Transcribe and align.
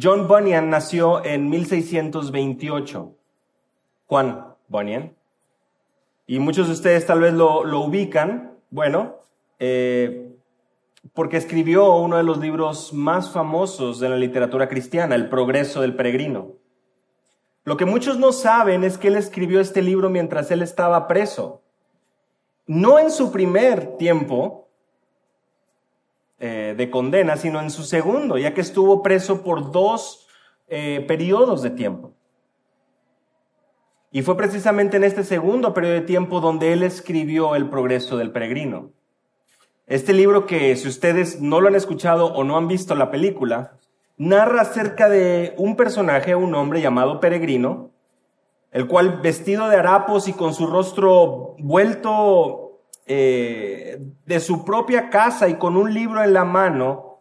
John 0.00 0.26
Bunyan 0.26 0.70
nació 0.70 1.24
en 1.24 1.48
1628. 1.48 3.16
Juan 4.06 4.44
Bunyan. 4.68 5.14
Y 6.26 6.38
muchos 6.40 6.66
de 6.66 6.72
ustedes 6.72 7.06
tal 7.06 7.20
vez 7.20 7.32
lo, 7.32 7.60
ubican, 7.80 8.58
bueno, 8.70 9.16
eh, 9.58 10.34
porque 11.12 11.36
escribió 11.36 11.94
uno 11.96 12.16
de 12.16 12.22
los 12.22 12.38
libros 12.38 12.92
más 12.92 13.30
famosos 13.30 14.00
de 14.00 14.08
la 14.08 14.16
literatura 14.16 14.68
cristiana, 14.68 15.14
El 15.14 15.28
progreso 15.28 15.80
del 15.80 15.94
peregrino. 15.94 16.52
Lo 17.64 17.76
que 17.76 17.84
muchos 17.84 18.18
no 18.18 18.32
saben 18.32 18.84
es 18.84 18.98
que 18.98 19.08
él 19.08 19.16
escribió 19.16 19.60
este 19.60 19.80
libro 19.80 20.10
mientras 20.10 20.50
él 20.50 20.62
estaba 20.62 21.06
preso. 21.06 21.62
No 22.66 22.98
en 22.98 23.10
su 23.10 23.30
primer 23.30 23.96
tiempo 23.96 24.63
eh, 26.46 26.74
de 26.76 26.90
condena, 26.90 27.38
sino 27.38 27.58
en 27.58 27.70
su 27.70 27.84
segundo, 27.84 28.36
ya 28.36 28.52
que 28.52 28.60
estuvo 28.60 29.02
preso 29.02 29.42
por 29.42 29.72
dos 29.72 30.26
eh, 30.68 31.02
periodos 31.08 31.62
de 31.62 31.70
tiempo. 31.70 32.12
Y 34.10 34.20
fue 34.20 34.36
precisamente 34.36 34.98
en 34.98 35.04
este 35.04 35.24
segundo 35.24 35.72
periodo 35.72 35.94
de 35.94 36.00
tiempo 36.02 36.40
donde 36.40 36.74
él 36.74 36.82
escribió 36.82 37.54
El 37.54 37.70
progreso 37.70 38.18
del 38.18 38.30
peregrino. 38.30 38.90
Este 39.86 40.12
libro 40.12 40.44
que 40.44 40.76
si 40.76 40.86
ustedes 40.86 41.40
no 41.40 41.62
lo 41.62 41.68
han 41.68 41.76
escuchado 41.76 42.26
o 42.34 42.44
no 42.44 42.58
han 42.58 42.68
visto 42.68 42.94
la 42.94 43.10
película, 43.10 43.78
narra 44.18 44.60
acerca 44.60 45.08
de 45.08 45.54
un 45.56 45.76
personaje, 45.76 46.34
un 46.34 46.54
hombre 46.54 46.82
llamado 46.82 47.20
Peregrino, 47.20 47.90
el 48.70 48.86
cual 48.86 49.22
vestido 49.22 49.70
de 49.70 49.76
harapos 49.76 50.28
y 50.28 50.34
con 50.34 50.52
su 50.52 50.66
rostro 50.66 51.56
vuelto 51.58 52.63
eh, 53.06 54.00
de 54.24 54.40
su 54.40 54.64
propia 54.64 55.10
casa 55.10 55.48
y 55.48 55.54
con 55.54 55.76
un 55.76 55.92
libro 55.92 56.22
en 56.22 56.32
la 56.32 56.44
mano 56.44 57.20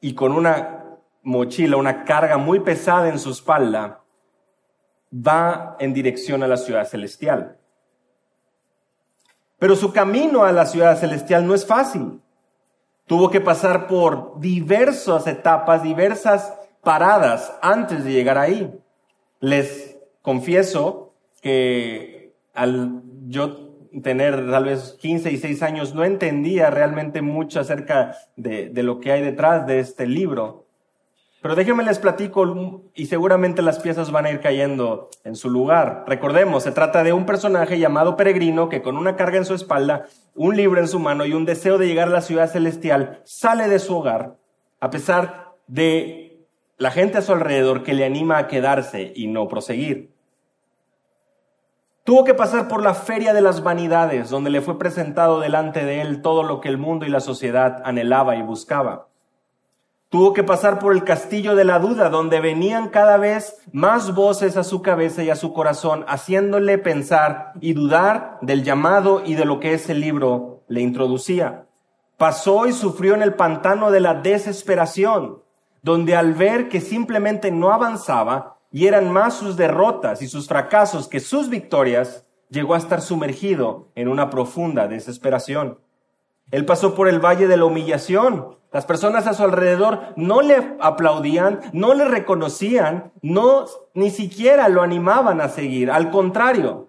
y 0.00 0.14
con 0.14 0.32
una 0.32 0.98
mochila, 1.22 1.76
una 1.76 2.04
carga 2.04 2.36
muy 2.36 2.60
pesada 2.60 3.08
en 3.08 3.18
su 3.18 3.30
espalda, 3.30 4.02
va 5.12 5.76
en 5.78 5.92
dirección 5.92 6.42
a 6.42 6.48
la 6.48 6.56
ciudad 6.56 6.86
celestial. 6.86 7.58
Pero 9.58 9.76
su 9.76 9.92
camino 9.92 10.44
a 10.44 10.52
la 10.52 10.66
ciudad 10.66 10.98
celestial 10.98 11.46
no 11.46 11.54
es 11.54 11.66
fácil. 11.66 12.20
Tuvo 13.06 13.30
que 13.30 13.40
pasar 13.40 13.86
por 13.86 14.38
diversas 14.40 15.26
etapas, 15.26 15.82
diversas 15.82 16.52
paradas 16.82 17.52
antes 17.62 18.04
de 18.04 18.12
llegar 18.12 18.38
ahí. 18.38 18.78
Les 19.40 19.96
confieso 20.22 21.14
que 21.40 22.36
al 22.54 23.02
yo 23.26 23.63
tener 24.02 24.50
tal 24.50 24.64
vez 24.64 24.96
15 25.00 25.30
y 25.30 25.36
6 25.36 25.62
años 25.62 25.94
no 25.94 26.04
entendía 26.04 26.70
realmente 26.70 27.22
mucho 27.22 27.60
acerca 27.60 28.16
de, 28.36 28.68
de 28.68 28.82
lo 28.82 29.00
que 29.00 29.12
hay 29.12 29.22
detrás 29.22 29.66
de 29.66 29.80
este 29.80 30.06
libro. 30.06 30.64
Pero 31.44 31.56
déjenme 31.56 31.84
les 31.84 31.98
platico 31.98 32.82
y 32.94 33.04
seguramente 33.04 33.60
las 33.60 33.78
piezas 33.78 34.10
van 34.10 34.24
a 34.24 34.30
ir 34.30 34.40
cayendo 34.40 35.10
en 35.24 35.36
su 35.36 35.50
lugar. 35.50 36.04
Recordemos, 36.06 36.62
se 36.62 36.72
trata 36.72 37.04
de 37.04 37.12
un 37.12 37.26
personaje 37.26 37.78
llamado 37.78 38.16
Peregrino 38.16 38.70
que 38.70 38.80
con 38.80 38.96
una 38.96 39.14
carga 39.14 39.36
en 39.36 39.44
su 39.44 39.52
espalda, 39.52 40.06
un 40.34 40.56
libro 40.56 40.80
en 40.80 40.88
su 40.88 40.98
mano 40.98 41.26
y 41.26 41.34
un 41.34 41.44
deseo 41.44 41.76
de 41.76 41.86
llegar 41.86 42.08
a 42.08 42.12
la 42.12 42.22
ciudad 42.22 42.50
celestial, 42.50 43.20
sale 43.24 43.68
de 43.68 43.78
su 43.78 43.94
hogar, 43.94 44.38
a 44.80 44.88
pesar 44.88 45.52
de 45.66 46.46
la 46.78 46.90
gente 46.90 47.18
a 47.18 47.20
su 47.20 47.32
alrededor 47.32 47.82
que 47.82 47.92
le 47.92 48.06
anima 48.06 48.38
a 48.38 48.48
quedarse 48.48 49.12
y 49.14 49.26
no 49.26 49.46
proseguir. 49.46 50.13
Tuvo 52.04 52.24
que 52.24 52.34
pasar 52.34 52.68
por 52.68 52.82
la 52.82 52.92
feria 52.92 53.32
de 53.32 53.40
las 53.40 53.62
vanidades, 53.62 54.28
donde 54.28 54.50
le 54.50 54.60
fue 54.60 54.78
presentado 54.78 55.40
delante 55.40 55.86
de 55.86 56.02
él 56.02 56.20
todo 56.20 56.42
lo 56.42 56.60
que 56.60 56.68
el 56.68 56.76
mundo 56.76 57.06
y 57.06 57.08
la 57.08 57.20
sociedad 57.20 57.80
anhelaba 57.82 58.36
y 58.36 58.42
buscaba. 58.42 59.08
Tuvo 60.10 60.34
que 60.34 60.44
pasar 60.44 60.78
por 60.78 60.92
el 60.92 61.02
castillo 61.02 61.54
de 61.56 61.64
la 61.64 61.78
duda, 61.78 62.10
donde 62.10 62.40
venían 62.40 62.90
cada 62.90 63.16
vez 63.16 63.56
más 63.72 64.14
voces 64.14 64.58
a 64.58 64.64
su 64.64 64.82
cabeza 64.82 65.22
y 65.22 65.30
a 65.30 65.34
su 65.34 65.54
corazón, 65.54 66.04
haciéndole 66.06 66.76
pensar 66.76 67.52
y 67.62 67.72
dudar 67.72 68.36
del 68.42 68.64
llamado 68.64 69.22
y 69.24 69.34
de 69.34 69.46
lo 69.46 69.58
que 69.58 69.72
ese 69.72 69.94
libro 69.94 70.60
le 70.68 70.82
introducía. 70.82 71.64
Pasó 72.18 72.66
y 72.66 72.74
sufrió 72.74 73.14
en 73.14 73.22
el 73.22 73.32
pantano 73.32 73.90
de 73.90 74.00
la 74.00 74.12
desesperación, 74.12 75.42
donde 75.82 76.14
al 76.16 76.34
ver 76.34 76.68
que 76.68 76.82
simplemente 76.82 77.50
no 77.50 77.72
avanzaba 77.72 78.53
y 78.74 78.88
eran 78.88 79.12
más 79.12 79.34
sus 79.34 79.56
derrotas 79.56 80.20
y 80.20 80.26
sus 80.26 80.48
fracasos 80.48 81.06
que 81.06 81.20
sus 81.20 81.48
victorias, 81.48 82.26
llegó 82.50 82.74
a 82.74 82.78
estar 82.78 83.00
sumergido 83.02 83.92
en 83.94 84.08
una 84.08 84.30
profunda 84.30 84.88
desesperación. 84.88 85.78
Él 86.50 86.64
pasó 86.64 86.96
por 86.96 87.06
el 87.06 87.24
valle 87.24 87.46
de 87.46 87.56
la 87.56 87.66
humillación. 87.66 88.58
Las 88.72 88.84
personas 88.84 89.28
a 89.28 89.34
su 89.34 89.44
alrededor 89.44 90.00
no 90.16 90.42
le 90.42 90.76
aplaudían, 90.80 91.60
no 91.72 91.94
le 91.94 92.04
reconocían, 92.04 93.12
no 93.22 93.66
ni 93.94 94.10
siquiera 94.10 94.68
lo 94.68 94.82
animaban 94.82 95.40
a 95.40 95.48
seguir. 95.48 95.92
Al 95.92 96.10
contrario, 96.10 96.88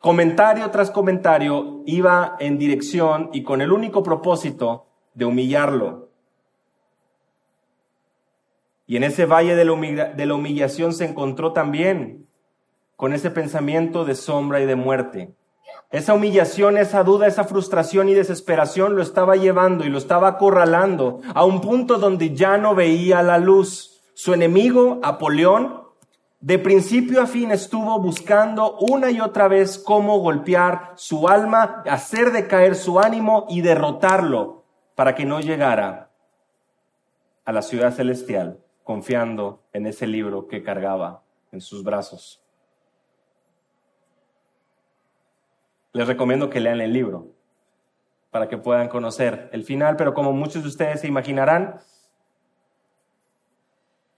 comentario 0.00 0.72
tras 0.72 0.90
comentario 0.90 1.84
iba 1.86 2.34
en 2.40 2.58
dirección 2.58 3.30
y 3.32 3.44
con 3.44 3.60
el 3.60 3.70
único 3.70 4.02
propósito 4.02 4.86
de 5.14 5.24
humillarlo. 5.24 6.09
Y 8.90 8.96
en 8.96 9.04
ese 9.04 9.24
valle 9.24 9.54
de 9.54 9.64
la, 9.64 10.04
de 10.06 10.26
la 10.26 10.34
humillación 10.34 10.92
se 10.92 11.04
encontró 11.04 11.52
también 11.52 12.26
con 12.96 13.12
ese 13.12 13.30
pensamiento 13.30 14.04
de 14.04 14.16
sombra 14.16 14.60
y 14.60 14.66
de 14.66 14.74
muerte. 14.74 15.32
Esa 15.92 16.12
humillación, 16.12 16.76
esa 16.76 17.04
duda, 17.04 17.28
esa 17.28 17.44
frustración 17.44 18.08
y 18.08 18.14
desesperación 18.14 18.96
lo 18.96 19.02
estaba 19.02 19.36
llevando 19.36 19.84
y 19.84 19.90
lo 19.90 19.98
estaba 19.98 20.26
acorralando 20.26 21.20
a 21.32 21.44
un 21.44 21.60
punto 21.60 21.98
donde 21.98 22.34
ya 22.34 22.58
no 22.58 22.74
veía 22.74 23.22
la 23.22 23.38
luz. 23.38 24.02
Su 24.14 24.34
enemigo, 24.34 24.98
Apolión, 25.04 25.84
de 26.40 26.58
principio 26.58 27.22
a 27.22 27.28
fin 27.28 27.52
estuvo 27.52 27.96
buscando 28.00 28.76
una 28.78 29.12
y 29.12 29.20
otra 29.20 29.46
vez 29.46 29.78
cómo 29.78 30.18
golpear 30.18 30.94
su 30.96 31.28
alma, 31.28 31.84
hacer 31.88 32.32
decaer 32.32 32.74
su 32.74 32.98
ánimo 32.98 33.46
y 33.50 33.60
derrotarlo 33.60 34.64
para 34.96 35.14
que 35.14 35.24
no 35.24 35.38
llegara 35.38 36.10
a 37.44 37.52
la 37.52 37.62
ciudad 37.62 37.94
celestial 37.94 38.58
confiando 38.90 39.62
en 39.72 39.86
ese 39.86 40.08
libro 40.08 40.48
que 40.48 40.64
cargaba 40.64 41.22
en 41.52 41.60
sus 41.60 41.84
brazos. 41.84 42.42
les 45.92 46.06
recomiendo 46.06 46.50
que 46.50 46.60
lean 46.60 46.80
el 46.80 46.92
libro 46.92 47.28
para 48.30 48.48
que 48.48 48.58
puedan 48.58 48.88
conocer 48.88 49.48
el 49.52 49.64
final, 49.64 49.96
pero 49.96 50.12
como 50.12 50.32
muchos 50.32 50.62
de 50.62 50.68
ustedes 50.68 51.00
se 51.00 51.08
imaginarán, 51.08 51.80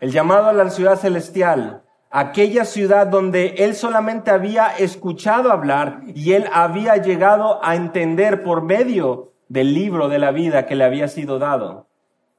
el 0.01 0.11
llamado 0.11 0.49
a 0.49 0.53
la 0.53 0.69
ciudad 0.71 0.97
celestial, 0.97 1.83
aquella 2.11 2.65
ciudad 2.65 3.07
donde 3.07 3.55
él 3.59 3.75
solamente 3.75 4.31
había 4.31 4.69
escuchado 4.77 5.51
hablar 5.51 6.01
y 6.15 6.33
él 6.33 6.47
había 6.53 6.97
llegado 6.97 7.65
a 7.65 7.75
entender 7.75 8.43
por 8.43 8.63
medio 8.63 9.33
del 9.49 9.73
libro 9.73 10.09
de 10.09 10.19
la 10.19 10.31
vida 10.31 10.67
que 10.67 10.77
le 10.77 10.85
había 10.85 11.09
sido 11.09 11.39
dado, 11.39 11.87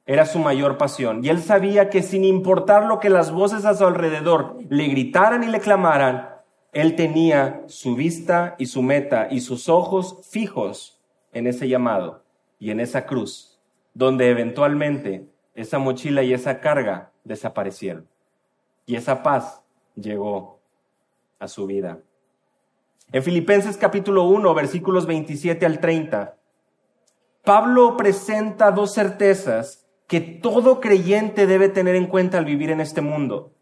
era 0.06 0.26
su 0.26 0.38
mayor 0.38 0.76
pasión. 0.76 1.24
Y 1.24 1.28
él 1.28 1.42
sabía 1.42 1.88
que 1.88 2.02
sin 2.02 2.24
importar 2.24 2.84
lo 2.84 3.00
que 3.00 3.10
las 3.10 3.32
voces 3.32 3.64
a 3.64 3.74
su 3.74 3.86
alrededor 3.86 4.56
le 4.68 4.86
gritaran 4.86 5.42
y 5.44 5.46
le 5.48 5.60
clamaran, 5.60 6.28
él 6.72 6.96
tenía 6.96 7.62
su 7.68 7.94
vista 7.94 8.54
y 8.58 8.66
su 8.66 8.82
meta 8.82 9.28
y 9.30 9.40
sus 9.40 9.68
ojos 9.68 10.18
fijos 10.30 11.00
en 11.32 11.46
ese 11.46 11.68
llamado 11.68 12.24
y 12.58 12.70
en 12.70 12.80
esa 12.80 13.06
cruz, 13.06 13.58
donde 13.94 14.28
eventualmente 14.28 15.26
esa 15.54 15.78
mochila 15.78 16.22
y 16.22 16.34
esa 16.34 16.60
carga 16.60 17.12
desaparecieron. 17.22 18.08
Y 18.86 18.96
esa 18.96 19.22
paz 19.22 19.62
llegó 19.94 20.60
a 21.38 21.48
su 21.48 21.66
vida. 21.66 22.00
En 23.12 23.22
Filipenses 23.22 23.76
capítulo 23.76 24.24
1, 24.24 24.52
versículos 24.54 25.06
27 25.06 25.64
al 25.64 25.78
30, 25.78 26.36
Pablo 27.44 27.96
presenta 27.96 28.70
dos 28.70 28.94
certezas 28.94 29.83
que 30.06 30.20
todo 30.20 30.80
creyente 30.80 31.46
debe 31.46 31.68
tener 31.68 31.96
en 31.96 32.06
cuenta 32.06 32.38
al 32.38 32.44
vivir 32.44 32.70
en 32.70 32.80
este 32.80 33.00
mundo. 33.00 33.52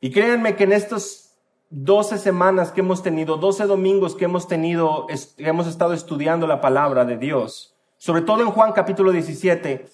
Y 0.00 0.10
créanme 0.10 0.56
que 0.56 0.64
en 0.64 0.72
estas 0.72 1.38
12 1.70 2.18
semanas 2.18 2.72
que 2.72 2.80
hemos 2.80 3.02
tenido, 3.02 3.36
12 3.36 3.66
domingos 3.66 4.14
que 4.14 4.26
hemos 4.26 4.46
tenido, 4.46 5.06
hemos 5.38 5.66
estado 5.66 5.92
estudiando 5.92 6.46
la 6.46 6.60
palabra 6.60 7.04
de 7.04 7.16
Dios, 7.16 7.76
sobre 7.96 8.22
todo 8.22 8.42
en 8.42 8.50
Juan 8.50 8.72
capítulo 8.72 9.10
17, 9.10 9.86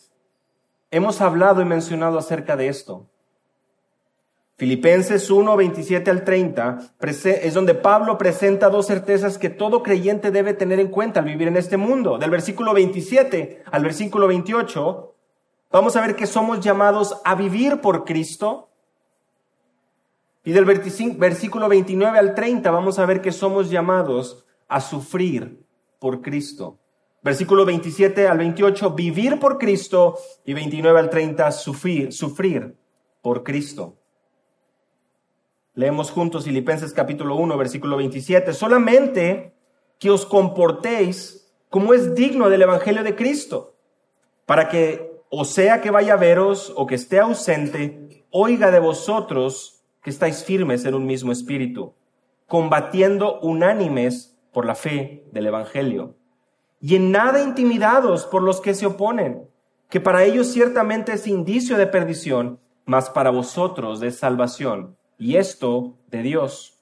hemos 0.90 1.20
hablado 1.20 1.62
y 1.62 1.64
mencionado 1.64 2.18
acerca 2.18 2.56
de 2.56 2.68
esto. 2.68 3.06
Filipenses 4.62 5.28
1, 5.28 5.56
27 5.56 6.08
al 6.08 6.22
30 6.22 6.94
es 7.00 7.52
donde 7.52 7.74
Pablo 7.74 8.16
presenta 8.16 8.70
dos 8.70 8.86
certezas 8.86 9.36
que 9.36 9.50
todo 9.50 9.82
creyente 9.82 10.30
debe 10.30 10.54
tener 10.54 10.78
en 10.78 10.86
cuenta 10.86 11.18
al 11.18 11.26
vivir 11.26 11.48
en 11.48 11.56
este 11.56 11.76
mundo. 11.76 12.16
Del 12.16 12.30
versículo 12.30 12.72
27 12.72 13.64
al 13.72 13.82
versículo 13.82 14.28
28, 14.28 15.16
vamos 15.72 15.96
a 15.96 16.00
ver 16.00 16.14
que 16.14 16.28
somos 16.28 16.60
llamados 16.60 17.20
a 17.24 17.34
vivir 17.34 17.80
por 17.80 18.04
Cristo 18.04 18.70
y 20.44 20.52
del 20.52 20.64
versículo 20.64 21.68
29 21.68 22.16
al 22.20 22.36
30 22.36 22.70
vamos 22.70 23.00
a 23.00 23.06
ver 23.06 23.20
que 23.20 23.32
somos 23.32 23.68
llamados 23.68 24.46
a 24.68 24.80
sufrir 24.80 25.66
por 25.98 26.22
Cristo. 26.22 26.78
Versículo 27.24 27.64
27 27.64 28.28
al 28.28 28.38
28, 28.38 28.90
vivir 28.90 29.40
por 29.40 29.58
Cristo 29.58 30.16
y 30.44 30.54
29 30.54 31.00
al 31.00 31.10
30, 31.10 31.50
sufrir, 31.50 32.12
sufrir 32.12 32.76
por 33.22 33.42
Cristo. 33.42 33.98
Leemos 35.74 36.10
juntos 36.10 36.44
Filipenses 36.44 36.92
capítulo 36.92 37.36
1, 37.36 37.56
versículo 37.56 37.96
27. 37.96 38.52
Solamente 38.52 39.54
que 39.98 40.10
os 40.10 40.26
comportéis 40.26 41.50
como 41.70 41.94
es 41.94 42.14
digno 42.14 42.50
del 42.50 42.62
Evangelio 42.62 43.02
de 43.02 43.16
Cristo, 43.16 43.74
para 44.44 44.68
que, 44.68 45.22
o 45.30 45.46
sea 45.46 45.80
que 45.80 45.90
vaya 45.90 46.14
a 46.14 46.18
veros 46.18 46.70
o 46.76 46.86
que 46.86 46.96
esté 46.96 47.18
ausente, 47.18 48.26
oiga 48.30 48.70
de 48.70 48.80
vosotros 48.80 49.82
que 50.02 50.10
estáis 50.10 50.44
firmes 50.44 50.84
en 50.84 50.94
un 50.94 51.06
mismo 51.06 51.32
espíritu, 51.32 51.94
combatiendo 52.46 53.40
unánimes 53.40 54.38
por 54.52 54.66
la 54.66 54.74
fe 54.74 55.24
del 55.32 55.46
Evangelio 55.46 56.16
y 56.82 56.96
en 56.96 57.12
nada 57.12 57.42
intimidados 57.42 58.26
por 58.26 58.42
los 58.42 58.60
que 58.60 58.74
se 58.74 58.84
oponen, 58.84 59.48
que 59.88 60.00
para 60.00 60.24
ellos 60.24 60.48
ciertamente 60.48 61.12
es 61.12 61.26
indicio 61.26 61.78
de 61.78 61.86
perdición, 61.86 62.58
mas 62.84 63.08
para 63.08 63.30
vosotros 63.30 64.00
de 64.00 64.10
salvación, 64.10 64.96
y 65.22 65.36
esto 65.36 65.96
de 66.08 66.20
Dios. 66.20 66.80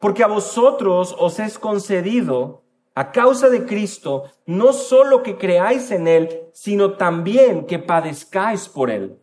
Porque 0.00 0.24
a 0.24 0.26
vosotros 0.26 1.14
os 1.16 1.38
es 1.38 1.60
concedido, 1.60 2.64
a 2.96 3.12
causa 3.12 3.48
de 3.48 3.64
Cristo, 3.64 4.24
no 4.46 4.72
solo 4.72 5.22
que 5.22 5.38
creáis 5.38 5.92
en 5.92 6.08
Él, 6.08 6.40
sino 6.52 6.96
también 6.96 7.64
que 7.66 7.78
padezcáis 7.78 8.68
por 8.68 8.90
Él, 8.90 9.20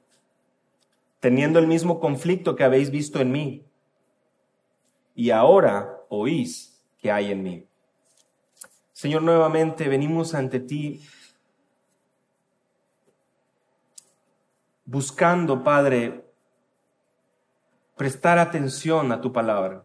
teniendo 1.19 1.59
el 1.59 1.67
mismo 1.67 1.99
conflicto 1.99 2.55
que 2.55 2.63
habéis 2.63 2.91
visto 2.91 3.19
en 3.19 3.33
mí, 3.33 3.65
y 5.13 5.31
ahora 5.31 5.99
oís 6.07 6.81
que 6.99 7.11
hay 7.11 7.29
en 7.29 7.43
mí. 7.43 7.67
Señor, 8.93 9.21
nuevamente 9.21 9.89
venimos 9.89 10.33
ante 10.33 10.61
ti 10.61 11.01
buscando, 14.85 15.61
Padre, 15.61 16.23
prestar 17.95 18.39
atención 18.39 19.11
a 19.11 19.21
tu 19.21 19.31
palabra. 19.31 19.83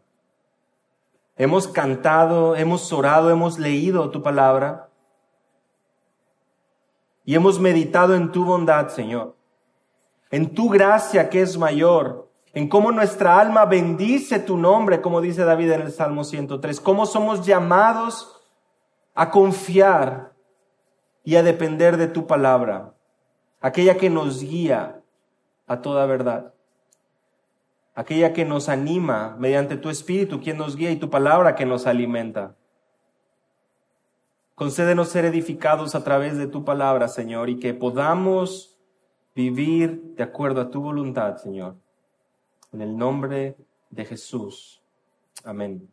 Hemos 1.36 1.68
cantado, 1.68 2.56
hemos 2.56 2.92
orado, 2.92 3.30
hemos 3.30 3.58
leído 3.58 4.10
tu 4.10 4.22
palabra. 4.22 4.88
Y 7.24 7.34
hemos 7.34 7.60
meditado 7.60 8.14
en 8.14 8.32
tu 8.32 8.44
bondad, 8.44 8.88
Señor, 8.88 9.36
en 10.30 10.54
tu 10.54 10.68
gracia 10.68 11.28
que 11.28 11.42
es 11.42 11.58
mayor, 11.58 12.30
en 12.54 12.68
cómo 12.68 12.90
nuestra 12.90 13.38
alma 13.38 13.66
bendice 13.66 14.38
tu 14.38 14.56
nombre, 14.56 15.00
como 15.00 15.20
dice 15.20 15.44
David 15.44 15.72
en 15.72 15.80
el 15.82 15.92
Salmo 15.92 16.24
103, 16.24 16.80
cómo 16.80 17.06
somos 17.06 17.46
llamados 17.46 18.40
a 19.14 19.30
confiar 19.30 20.32
y 21.22 21.36
a 21.36 21.42
depender 21.42 21.98
de 21.98 22.08
tu 22.08 22.26
palabra, 22.26 22.94
aquella 23.60 23.98
que 23.98 24.08
nos 24.08 24.42
guía 24.42 25.02
a 25.66 25.82
toda 25.82 26.06
verdad, 26.06 26.54
aquella 27.98 28.32
que 28.32 28.44
nos 28.44 28.68
anima 28.68 29.34
mediante 29.40 29.76
tu 29.76 29.90
espíritu, 29.90 30.40
quien 30.40 30.56
nos 30.56 30.76
guía 30.76 30.92
y 30.92 31.00
tu 31.00 31.10
palabra 31.10 31.56
que 31.56 31.66
nos 31.66 31.84
alimenta. 31.84 32.54
Concédenos 34.54 35.08
ser 35.08 35.24
edificados 35.24 35.96
a 35.96 36.04
través 36.04 36.38
de 36.38 36.46
tu 36.46 36.64
palabra, 36.64 37.08
Señor, 37.08 37.50
y 37.50 37.58
que 37.58 37.74
podamos 37.74 38.78
vivir 39.34 40.14
de 40.14 40.22
acuerdo 40.22 40.60
a 40.60 40.70
tu 40.70 40.80
voluntad, 40.80 41.38
Señor. 41.38 41.74
En 42.72 42.82
el 42.82 42.96
nombre 42.96 43.56
de 43.90 44.04
Jesús. 44.04 44.80
Amén. 45.42 45.90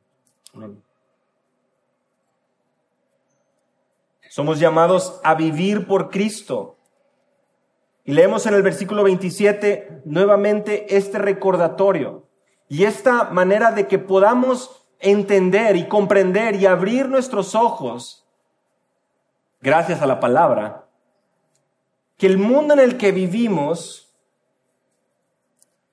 Somos 4.30 4.60
llamados 4.60 5.20
a 5.24 5.34
vivir 5.34 5.88
por 5.88 6.12
Cristo. 6.12 6.78
Y 8.06 8.14
leemos 8.14 8.46
en 8.46 8.54
el 8.54 8.62
versículo 8.62 9.04
27 9.04 10.04
nuevamente 10.06 10.96
este 10.96 11.18
recordatorio 11.18 12.28
y 12.70 12.86
esta 12.86 13.32
manera 13.32 13.72
de 13.72 13.88
que 13.88 14.00
podamos 14.00 14.88
entender 15.00 15.76
y 15.76 15.88
comprender 15.88 16.56
y 16.56 16.68
abrir 16.68 17.10
nuestros 17.10 17.56
ojos, 17.56 18.28
gracias 19.62 20.02
a 20.02 20.08
la 20.08 20.20
palabra, 20.20 20.88
que 22.18 22.28
el 22.28 22.38
mundo 22.38 22.76
en 22.76 22.80
el 22.80 22.98
que 22.98 23.12
vivimos 23.12 24.16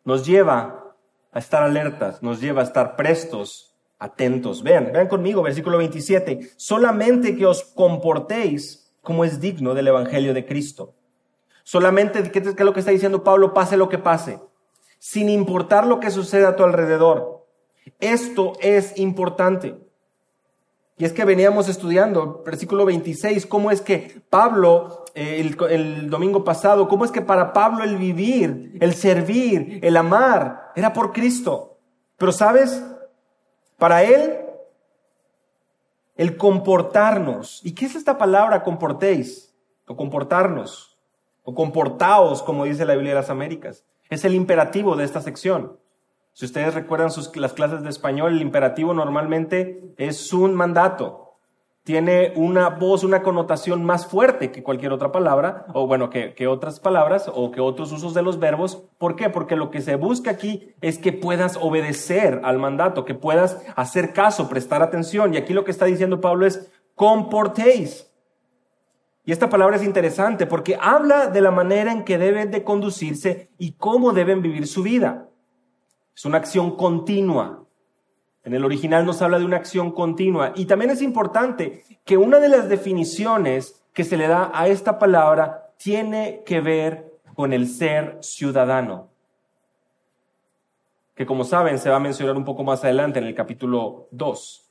nos 0.05 0.25
lleva 0.27 0.95
a 1.33 1.39
estar 1.39 1.63
alertas, 1.63 2.23
nos 2.23 2.41
lleva 2.41 2.61
a 2.61 2.65
estar 2.65 2.95
prestos 2.95 3.75
atentos. 3.99 4.63
Vean, 4.63 4.91
vean 4.93 5.09
conmigo, 5.09 5.43
versículo 5.43 5.79
27. 5.79 6.51
Solamente 6.57 7.37
que 7.37 7.47
os 7.47 7.65
comportéis 7.65 8.93
como 9.01 9.25
es 9.25 9.41
digno 9.41 9.75
del 9.75 9.89
Evangelio 9.89 10.35
de 10.35 10.45
Cristo. 10.45 10.95
Solamente, 11.65 12.31
¿qué 12.31 12.39
es 12.39 12.61
lo 12.61 12.73
que 12.73 12.81
está 12.81 12.93
diciendo 12.93 13.23
Pablo? 13.23 13.55
Pase 13.55 13.77
lo 13.77 13.89
que 13.89 13.99
pase, 13.99 14.41
sin 14.99 15.29
importar 15.29 15.87
lo 15.87 16.01
que 16.01 16.11
suceda 16.11 16.51
a 16.51 16.57
tu 16.57 16.65
alrededor. 16.65 17.47
Esto 18.01 18.55
es 18.61 18.99
importante. 18.99 19.77
Y 20.99 21.05
es 21.05 21.13
que 21.13 21.25
veníamos 21.25 21.69
estudiando, 21.69 22.43
versículo 22.45 22.85
26, 22.85 23.47
cómo 23.47 23.71
es 23.71 23.81
que 23.81 24.23
Pablo, 24.29 25.05
eh, 25.15 25.41
el, 25.41 25.57
el, 25.71 26.11
domingo 26.11 26.45
pasado, 26.45 26.87
cómo 26.87 27.05
es 27.05 27.11
que 27.11 27.23
para 27.23 27.53
Pablo 27.53 27.83
el 27.83 27.97
vivir, 27.97 28.77
el 28.81 28.95
servir, 28.95 29.81
el 29.83 29.97
amar, 29.97 30.73
era 30.77 30.93
por 30.93 31.13
Cristo. 31.13 31.79
Pero 32.19 32.31
sabes, 32.31 32.85
para 33.79 34.05
Él, 34.05 34.39
el 36.17 36.37
comportarnos. 36.37 37.61
¿Y 37.65 37.73
qué 37.73 37.87
es 37.87 37.97
esta 37.97 38.19
palabra 38.19 38.63
comportéis? 38.63 39.53
O 39.89 39.97
comportarnos. 39.97 40.92
O 41.43 41.55
comportaos, 41.55 42.43
como 42.43 42.65
dice 42.65 42.85
la 42.85 42.95
Biblia 42.95 43.13
de 43.13 43.21
las 43.21 43.31
Américas. 43.31 43.85
Es 44.11 44.25
el 44.25 44.35
imperativo 44.35 44.97
de 44.97 45.05
esta 45.05 45.21
sección. 45.21 45.79
Si 46.33 46.47
ustedes 46.47 46.75
recuerdan 46.75 47.11
sus, 47.11 47.35
las 47.37 47.53
clases 47.53 47.83
de 47.83 47.91
español, 47.91 48.33
el 48.33 48.43
imperativo 48.43 48.95
normalmente 48.95 49.95
es 49.97 50.33
un 50.33 50.55
mandato 50.55 51.23
tiene 51.85 52.33
una 52.37 52.69
voz, 52.69 53.03
una 53.03 53.23
connotación 53.23 53.85
más 53.85 54.07
fuerte 54.07 54.53
que 54.53 54.63
cualquier 54.63 54.93
otra 54.93 55.11
palabra, 55.11 55.67
o 55.75 55.87
bueno, 55.87 56.11
que, 56.11 56.33
que, 56.35 56.47
otras 56.47 56.79
palabras 56.79 57.31
o 57.33 57.51
que 57.51 57.61
otros 57.61 57.91
usos 57.91 58.15
de 58.15 58.23
los 58.23 58.39
verbos. 58.39 58.85
¿Por 58.99 59.17
qué? 59.17 59.31
Porque 59.31 59.57
lo 59.57 59.71
que 59.71 59.81
se 59.81 59.97
busca 59.97 60.31
aquí 60.31 60.75
es 60.81 60.99
que 60.99 61.13
puedas 61.13 61.57
obedecer 61.61 62.41
al 62.45 62.59
mandato, 62.59 63.05
que 63.05 63.15
puedas 63.15 63.61
hacer 63.75 64.13
caso, 64.13 64.49
prestar 64.49 64.83
atención. 64.83 65.35
Y 65.35 65.39
aquí 65.39 65.53
lo 65.53 65.65
que 65.65 65.73
está 65.73 65.87
diciendo 65.87 66.21
Pablo 66.21 66.47
es, 66.47 66.71
comportéis. 66.95 68.12
Y 69.25 69.31
esta 69.33 69.49
palabra 69.49 69.77
es 69.77 69.85
interesante 69.85 70.47
porque 70.47 70.77
habla 70.81 71.29
de 71.29 71.41
la 71.41 71.53
manera 71.53 71.93
en 71.93 72.05
que 72.05 72.19
deben 72.19 72.51
de 72.51 72.65
conducirse 72.65 73.51
y 73.57 73.73
cómo 73.73 74.13
deben 74.13 74.43
vivir 74.43 74.67
su 74.67 74.83
vida. 74.83 75.29
Es 76.15 76.25
una 76.25 76.39
acción 76.39 76.77
continua. 76.77 77.65
En 78.45 78.55
el 78.55 78.65
original 78.65 79.07
nos 79.07 79.23
habla 79.23 79.39
de 79.39 79.45
una 79.45 79.59
acción 79.59 79.93
continua. 79.93 80.53
Y 80.57 80.65
también 80.65 80.91
es 80.91 81.03
importante 81.03 81.85
que 82.05 82.17
una 82.17 82.41
de 82.41 82.49
las 82.49 82.69
definiciones 82.69 83.85
que 83.93 84.03
se 84.03 84.17
le 84.17 84.27
da 84.27 84.51
a 84.53 84.67
esta 84.67 84.99
palabra 84.99 85.73
tiene 85.77 86.43
que 86.45 86.61
ver 86.61 87.13
con 87.35 87.53
el 87.53 87.69
ser 87.69 88.19
ciudadano. 88.21 89.09
Que 91.15 91.27
como 91.27 91.45
saben 91.45 91.79
se 91.79 91.91
va 91.91 91.97
a 91.97 92.01
mencionar 92.01 92.37
un 92.37 92.45
poco 92.45 92.65
más 92.65 92.83
adelante 92.83 93.21
en 93.21 93.27
el 93.27 93.35
capítulo 93.35 94.09
2. 94.11 94.71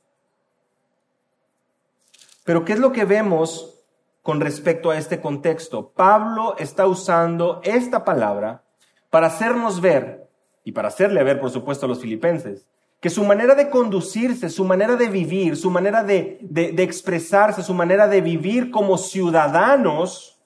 Pero 2.44 2.64
¿qué 2.64 2.74
es 2.74 2.78
lo 2.78 2.92
que 2.92 3.06
vemos 3.06 3.81
con 4.22 4.40
respecto 4.40 4.90
a 4.90 4.98
este 4.98 5.20
contexto? 5.20 5.90
Pablo 5.90 6.56
está 6.58 6.86
usando 6.86 7.60
esta 7.64 8.04
palabra 8.04 8.62
para 9.10 9.26
hacernos 9.26 9.80
ver, 9.80 10.28
y 10.64 10.72
para 10.72 10.88
hacerle 10.88 11.22
ver, 11.22 11.40
por 11.40 11.50
supuesto, 11.50 11.86
a 11.86 11.88
los 11.88 12.00
filipenses, 12.00 12.66
que 13.02 13.10
su 13.10 13.24
manera 13.24 13.56
de 13.56 13.68
conducirse, 13.68 14.48
su 14.48 14.64
manera 14.64 14.94
de 14.94 15.08
vivir, 15.08 15.56
su 15.56 15.72
manera 15.72 16.04
de, 16.04 16.38
expresarse, 16.78 17.62
su 17.62 17.74
manera 17.74 18.06
de 18.06 18.20
vivir 18.20 18.70
como 18.70 18.96
ciudadanos 18.96 20.40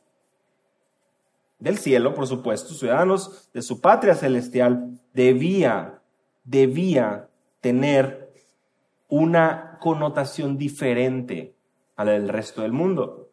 del 1.59 1.76
cielo, 1.76 2.14
por 2.14 2.26
supuesto, 2.26 2.73
ciudadanos 2.73 3.50
de 3.52 3.61
su 3.61 3.83
patria 3.83 4.14
celestial, 4.14 4.99
debía, 5.12 6.00
debía 6.45 7.28
tener 7.61 8.33
una 9.09 9.76
connotación 9.78 10.56
diferente 10.56 11.54
a 11.95 12.06
la 12.06 12.12
del 12.12 12.30
resto 12.30 12.62
del 12.62 12.73
mundo. 12.73 13.25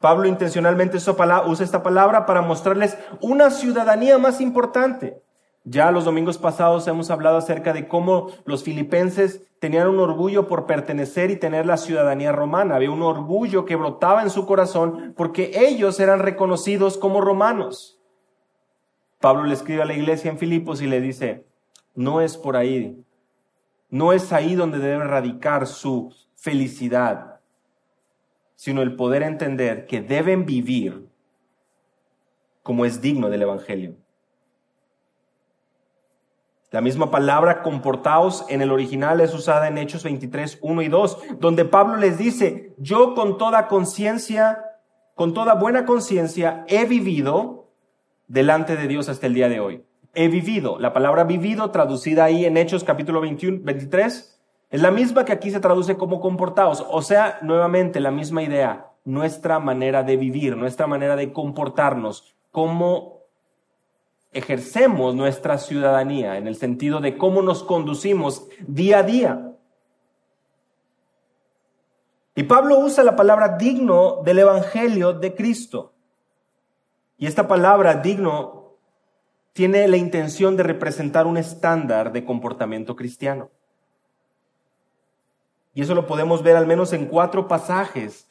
Pablo 0.00 0.28
intencionalmente 0.28 0.96
usa 0.96 1.64
esta 1.64 1.82
palabra 1.82 2.24
para 2.24 2.40
mostrarles 2.40 2.96
una 3.20 3.50
ciudadanía 3.50 4.16
más 4.18 4.40
importante. 4.40 5.20
Ya 5.64 5.90
los 5.90 6.04
domingos 6.04 6.38
pasados 6.38 6.86
hemos 6.86 7.10
hablado 7.10 7.36
acerca 7.36 7.72
de 7.72 7.88
cómo 7.88 8.30
los 8.44 8.62
filipenses 8.62 9.42
tenían 9.58 9.88
un 9.88 9.98
orgullo 9.98 10.46
por 10.46 10.66
pertenecer 10.66 11.30
y 11.30 11.36
tener 11.36 11.66
la 11.66 11.76
ciudadanía 11.76 12.32
romana. 12.32 12.76
Había 12.76 12.92
un 12.92 13.02
orgullo 13.02 13.64
que 13.64 13.76
brotaba 13.76 14.22
en 14.22 14.30
su 14.30 14.46
corazón 14.46 15.14
porque 15.16 15.50
ellos 15.54 15.98
eran 15.98 16.20
reconocidos 16.20 16.96
como 16.96 17.20
romanos. 17.20 18.00
Pablo 19.20 19.44
le 19.44 19.54
escribe 19.54 19.82
a 19.82 19.86
la 19.86 19.94
iglesia 19.94 20.30
en 20.30 20.38
Filipos 20.38 20.80
y 20.80 20.86
le 20.86 21.00
dice, 21.00 21.44
no 21.96 22.20
es 22.20 22.36
por 22.36 22.56
ahí, 22.56 23.04
no 23.90 24.12
es 24.12 24.32
ahí 24.32 24.54
donde 24.54 24.78
debe 24.78 25.02
radicar 25.04 25.66
su 25.66 26.14
felicidad. 26.36 27.37
Sino 28.58 28.82
el 28.82 28.96
poder 28.96 29.22
entender 29.22 29.86
que 29.86 30.00
deben 30.00 30.44
vivir 30.44 31.06
como 32.64 32.84
es 32.84 33.00
digno 33.00 33.30
del 33.30 33.42
Evangelio. 33.42 33.94
La 36.72 36.80
misma 36.80 37.12
palabra 37.12 37.62
comportaos 37.62 38.44
en 38.48 38.60
el 38.60 38.72
original 38.72 39.20
es 39.20 39.32
usada 39.32 39.68
en 39.68 39.78
Hechos 39.78 40.02
23, 40.02 40.58
1 40.60 40.82
y 40.82 40.88
2, 40.88 41.18
donde 41.38 41.66
Pablo 41.66 41.98
les 41.98 42.18
dice, 42.18 42.74
yo 42.78 43.14
con 43.14 43.38
toda 43.38 43.68
conciencia, 43.68 44.64
con 45.14 45.34
toda 45.34 45.54
buena 45.54 45.86
conciencia, 45.86 46.64
he 46.66 46.84
vivido 46.84 47.70
delante 48.26 48.74
de 48.74 48.88
Dios 48.88 49.08
hasta 49.08 49.28
el 49.28 49.34
día 49.34 49.48
de 49.48 49.60
hoy. 49.60 49.84
He 50.14 50.26
vivido. 50.26 50.80
La 50.80 50.92
palabra 50.92 51.22
vivido, 51.22 51.70
traducida 51.70 52.24
ahí 52.24 52.44
en 52.44 52.56
Hechos 52.56 52.82
capítulo 52.82 53.20
21, 53.20 53.60
23, 53.62 54.37
es 54.70 54.82
la 54.82 54.90
misma 54.90 55.24
que 55.24 55.32
aquí 55.32 55.50
se 55.50 55.60
traduce 55.60 55.96
como 55.96 56.20
comportaos. 56.20 56.84
O 56.90 57.00
sea, 57.02 57.38
nuevamente 57.42 58.00
la 58.00 58.10
misma 58.10 58.42
idea, 58.42 58.90
nuestra 59.04 59.58
manera 59.58 60.02
de 60.02 60.16
vivir, 60.16 60.56
nuestra 60.56 60.86
manera 60.86 61.16
de 61.16 61.32
comportarnos, 61.32 62.36
cómo 62.50 63.22
ejercemos 64.32 65.14
nuestra 65.14 65.56
ciudadanía, 65.56 66.36
en 66.36 66.46
el 66.46 66.56
sentido 66.56 67.00
de 67.00 67.16
cómo 67.16 67.40
nos 67.40 67.62
conducimos 67.64 68.46
día 68.66 68.98
a 68.98 69.02
día. 69.02 69.52
Y 72.34 72.44
Pablo 72.44 72.78
usa 72.78 73.02
la 73.02 73.16
palabra 73.16 73.56
digno 73.56 74.20
del 74.22 74.40
Evangelio 74.40 75.14
de 75.14 75.34
Cristo. 75.34 75.94
Y 77.16 77.26
esta 77.26 77.48
palabra 77.48 77.94
digno 77.94 78.76
tiene 79.54 79.88
la 79.88 79.96
intención 79.96 80.56
de 80.56 80.62
representar 80.62 81.26
un 81.26 81.36
estándar 81.36 82.12
de 82.12 82.24
comportamiento 82.24 82.94
cristiano. 82.94 83.50
Y 85.78 85.82
eso 85.82 85.94
lo 85.94 86.08
podemos 86.08 86.42
ver 86.42 86.56
al 86.56 86.66
menos 86.66 86.92
en 86.92 87.06
cuatro 87.06 87.46
pasajes 87.46 88.26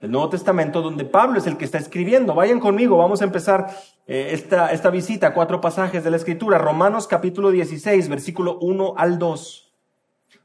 del 0.00 0.12
Nuevo 0.12 0.28
Testamento, 0.28 0.80
donde 0.80 1.04
Pablo 1.04 1.40
es 1.40 1.46
el 1.48 1.56
que 1.56 1.64
está 1.64 1.76
escribiendo. 1.76 2.36
Vayan 2.36 2.60
conmigo, 2.60 2.96
vamos 2.96 3.20
a 3.20 3.24
empezar 3.24 3.66
eh, 4.06 4.28
esta, 4.30 4.70
esta 4.70 4.88
visita, 4.88 5.34
cuatro 5.34 5.60
pasajes 5.60 6.04
de 6.04 6.10
la 6.12 6.16
Escritura. 6.16 6.56
Romanos 6.56 7.08
capítulo 7.08 7.50
16, 7.50 8.08
versículo 8.08 8.60
1 8.60 8.94
al 8.96 9.18
2. 9.18 9.74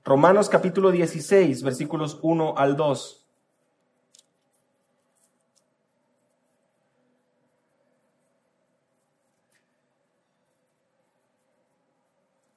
Romanos 0.04 0.50
capítulo 0.50 0.90
16, 0.90 1.62
versículos 1.62 2.18
1 2.24 2.56
al 2.58 2.78
2. 2.78 3.28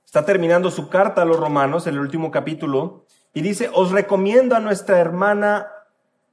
Está 0.07 0.25
terminando 0.25 0.71
su 0.71 0.89
carta 0.89 1.21
a 1.21 1.25
los 1.27 1.39
romanos, 1.39 1.87
el 1.87 1.99
último 1.99 2.31
capítulo, 2.31 3.05
y 3.35 3.43
dice, 3.43 3.71
os 3.73 3.91
recomiendo 3.91 4.57
a 4.57 4.61
nuestra 4.61 4.99
hermana 4.99 5.69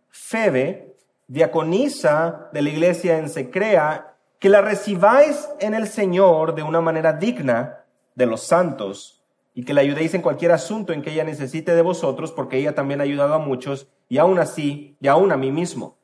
Febe, 0.10 0.96
diaconisa 1.28 2.50
de 2.54 2.62
la 2.62 2.70
iglesia 2.70 3.18
en 3.18 3.30
Secrea, 3.30 4.16
que 4.40 4.50
la 4.50 4.62
recibáis 4.62 5.50
en 5.60 5.74
el 5.74 5.88
Señor 5.88 6.54
de 6.54 6.64
una 6.64 6.82
manera 6.82 7.14
digna 7.14 7.86
de 8.16 8.26
los 8.26 8.44
santos 8.44 9.24
y 9.54 9.64
que 9.64 9.74
la 9.74 9.82
ayudéis 9.82 10.14
en 10.14 10.22
cualquier 10.22 10.52
asunto 10.52 10.94
en 10.94 11.02
que 11.02 11.12
ella 11.12 11.24
necesite 11.24 11.76
de 11.76 11.82
vosotros, 11.82 12.32
porque 12.32 12.58
ella 12.58 12.76
también 12.76 13.00
ha 13.00 13.04
ayudado 13.04 13.34
a 13.34 13.40
muchos 13.40 13.88
y 14.10 14.18
aún 14.18 14.40
así, 14.40 14.98
y 15.00 15.08
aún 15.08 15.32
a 15.32 15.38
mí 15.38 15.52
mismo. 15.52 15.98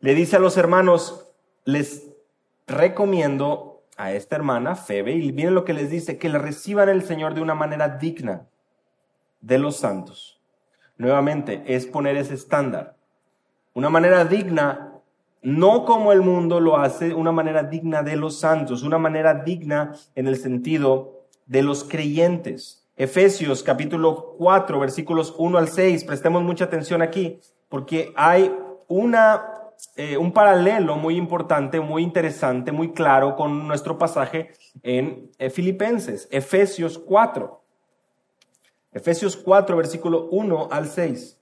Le 0.00 0.14
dice 0.14 0.36
a 0.36 0.40
los 0.40 0.56
hermanos, 0.56 1.34
les 1.64 2.10
recomiendo 2.66 3.82
a 3.96 4.12
esta 4.12 4.36
hermana, 4.36 4.76
Febe, 4.76 5.12
y 5.12 5.32
miren 5.32 5.54
lo 5.54 5.64
que 5.64 5.74
les 5.74 5.90
dice, 5.90 6.18
que 6.18 6.28
la 6.28 6.38
reciban 6.38 6.88
el 6.88 7.04
Señor 7.04 7.34
de 7.34 7.40
una 7.40 7.54
manera 7.54 7.88
digna 7.88 8.46
de 9.44 9.58
los 9.58 9.76
santos. 9.76 10.40
Nuevamente, 10.96 11.62
es 11.66 11.86
poner 11.86 12.16
ese 12.16 12.34
estándar. 12.34 12.96
Una 13.74 13.90
manera 13.90 14.24
digna, 14.24 14.92
no 15.42 15.84
como 15.84 16.12
el 16.12 16.22
mundo 16.22 16.60
lo 16.60 16.78
hace, 16.78 17.12
una 17.12 17.32
manera 17.32 17.64
digna 17.64 18.02
de 18.02 18.16
los 18.16 18.40
santos, 18.40 18.82
una 18.82 18.98
manera 18.98 19.34
digna 19.34 19.92
en 20.14 20.28
el 20.28 20.36
sentido 20.36 21.26
de 21.46 21.62
los 21.62 21.84
creyentes. 21.84 22.86
Efesios 22.96 23.62
capítulo 23.62 24.36
4, 24.38 24.78
versículos 24.78 25.34
1 25.36 25.58
al 25.58 25.68
6, 25.68 26.04
prestemos 26.04 26.42
mucha 26.42 26.64
atención 26.64 27.02
aquí, 27.02 27.40
porque 27.68 28.12
hay 28.16 28.54
una, 28.88 29.44
eh, 29.96 30.16
un 30.16 30.32
paralelo 30.32 30.96
muy 30.96 31.16
importante, 31.16 31.80
muy 31.80 32.02
interesante, 32.02 32.72
muy 32.72 32.92
claro 32.92 33.36
con 33.36 33.66
nuestro 33.66 33.98
pasaje 33.98 34.52
en 34.82 35.30
eh, 35.38 35.50
Filipenses, 35.50 36.28
Efesios 36.30 36.98
4. 36.98 37.63
Efesios 38.94 39.36
4, 39.36 39.76
versículo 39.76 40.28
1 40.30 40.68
al 40.70 40.86
6. 40.86 41.36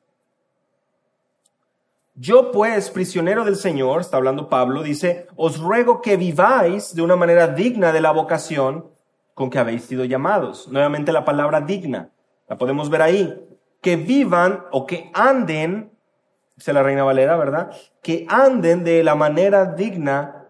Yo 2.15 2.51
pues, 2.51 2.91
prisionero 2.91 3.45
del 3.45 3.57
Señor, 3.57 4.01
está 4.01 4.17
hablando 4.17 4.49
Pablo, 4.49 4.83
dice, 4.83 5.27
os 5.37 5.61
ruego 5.61 6.01
que 6.01 6.17
viváis 6.17 6.95
de 6.95 7.03
una 7.03 7.15
manera 7.15 7.49
digna 7.49 7.93
de 7.93 8.01
la 8.01 8.11
vocación 8.11 8.87
con 9.35 9.51
que 9.51 9.59
habéis 9.59 9.85
sido 9.85 10.05
llamados. 10.05 10.69
Nuevamente 10.69 11.13
la 11.13 11.27
palabra 11.27 11.61
digna, 11.61 12.11
la 12.49 12.57
podemos 12.57 12.89
ver 12.89 13.03
ahí. 13.03 13.47
Que 13.83 13.97
vivan 13.97 14.65
o 14.71 14.87
que 14.87 15.11
anden, 15.13 15.93
dice 16.57 16.73
la 16.73 16.83
Reina 16.83 17.05
Valera, 17.05 17.37
¿verdad? 17.37 17.71
Que 18.03 18.27
anden 18.31 18.83
de 18.83 19.03
la 19.05 19.15
manera 19.15 19.67
digna, 19.67 20.49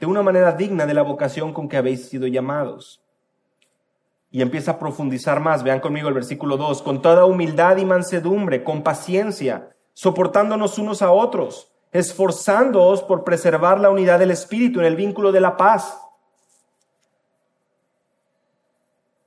de 0.00 0.06
una 0.06 0.22
manera 0.22 0.52
digna 0.52 0.86
de 0.86 0.94
la 0.94 1.02
vocación 1.02 1.52
con 1.52 1.68
que 1.68 1.76
habéis 1.76 2.08
sido 2.08 2.26
llamados 2.26 3.03
y 4.34 4.42
empieza 4.42 4.72
a 4.72 4.78
profundizar 4.80 5.38
más. 5.38 5.62
Vean 5.62 5.78
conmigo 5.78 6.08
el 6.08 6.14
versículo 6.14 6.56
2, 6.56 6.82
con 6.82 7.00
toda 7.00 7.24
humildad 7.24 7.76
y 7.76 7.84
mansedumbre, 7.84 8.64
con 8.64 8.82
paciencia, 8.82 9.70
soportándonos 9.92 10.76
unos 10.76 11.02
a 11.02 11.12
otros, 11.12 11.72
esforzándoos 11.92 13.04
por 13.04 13.22
preservar 13.22 13.78
la 13.78 13.90
unidad 13.90 14.18
del 14.18 14.32
Espíritu 14.32 14.80
en 14.80 14.86
el 14.86 14.96
vínculo 14.96 15.30
de 15.30 15.40
la 15.40 15.56
paz. 15.56 16.00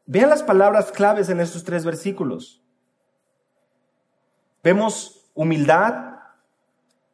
Vean 0.05 0.29
las 0.29 0.43
palabras 0.43 0.91
claves 0.91 1.29
en 1.29 1.39
estos 1.39 1.63
tres 1.63 1.85
versículos. 1.85 2.61
Vemos 4.61 5.31
humildad, 5.33 6.17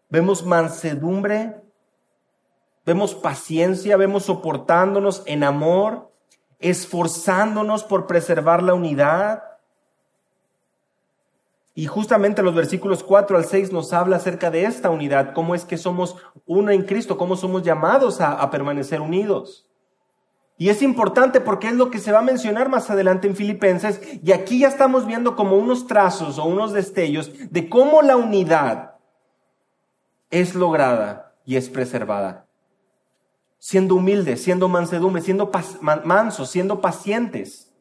vemos 0.10 0.44
mansedumbre, 0.44 1.62
vemos 2.88 3.14
paciencia, 3.14 3.98
vemos 3.98 4.24
soportándonos 4.24 5.22
en 5.28 5.44
amor, 5.44 6.12
esforzándonos 6.64 7.84
por 7.84 8.08
preservar 8.08 8.64
la 8.64 8.74
unidad. 8.74 9.44
Y 11.76 11.88
justamente 11.88 12.42
los 12.42 12.56
versículos 12.56 13.04
4 13.04 13.38
al 13.38 13.46
6 13.46 13.74
nos 13.74 13.92
habla 13.94 14.16
acerca 14.16 14.50
de 14.50 14.64
esta 14.64 14.90
unidad, 14.90 15.34
cómo 15.34 15.56
es 15.56 15.66
que 15.66 15.78
somos 15.78 16.16
uno 16.46 16.72
en 16.72 16.84
Cristo, 16.84 17.18
cómo 17.18 17.36
somos 17.36 17.64
llamados 17.64 18.22
a, 18.22 18.32
a, 18.34 18.50
permanecer 18.50 19.02
unidos. 19.02 19.68
Y 20.58 20.70
es 20.70 20.82
importante 20.82 21.42
porque 21.42 21.68
es 21.68 21.74
lo 21.74 21.90
que 21.90 22.00
se 22.00 22.12
va 22.12 22.20
a 22.20 22.24
mencionar 22.24 22.70
más 22.70 22.90
adelante 22.90 23.28
en 23.28 23.36
Filipenses, 23.36 24.00
y 24.24 24.32
aquí 24.32 24.60
ya 24.60 24.68
estamos 24.68 25.06
viendo 25.06 25.36
como 25.36 25.58
unos 25.58 25.88
trazos 25.88 26.38
o 26.38 26.46
unos 26.46 26.72
destellos 26.74 27.32
de 27.52 27.68
cómo 27.68 28.02
la 28.02 28.16
unidad 28.16 28.96
es 30.30 30.56
lograda 30.56 31.34
y 31.44 31.58
es 31.58 31.70
preservada 31.70 32.44
siendo 33.64 33.96
humildes, 33.96 34.44
siendo 34.44 34.68
mansedumbre, 34.68 35.22
siendo 35.22 35.50
mansos, 36.04 36.50
siendo 36.50 36.82
pacientes, 36.82 37.74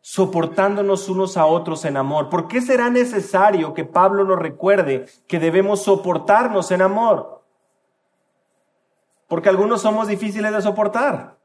soportándonos 0.00 1.10
unos 1.10 1.36
a 1.36 1.44
otros 1.44 1.84
en 1.84 1.98
amor. 1.98 2.30
¿Por 2.30 2.48
qué 2.48 2.62
será 2.62 2.88
necesario 2.88 3.74
que 3.74 3.84
Pablo 3.84 4.24
nos 4.24 4.38
recuerde 4.38 5.04
que 5.26 5.38
debemos 5.38 5.82
soportarnos 5.82 6.70
en 6.70 6.80
amor? 6.80 7.44
Porque 9.26 9.50
algunos 9.50 9.82
somos 9.82 10.08
difíciles 10.08 10.50
de 10.50 10.62
soportar. 10.62 11.36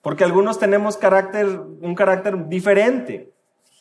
Porque 0.00 0.22
algunos 0.22 0.60
tenemos 0.60 0.96
carácter, 0.96 1.58
un 1.58 1.96
carácter 1.96 2.46
diferente. 2.46 3.34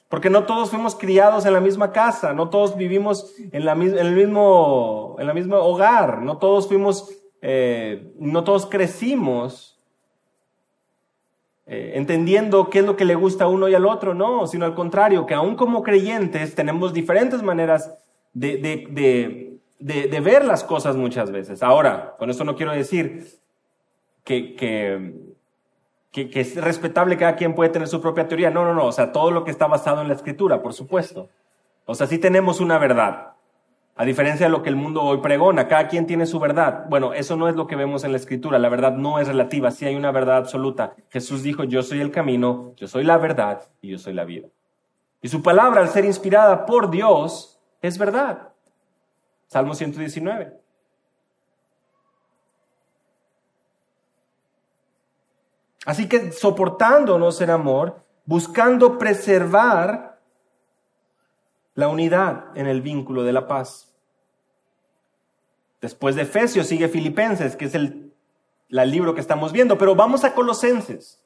Porque 0.09 0.31
no 0.31 0.45
todos 0.45 0.71
fuimos 0.71 0.95
criados 0.95 1.45
en 1.45 1.53
la 1.53 1.59
misma 1.59 1.91
casa, 1.91 2.33
no 2.33 2.49
todos 2.49 2.75
vivimos 2.75 3.35
en, 3.51 3.65
la, 3.65 3.73
en 3.73 3.99
el 3.99 4.15
mismo, 4.15 5.15
en 5.19 5.27
la 5.27 5.35
misma 5.35 5.59
hogar, 5.59 6.23
no 6.23 6.39
todos 6.39 6.67
fuimos 6.67 7.13
eh, 7.41 8.11
no 8.19 8.43
todos 8.43 8.65
crecimos 8.65 9.77
eh, 11.69 11.93
entendiendo 11.95 12.69
qué 12.69 12.79
es 12.79 12.85
lo 12.85 12.95
que 12.95 13.03
le 13.03 13.15
gusta 13.15 13.43
a 13.43 13.47
uno 13.49 13.67
y 13.67 13.75
al 13.75 13.85
otro, 13.85 14.13
no, 14.13 14.47
sino 14.47 14.63
al 14.63 14.73
contrario, 14.73 15.25
que 15.25 15.33
aún 15.33 15.55
como 15.55 15.83
creyentes 15.83 16.55
tenemos 16.55 16.93
diferentes 16.93 17.43
maneras 17.43 17.93
de, 18.33 19.59
ver 20.23 20.45
las 20.45 20.63
cosas 20.63 20.95
muchas 20.95 21.29
veces. 21.29 21.61
Ahora, 21.61 22.15
con 22.17 22.29
esto 22.29 22.45
no 22.45 22.55
quiero 22.55 22.71
decir 22.71 23.27
que, 24.23 24.55
que, 24.55 26.29
que, 26.29 26.39
es 26.39 26.55
respetable, 26.55 27.17
cada 27.17 27.35
quien 27.35 27.53
puede 27.53 27.69
tener 27.69 27.89
su 27.89 27.99
propia 27.99 28.29
teoría, 28.29 28.49
no, 28.49 28.63
no, 28.63 28.73
no, 28.73 28.85
o 28.85 28.91
sea, 28.93 29.11
todo 29.11 29.31
lo 29.31 29.43
que 29.43 29.51
está 29.51 29.67
basado 29.67 30.01
en 30.01 30.07
la 30.07 30.13
escritura, 30.13 30.61
por 30.61 30.73
supuesto. 30.73 31.27
O 31.85 31.95
sea, 31.95 32.07
sí 32.07 32.17
tenemos 32.17 32.61
una 32.61 32.77
verdad. 32.77 33.33
A 33.99 34.05
diferencia 34.05 34.45
de 34.45 34.51
lo 34.51 34.61
que 34.61 34.69
el 34.69 34.75
mundo 34.75 35.01
hoy 35.01 35.17
pregona, 35.17 35.67
cada 35.67 35.87
quien 35.87 36.05
tiene 36.05 36.27
su 36.27 36.39
verdad. 36.39 36.85
Bueno, 36.87 37.13
eso 37.13 37.35
no 37.35 37.49
es 37.49 37.55
lo 37.55 37.65
que 37.65 37.75
vemos 37.75 38.03
en 38.03 38.11
la 38.11 38.17
escritura. 38.17 38.59
La 38.59 38.69
verdad 38.69 38.93
no 38.93 39.19
es 39.19 39.27
relativa, 39.27 39.71
sí 39.71 39.85
hay 39.85 39.95
una 39.95 40.11
verdad 40.11 40.37
absoluta. 40.37 40.93
Jesús 41.09 41.41
dijo, 41.41 41.63
yo 41.63 41.81
soy 41.81 42.01
el 42.01 42.11
camino, 42.11 42.73
yo 42.75 42.87
soy 42.87 43.03
la 43.03 43.17
verdad 43.17 43.63
y 43.81 43.89
yo 43.89 43.97
soy 43.97 44.13
la 44.13 44.23
vida. 44.23 44.49
Y 45.19 45.29
su 45.29 45.41
palabra, 45.41 45.81
al 45.81 45.89
ser 45.89 46.05
inspirada 46.05 46.67
por 46.67 46.91
Dios, 46.91 47.59
es 47.81 47.97
verdad. 47.97 48.49
Salmo 49.47 49.73
119. 49.73 50.53
Así 55.87 56.07
que 56.07 56.31
soportándonos 56.33 57.41
en 57.41 57.49
amor, 57.49 58.01
buscando 58.25 58.99
preservar 58.99 60.16
la 61.77 61.87
unidad 61.89 62.57
en 62.57 62.65
el 62.65 62.81
vínculo 62.81 63.23
de 63.23 63.31
la 63.31 63.47
paz. 63.47 63.95
Después 65.79 66.15
de 66.15 66.23
Efesios 66.23 66.65
sigue 66.65 66.89
Filipenses, 66.89 67.55
que 67.55 67.65
es 67.65 67.75
el, 67.75 68.15
libro 68.67 69.13
que 69.13 69.21
estamos 69.21 69.51
viendo, 69.51 69.77
pero 69.77 69.95
vamos 69.95 70.23
a 70.23 70.33
Colosenses. 70.33 71.23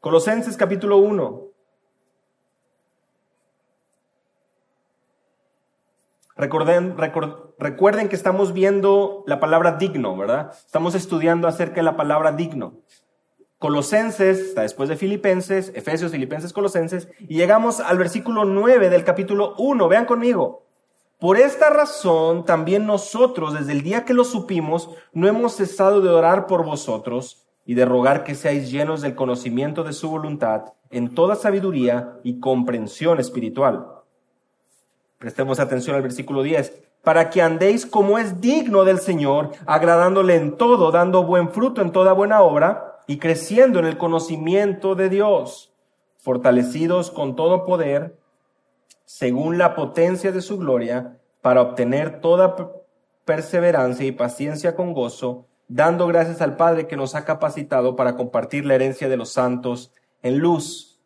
Colosenses 0.00 0.56
capítulo 0.56 0.96
1. 0.96 1.48
Recuerden, 6.36 6.96
recuerden 7.58 8.08
que 8.08 8.16
estamos 8.16 8.54
viendo 8.54 9.24
la 9.26 9.40
palabra 9.40 9.72
digno, 9.72 10.16
¿verdad? 10.16 10.52
Estamos 10.52 10.94
estudiando 10.94 11.48
acerca 11.48 11.76
de 11.76 11.82
la 11.82 11.98
palabra 11.98 12.32
digno. 12.32 12.80
Colosenses, 13.60 14.40
está 14.40 14.62
después 14.62 14.88
de 14.88 14.96
Filipenses, 14.96 15.70
Efesios, 15.74 16.12
Filipenses, 16.12 16.54
Colosenses, 16.54 17.08
y 17.28 17.36
llegamos 17.36 17.78
al 17.80 17.98
versículo 17.98 18.46
9 18.46 18.88
del 18.88 19.04
capítulo 19.04 19.54
1. 19.58 19.86
Vean 19.86 20.06
conmigo. 20.06 20.62
Por 21.18 21.36
esta 21.36 21.68
razón, 21.68 22.46
también 22.46 22.86
nosotros, 22.86 23.52
desde 23.52 23.72
el 23.72 23.82
día 23.82 24.06
que 24.06 24.14
lo 24.14 24.24
supimos, 24.24 24.88
no 25.12 25.28
hemos 25.28 25.56
cesado 25.56 26.00
de 26.00 26.08
orar 26.08 26.46
por 26.46 26.64
vosotros 26.64 27.44
y 27.66 27.74
de 27.74 27.84
rogar 27.84 28.24
que 28.24 28.34
seáis 28.34 28.70
llenos 28.70 29.02
del 29.02 29.14
conocimiento 29.14 29.84
de 29.84 29.92
su 29.92 30.08
voluntad 30.08 30.72
en 30.88 31.14
toda 31.14 31.36
sabiduría 31.36 32.14
y 32.22 32.40
comprensión 32.40 33.20
espiritual. 33.20 33.88
Prestemos 35.18 35.60
atención 35.60 35.96
al 35.96 36.02
versículo 36.02 36.42
10. 36.42 36.82
Para 37.04 37.28
que 37.28 37.42
andéis 37.42 37.84
como 37.84 38.18
es 38.18 38.40
digno 38.40 38.84
del 38.84 39.00
Señor, 39.00 39.50
agradándole 39.66 40.36
en 40.36 40.56
todo, 40.56 40.90
dando 40.90 41.24
buen 41.24 41.50
fruto 41.50 41.82
en 41.82 41.92
toda 41.92 42.14
buena 42.14 42.40
obra 42.40 42.89
y 43.10 43.18
creciendo 43.18 43.80
en 43.80 43.86
el 43.86 43.98
conocimiento 43.98 44.94
de 44.94 45.08
Dios, 45.08 45.72
fortalecidos 46.18 47.10
con 47.10 47.34
todo 47.34 47.66
poder, 47.66 48.16
según 49.04 49.58
la 49.58 49.74
potencia 49.74 50.30
de 50.30 50.40
su 50.40 50.58
gloria, 50.58 51.18
para 51.42 51.60
obtener 51.60 52.20
toda 52.20 52.54
perseverancia 53.24 54.06
y 54.06 54.12
paciencia 54.12 54.76
con 54.76 54.92
gozo, 54.92 55.48
dando 55.66 56.06
gracias 56.06 56.40
al 56.40 56.54
Padre 56.56 56.86
que 56.86 56.96
nos 56.96 57.16
ha 57.16 57.24
capacitado 57.24 57.96
para 57.96 58.14
compartir 58.14 58.64
la 58.64 58.76
herencia 58.76 59.08
de 59.08 59.16
los 59.16 59.30
santos 59.30 59.92
en 60.22 60.38
luz, 60.38 61.00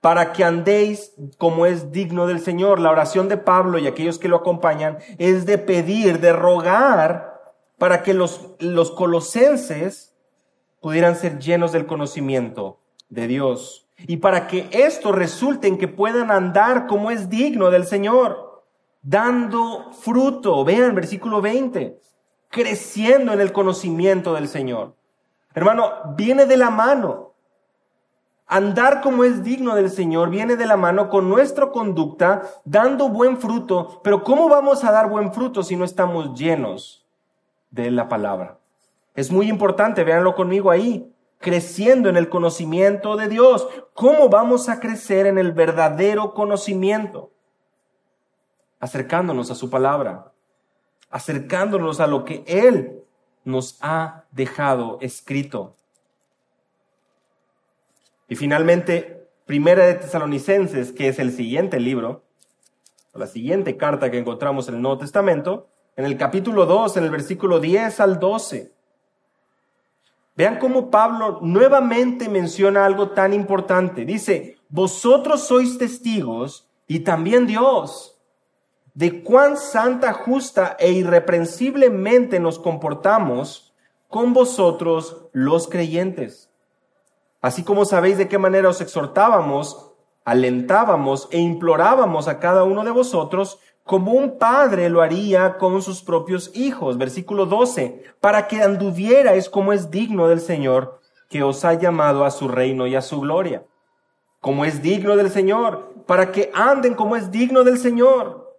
para 0.00 0.32
que 0.32 0.42
andéis 0.42 1.12
como 1.36 1.66
es 1.66 1.92
digno 1.92 2.26
del 2.26 2.40
Señor. 2.40 2.80
La 2.80 2.90
oración 2.90 3.28
de 3.28 3.36
Pablo 3.36 3.78
y 3.78 3.86
aquellos 3.86 4.18
que 4.18 4.28
lo 4.28 4.36
acompañan 4.36 4.96
es 5.18 5.44
de 5.44 5.58
pedir, 5.58 6.18
de 6.18 6.32
rogar, 6.32 7.42
para 7.76 8.02
que 8.02 8.14
los, 8.14 8.54
los 8.58 8.90
colosenses 8.90 10.15
pudieran 10.86 11.16
ser 11.16 11.40
llenos 11.40 11.72
del 11.72 11.84
conocimiento 11.84 12.78
de 13.08 13.26
Dios 13.26 13.88
y 14.06 14.18
para 14.18 14.46
que 14.46 14.68
esto 14.70 15.10
resulte 15.10 15.66
en 15.66 15.78
que 15.78 15.88
puedan 15.88 16.30
andar 16.30 16.86
como 16.86 17.10
es 17.10 17.28
digno 17.28 17.70
del 17.70 17.86
Señor, 17.86 18.62
dando 19.02 19.90
fruto, 19.90 20.64
vean 20.64 20.94
versículo 20.94 21.40
20, 21.42 22.00
creciendo 22.50 23.32
en 23.32 23.40
el 23.40 23.50
conocimiento 23.50 24.32
del 24.34 24.46
Señor. 24.46 24.94
Hermano, 25.54 25.90
viene 26.16 26.46
de 26.46 26.56
la 26.56 26.70
mano. 26.70 27.32
Andar 28.46 29.00
como 29.00 29.24
es 29.24 29.42
digno 29.42 29.74
del 29.74 29.90
Señor 29.90 30.30
viene 30.30 30.54
de 30.54 30.66
la 30.66 30.76
mano 30.76 31.08
con 31.08 31.28
nuestra 31.28 31.72
conducta, 31.72 32.42
dando 32.64 33.08
buen 33.08 33.38
fruto. 33.38 34.00
Pero 34.04 34.22
¿cómo 34.22 34.48
vamos 34.48 34.84
a 34.84 34.92
dar 34.92 35.10
buen 35.10 35.32
fruto 35.32 35.64
si 35.64 35.74
no 35.74 35.84
estamos 35.84 36.38
llenos 36.38 37.04
de 37.72 37.90
la 37.90 38.08
palabra? 38.08 38.60
Es 39.16 39.32
muy 39.32 39.48
importante, 39.48 40.04
véanlo 40.04 40.34
conmigo 40.34 40.70
ahí 40.70 41.12
creciendo 41.38 42.08
en 42.08 42.16
el 42.16 42.28
conocimiento 42.28 43.16
de 43.16 43.28
Dios. 43.28 43.68
¿Cómo 43.94 44.28
vamos 44.28 44.68
a 44.68 44.80
crecer 44.80 45.26
en 45.26 45.38
el 45.38 45.52
verdadero 45.52 46.34
conocimiento? 46.34 47.30
Acercándonos 48.80 49.50
a 49.50 49.54
su 49.54 49.70
palabra, 49.70 50.32
acercándonos 51.10 52.00
a 52.00 52.06
lo 52.06 52.24
que 52.24 52.44
Él 52.46 53.02
nos 53.44 53.78
ha 53.80 54.24
dejado 54.32 54.98
escrito. 55.00 55.76
Y 58.28 58.36
finalmente, 58.36 59.28
Primera 59.46 59.86
de 59.86 59.94
Tesalonicenses, 59.94 60.90
que 60.90 61.08
es 61.08 61.18
el 61.20 61.30
siguiente 61.30 61.78
libro, 61.78 62.24
la 63.14 63.28
siguiente 63.28 63.76
carta 63.76 64.10
que 64.10 64.18
encontramos 64.18 64.68
en 64.68 64.74
el 64.74 64.82
Nuevo 64.82 64.98
Testamento, 64.98 65.68
en 65.94 66.04
el 66.04 66.18
capítulo 66.18 66.66
2, 66.66 66.96
en 66.96 67.04
el 67.04 67.10
versículo 67.10 67.60
10 67.60 68.00
al 68.00 68.18
12. 68.18 68.75
Vean 70.36 70.58
cómo 70.58 70.90
Pablo 70.90 71.38
nuevamente 71.42 72.28
menciona 72.28 72.84
algo 72.84 73.10
tan 73.10 73.32
importante. 73.32 74.04
Dice, 74.04 74.58
vosotros 74.68 75.46
sois 75.46 75.78
testigos 75.78 76.68
y 76.86 77.00
también 77.00 77.46
Dios 77.46 78.16
de 78.96 79.22
cuán 79.22 79.58
santa, 79.58 80.14
justa 80.14 80.74
e 80.78 80.90
irreprensiblemente 80.90 82.40
nos 82.40 82.58
comportamos 82.58 83.74
con 84.08 84.32
vosotros 84.32 85.28
los 85.32 85.68
creyentes. 85.68 86.50
Así 87.42 87.62
como 87.62 87.84
sabéis 87.84 88.16
de 88.16 88.26
qué 88.26 88.38
manera 88.38 88.70
os 88.70 88.80
exhortábamos, 88.80 89.92
alentábamos 90.24 91.28
e 91.30 91.38
implorábamos 91.38 92.26
a 92.26 92.40
cada 92.40 92.64
uno 92.64 92.84
de 92.84 92.90
vosotros 92.90 93.58
como 93.86 94.12
un 94.12 94.36
padre 94.36 94.90
lo 94.90 95.00
haría 95.00 95.58
con 95.58 95.80
sus 95.80 96.02
propios 96.02 96.50
hijos. 96.54 96.98
Versículo 96.98 97.46
12, 97.46 98.02
para 98.20 98.48
que 98.48 98.60
anduvierais 98.60 99.48
como 99.48 99.72
es 99.72 99.92
digno 99.92 100.26
del 100.26 100.40
Señor, 100.40 101.00
que 101.30 101.44
os 101.44 101.64
ha 101.64 101.74
llamado 101.74 102.24
a 102.24 102.32
su 102.32 102.48
reino 102.48 102.88
y 102.88 102.96
a 102.96 103.00
su 103.00 103.20
gloria. 103.20 103.64
Como 104.40 104.64
es 104.64 104.82
digno 104.82 105.16
del 105.16 105.30
Señor, 105.30 105.94
para 106.04 106.32
que 106.32 106.50
anden 106.52 106.94
como 106.94 107.14
es 107.14 107.30
digno 107.30 107.62
del 107.62 107.78
Señor. 107.78 108.58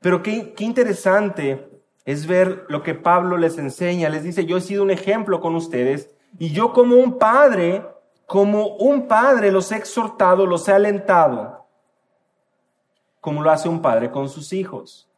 Pero 0.00 0.22
qué, 0.22 0.54
qué 0.54 0.64
interesante 0.64 1.68
es 2.06 2.26
ver 2.26 2.64
lo 2.70 2.82
que 2.82 2.94
Pablo 2.94 3.36
les 3.36 3.58
enseña. 3.58 4.08
Les 4.08 4.22
dice, 4.22 4.46
yo 4.46 4.56
he 4.56 4.62
sido 4.62 4.82
un 4.82 4.90
ejemplo 4.90 5.40
con 5.40 5.54
ustedes 5.54 6.10
y 6.38 6.50
yo 6.52 6.72
como 6.72 6.96
un 6.96 7.18
padre, 7.18 7.86
como 8.24 8.68
un 8.76 9.06
padre 9.06 9.52
los 9.52 9.70
he 9.70 9.76
exhortado, 9.76 10.46
los 10.46 10.66
he 10.66 10.72
alentado 10.72 11.63
como 13.24 13.42
lo 13.42 13.50
hace 13.50 13.70
un 13.70 13.80
padre 13.80 14.10
con 14.10 14.28
sus 14.28 14.52
hijos. 14.52 15.08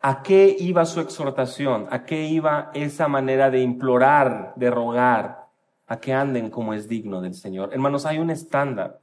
¿A 0.00 0.22
qué 0.22 0.54
iba 0.56 0.86
su 0.86 1.00
exhortación? 1.00 1.88
¿A 1.90 2.04
qué 2.04 2.26
iba 2.26 2.70
esa 2.74 3.08
manera 3.08 3.50
de 3.50 3.60
implorar, 3.60 4.52
de 4.54 4.70
rogar? 4.70 5.48
A 5.88 5.98
que 5.98 6.12
anden 6.12 6.48
como 6.48 6.74
es 6.74 6.88
digno 6.88 7.20
del 7.20 7.34
Señor. 7.34 7.70
Hermanos, 7.72 8.06
hay 8.06 8.20
un 8.20 8.30
estándar 8.30 9.00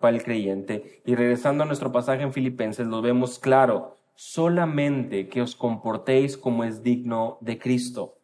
para 0.00 0.16
el 0.16 0.24
creyente. 0.24 1.00
Y 1.06 1.14
regresando 1.14 1.62
a 1.62 1.66
nuestro 1.66 1.92
pasaje 1.92 2.24
en 2.24 2.32
Filipenses, 2.32 2.88
lo 2.88 3.02
vemos 3.02 3.38
claro. 3.38 3.98
Solamente 4.16 5.28
que 5.28 5.42
os 5.42 5.54
comportéis 5.54 6.36
como 6.36 6.64
es 6.64 6.82
digno 6.82 7.38
de 7.40 7.56
Cristo 7.56 8.16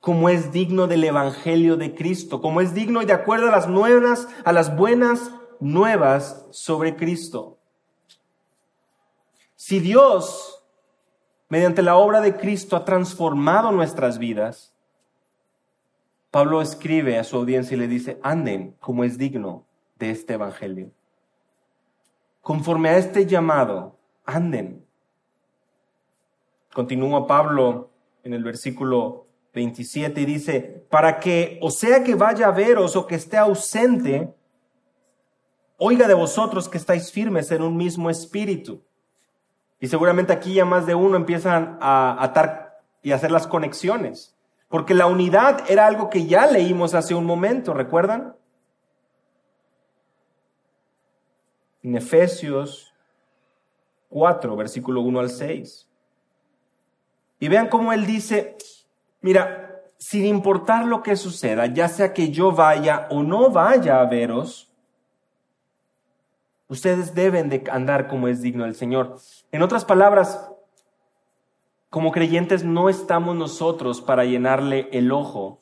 como 0.00 0.28
es 0.28 0.52
digno 0.52 0.86
del 0.86 1.04
evangelio 1.04 1.76
de 1.76 1.94
Cristo, 1.94 2.40
como 2.40 2.60
es 2.60 2.74
digno 2.74 3.02
y 3.02 3.06
de 3.06 3.12
acuerdo 3.12 3.48
a 3.48 3.50
las 3.50 3.68
nuevas, 3.68 4.28
a 4.44 4.52
las 4.52 4.76
buenas 4.76 5.32
nuevas 5.60 6.46
sobre 6.50 6.96
Cristo. 6.96 7.58
Si 9.56 9.80
Dios, 9.80 10.64
mediante 11.48 11.82
la 11.82 11.96
obra 11.96 12.20
de 12.20 12.36
Cristo, 12.36 12.76
ha 12.76 12.84
transformado 12.84 13.72
nuestras 13.72 14.18
vidas, 14.18 14.72
Pablo 16.30 16.60
escribe 16.60 17.18
a 17.18 17.24
su 17.24 17.36
audiencia 17.36 17.74
y 17.74 17.80
le 17.80 17.88
dice, 17.88 18.20
anden 18.22 18.76
como 18.80 19.02
es 19.02 19.18
digno 19.18 19.66
de 19.98 20.10
este 20.10 20.34
evangelio. 20.34 20.90
Conforme 22.40 22.90
a 22.90 22.98
este 22.98 23.26
llamado, 23.26 23.98
anden. 24.24 24.86
Continúa 26.72 27.26
Pablo 27.26 27.90
en 28.22 28.34
el 28.34 28.44
versículo 28.44 29.27
27 29.54 30.20
y 30.20 30.24
dice, 30.24 30.86
para 30.90 31.18
que, 31.18 31.58
o 31.62 31.70
sea 31.70 32.04
que 32.04 32.14
vaya 32.14 32.48
a 32.48 32.52
veros 32.52 32.96
o 32.96 33.06
que 33.06 33.14
esté 33.14 33.36
ausente, 33.36 34.32
oiga 35.76 36.06
de 36.06 36.14
vosotros 36.14 36.68
que 36.68 36.78
estáis 36.78 37.10
firmes 37.10 37.50
en 37.50 37.62
un 37.62 37.76
mismo 37.76 38.10
espíritu. 38.10 38.82
Y 39.80 39.86
seguramente 39.86 40.32
aquí 40.32 40.54
ya 40.54 40.64
más 40.64 40.86
de 40.86 40.94
uno 40.94 41.16
empiezan 41.16 41.78
a 41.80 42.22
atar 42.22 42.80
y 43.02 43.12
hacer 43.12 43.30
las 43.30 43.46
conexiones, 43.46 44.36
porque 44.68 44.92
la 44.92 45.06
unidad 45.06 45.64
era 45.70 45.86
algo 45.86 46.10
que 46.10 46.26
ya 46.26 46.46
leímos 46.46 46.94
hace 46.94 47.14
un 47.14 47.24
momento, 47.24 47.72
¿recuerdan? 47.72 48.36
En 51.82 51.96
Efesios 51.96 52.92
4, 54.10 54.56
versículo 54.56 55.00
1 55.00 55.20
al 55.20 55.30
6. 55.30 55.88
Y 57.40 57.48
vean 57.48 57.68
cómo 57.68 57.92
él 57.92 58.04
dice, 58.04 58.56
Mira, 59.20 59.82
sin 59.98 60.24
importar 60.24 60.84
lo 60.84 61.02
que 61.02 61.16
suceda, 61.16 61.66
ya 61.66 61.88
sea 61.88 62.12
que 62.14 62.30
yo 62.30 62.52
vaya 62.52 63.08
o 63.10 63.22
no 63.22 63.50
vaya 63.50 64.00
a 64.00 64.06
veros, 64.06 64.72
ustedes 66.68 67.14
deben 67.14 67.48
de 67.48 67.64
andar 67.70 68.06
como 68.06 68.28
es 68.28 68.40
digno 68.40 68.64
del 68.64 68.76
Señor. 68.76 69.16
En 69.50 69.62
otras 69.62 69.84
palabras, 69.84 70.50
como 71.90 72.12
creyentes 72.12 72.64
no 72.64 72.88
estamos 72.88 73.34
nosotros 73.34 74.00
para 74.00 74.24
llenarle 74.24 74.88
el 74.92 75.10
ojo 75.10 75.60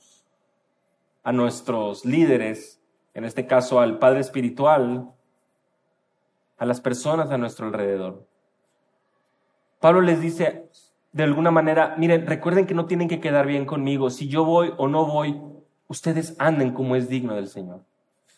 a 1.23 1.33
nuestros 1.33 2.05
líderes, 2.05 2.81
en 3.15 3.25
este 3.25 3.47
caso 3.47 3.81
al 3.81 3.99
Padre 3.99 4.21
Espiritual, 4.21 5.13
a 6.59 6.67
las 6.67 6.81
personas 6.81 7.31
a 7.31 7.39
nuestro 7.39 7.67
alrededor. 7.67 8.27
Pablo 9.81 10.01
les 10.01 10.21
dice 10.21 10.69
de 11.17 11.25
alguna 11.25 11.51
manera, 11.51 11.95
miren, 11.97 12.27
recuerden 12.27 12.67
que 12.67 12.75
no 12.75 12.85
tienen 12.85 13.09
que 13.09 13.21
quedar 13.21 13.47
bien 13.47 13.65
conmigo. 13.65 14.11
Si 14.11 14.29
yo 14.29 14.45
voy 14.45 14.75
o 14.77 14.87
no 14.87 15.07
voy, 15.07 15.41
ustedes 15.89 16.37
anden 16.39 16.75
como 16.75 16.95
es 16.95 17.09
digno 17.09 17.35
del 17.35 17.49
Señor. 17.49 17.81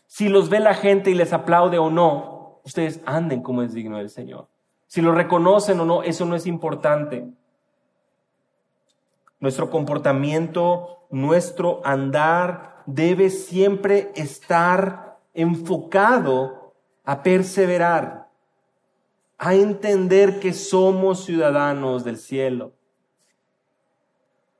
Si 0.06 0.28
los 0.28 0.48
ve 0.48 0.60
la 0.60 0.74
gente 0.74 1.10
y 1.10 1.14
les 1.14 1.32
aplaude 1.32 1.78
o 1.78 1.90
no, 1.90 2.60
ustedes 2.62 3.00
anden 3.04 3.42
como 3.42 3.62
es 3.62 3.74
digno 3.74 3.98
del 3.98 4.10
Señor. 4.10 4.46
Si 4.86 5.00
lo 5.00 5.10
reconocen 5.10 5.80
o 5.80 5.84
no, 5.84 6.04
eso 6.04 6.24
no 6.24 6.36
es 6.36 6.46
importante. 6.46 7.26
Nuestro 9.40 9.70
comportamiento, 9.70 11.08
nuestro 11.10 11.80
andar 11.84 12.84
debe 12.86 13.30
siempre 13.30 14.12
estar 14.14 15.18
enfocado 15.34 16.74
a 17.04 17.24
perseverar, 17.24 18.27
a 19.38 19.54
entender 19.54 20.40
que 20.40 20.52
somos 20.52 21.24
ciudadanos 21.24 22.04
del 22.04 22.18
cielo. 22.18 22.72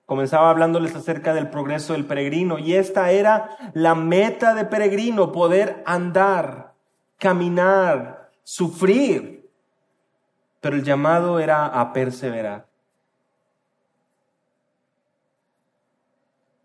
Comenzaba 0.06 0.48
hablándoles 0.48 0.94
acerca 0.94 1.34
del 1.34 1.50
progreso 1.50 1.92
del 1.92 2.06
peregrino 2.06 2.58
y 2.58 2.74
esta 2.74 3.10
era 3.10 3.58
la 3.74 3.94
meta 3.94 4.54
de 4.54 4.64
peregrino, 4.64 5.32
poder 5.32 5.82
andar, 5.84 6.74
caminar, 7.18 8.30
sufrir. 8.42 9.50
Pero 10.60 10.76
el 10.76 10.84
llamado 10.84 11.38
era 11.38 11.66
a 11.66 11.92
perseverar. 11.92 12.68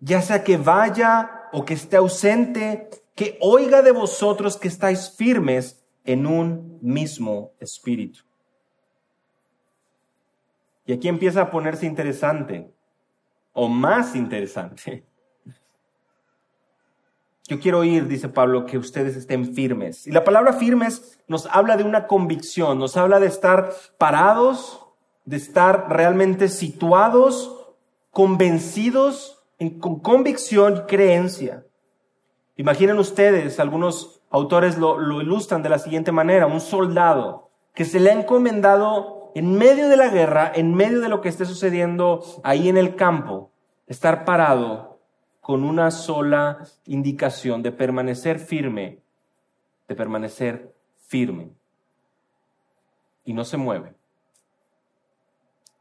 ya 0.04 0.22
sea 0.22 0.44
que 0.44 0.58
vaya 0.58 1.48
o 1.54 1.64
que 1.64 1.76
esté 1.76 1.96
ausente, 1.96 2.90
que 3.16 3.38
oiga 3.40 3.82
de 3.82 3.92
vosotros 3.92 4.58
que 4.58 4.68
estáis 4.68 5.10
firmes 5.10 5.83
en 6.04 6.26
un 6.26 6.80
mismo 6.82 7.52
espíritu. 7.60 8.22
Y 10.86 10.94
aquí 10.94 11.08
empieza 11.08 11.42
a 11.42 11.50
ponerse 11.50 11.86
interesante, 11.86 12.70
o 13.54 13.70
más 13.70 14.16
interesante. 14.16 15.06
Yo 17.48 17.60
quiero 17.60 17.80
oír, 17.80 18.08
dice 18.08 18.30
Pablo, 18.30 18.66
que 18.66 18.78
ustedes 18.78 19.16
estén 19.16 19.54
firmes. 19.54 20.08
Y 20.08 20.12
la 20.12 20.24
palabra 20.24 20.54
firmes 20.54 21.20
nos 21.28 21.46
habla 21.46 21.78
de 21.78 21.84
una 21.84 22.08
convicción, 22.08 22.80
nos 22.80 22.98
habla 22.98 23.20
de 23.20 23.28
estar 23.28 23.72
parados, 23.98 24.86
de 25.26 25.38
estar 25.38 25.88
realmente 25.90 26.50
situados, 26.50 27.76
convencidos 28.12 29.44
con 29.80 30.00
convicción 30.00 30.78
y 30.78 30.82
creencia. 30.82 31.66
Imaginen 32.58 33.00
ustedes, 33.00 33.60
algunos 33.60 34.22
autores 34.34 34.80
lo, 34.80 35.22
ilustran 35.22 35.62
de 35.62 35.70
la 35.70 35.78
siguiente 35.78 36.12
manera, 36.12 36.48
un 36.48 36.60
soldado 36.60 37.52
que 37.76 37.86
se 37.86 38.00
le 38.00 38.10
ha 38.10 38.14
encomendado 38.14 39.32
en 39.36 39.56
medio 39.58 39.88
de 39.90 39.96
la 39.96 40.10
guerra, 40.10 40.52
en 40.54 40.74
medio 40.74 41.02
de 41.02 41.10
lo 41.10 41.22
que 41.22 41.30
esté 41.30 41.46
sucediendo 41.46 42.24
ahí 42.44 42.68
en 42.68 42.78
el 42.78 42.96
campo, 42.96 43.52
estar 43.86 44.26
parado 44.26 45.00
con 45.40 45.64
una 45.64 45.92
sola 45.92 46.66
indicación 46.86 47.62
de 47.62 47.72
permanecer 47.72 48.40
firme, 48.40 49.04
de 49.88 49.96
permanecer 49.96 50.74
firme. 51.08 51.52
Y 53.24 53.34
no 53.34 53.46
se 53.46 53.58
mueve. 53.58 53.94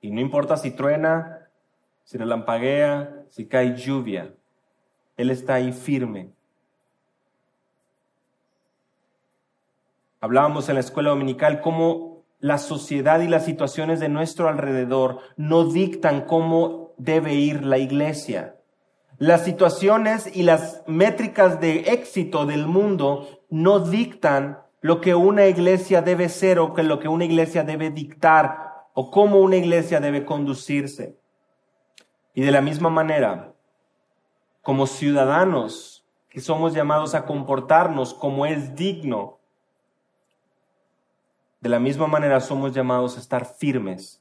Y 0.02 0.10
no 0.10 0.20
importa 0.20 0.58
si 0.58 0.72
truena, 0.72 1.48
si 2.04 2.18
relampaguea, 2.18 3.24
si 3.30 3.46
cae 3.46 3.76
lluvia, 3.76 4.34
Él 5.16 5.30
está 5.30 5.54
ahí 5.54 5.72
firme. 5.72 6.32
Hablábamos 10.22 10.68
en 10.68 10.76
la 10.76 10.80
escuela 10.82 11.10
dominical 11.10 11.60
cómo 11.60 12.22
la 12.38 12.58
sociedad 12.58 13.18
y 13.22 13.26
las 13.26 13.44
situaciones 13.44 13.98
de 13.98 14.08
nuestro 14.08 14.48
alrededor 14.48 15.18
no 15.36 15.64
dictan 15.64 16.26
cómo 16.26 16.92
debe 16.96 17.34
ir 17.34 17.64
la 17.64 17.78
iglesia. 17.78 18.54
Las 19.18 19.44
situaciones 19.44 20.30
y 20.32 20.44
las 20.44 20.84
métricas 20.86 21.60
de 21.60 21.92
éxito 21.92 22.46
del 22.46 22.68
mundo 22.68 23.40
no 23.50 23.80
dictan 23.80 24.60
lo 24.80 25.00
que 25.00 25.16
una 25.16 25.48
iglesia 25.48 26.02
debe 26.02 26.28
ser 26.28 26.60
o 26.60 26.72
que 26.72 26.84
lo 26.84 27.00
que 27.00 27.08
una 27.08 27.24
iglesia 27.24 27.64
debe 27.64 27.90
dictar 27.90 28.84
o 28.94 29.10
cómo 29.10 29.40
una 29.40 29.56
iglesia 29.56 29.98
debe 29.98 30.24
conducirse. 30.24 31.18
Y 32.32 32.42
de 32.42 32.52
la 32.52 32.60
misma 32.60 32.90
manera, 32.90 33.54
como 34.60 34.86
ciudadanos 34.86 36.06
que 36.28 36.40
somos 36.40 36.74
llamados 36.74 37.16
a 37.16 37.26
comportarnos 37.26 38.14
como 38.14 38.46
es 38.46 38.76
digno, 38.76 39.41
de 41.62 41.68
la 41.68 41.78
misma 41.78 42.08
manera 42.08 42.40
somos 42.40 42.74
llamados 42.74 43.16
a 43.16 43.20
estar 43.20 43.46
firmes 43.46 44.20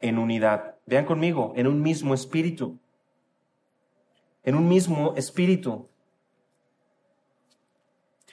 en 0.00 0.16
unidad. 0.16 0.76
Vean 0.86 1.04
conmigo, 1.04 1.52
en 1.56 1.66
un 1.66 1.82
mismo 1.82 2.14
espíritu. 2.14 2.78
En 4.44 4.54
un 4.54 4.68
mismo 4.68 5.14
espíritu. 5.16 5.88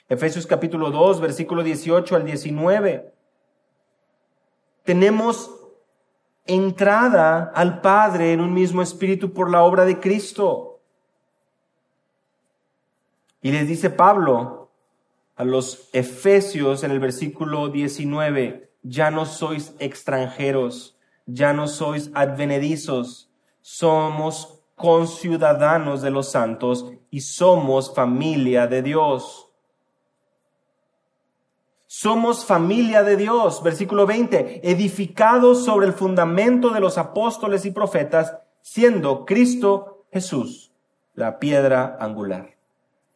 Efesios 0.08 0.46
capítulo 0.46 0.92
2, 0.92 1.20
versículo 1.20 1.64
18 1.64 2.14
al 2.14 2.24
19. 2.24 3.12
Tenemos 4.84 5.52
entrada 6.46 7.50
al 7.52 7.80
Padre 7.80 8.32
en 8.32 8.40
un 8.40 8.54
mismo 8.54 8.80
espíritu 8.80 9.32
por 9.32 9.50
la 9.50 9.64
obra 9.64 9.84
de 9.84 9.98
Cristo. 9.98 10.80
Y 13.42 13.50
les 13.50 13.66
dice 13.66 13.90
Pablo 13.90 14.57
a 15.38 15.44
los 15.44 15.88
Efesios 15.92 16.82
en 16.82 16.90
el 16.90 16.98
versículo 16.98 17.68
19, 17.68 18.72
ya 18.82 19.10
no 19.10 19.24
sois 19.24 19.74
extranjeros, 19.78 20.98
ya 21.26 21.52
no 21.52 21.68
sois 21.68 22.10
advenedizos, 22.12 23.30
somos 23.62 24.64
conciudadanos 24.74 26.02
de 26.02 26.10
los 26.10 26.30
santos 26.30 26.92
y 27.10 27.20
somos 27.20 27.94
familia 27.94 28.66
de 28.66 28.82
Dios. 28.82 29.50
Somos 31.86 32.44
familia 32.44 33.02
de 33.02 33.16
Dios, 33.16 33.62
versículo 33.62 34.06
20, 34.06 34.68
edificados 34.68 35.64
sobre 35.64 35.86
el 35.86 35.92
fundamento 35.92 36.70
de 36.70 36.80
los 36.80 36.98
apóstoles 36.98 37.64
y 37.64 37.70
profetas, 37.70 38.36
siendo 38.60 39.24
Cristo 39.24 40.04
Jesús 40.12 40.72
la 41.14 41.38
piedra 41.38 41.96
angular, 42.00 42.57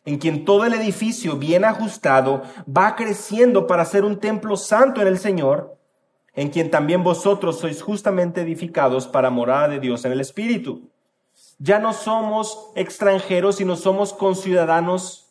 en 0.04 0.18
quien 0.18 0.44
todo 0.44 0.64
el 0.64 0.74
edificio 0.74 1.36
bien 1.36 1.64
ajustado 1.64 2.42
va 2.66 2.96
creciendo 2.96 3.66
para 3.66 3.84
ser 3.84 4.04
un 4.04 4.18
templo 4.18 4.56
santo 4.56 5.00
en 5.00 5.08
el 5.08 5.18
Señor, 5.18 5.76
en 6.34 6.50
quien 6.50 6.70
también 6.70 7.04
vosotros 7.04 7.58
sois 7.58 7.82
justamente 7.82 8.40
edificados 8.40 9.06
para 9.06 9.30
morada 9.30 9.68
de 9.68 9.80
Dios 9.80 10.04
en 10.04 10.12
el 10.12 10.20
Espíritu. 10.20 10.90
Ya 11.58 11.78
no 11.78 11.92
somos 11.92 12.70
extranjeros, 12.74 13.56
sino 13.56 13.76
somos 13.76 14.12
conciudadanos 14.12 15.30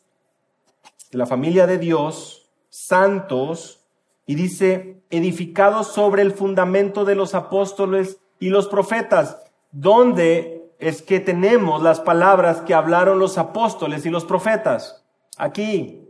de 1.12 1.18
la 1.18 1.26
familia 1.26 1.68
de 1.68 1.78
Dios, 1.78 2.50
santos, 2.70 3.82
y 4.26 4.36
dice, 4.36 5.04
edificados 5.10 5.88
sobre 5.88 6.22
el 6.22 6.32
fundamento 6.32 7.04
de 7.04 7.16
los 7.16 7.36
apóstoles 7.36 8.20
y 8.40 8.50
los 8.50 8.68
profetas. 8.68 9.38
¿Dónde 9.72 10.61
es 10.82 11.02
que 11.02 11.20
tenemos 11.20 11.82
las 11.82 12.00
palabras 12.00 12.62
que 12.62 12.74
hablaron 12.74 13.20
los 13.20 13.38
apóstoles 13.38 14.06
y 14.06 14.10
los 14.10 14.26
profetas? 14.26 15.06
Aquí, 15.38 16.10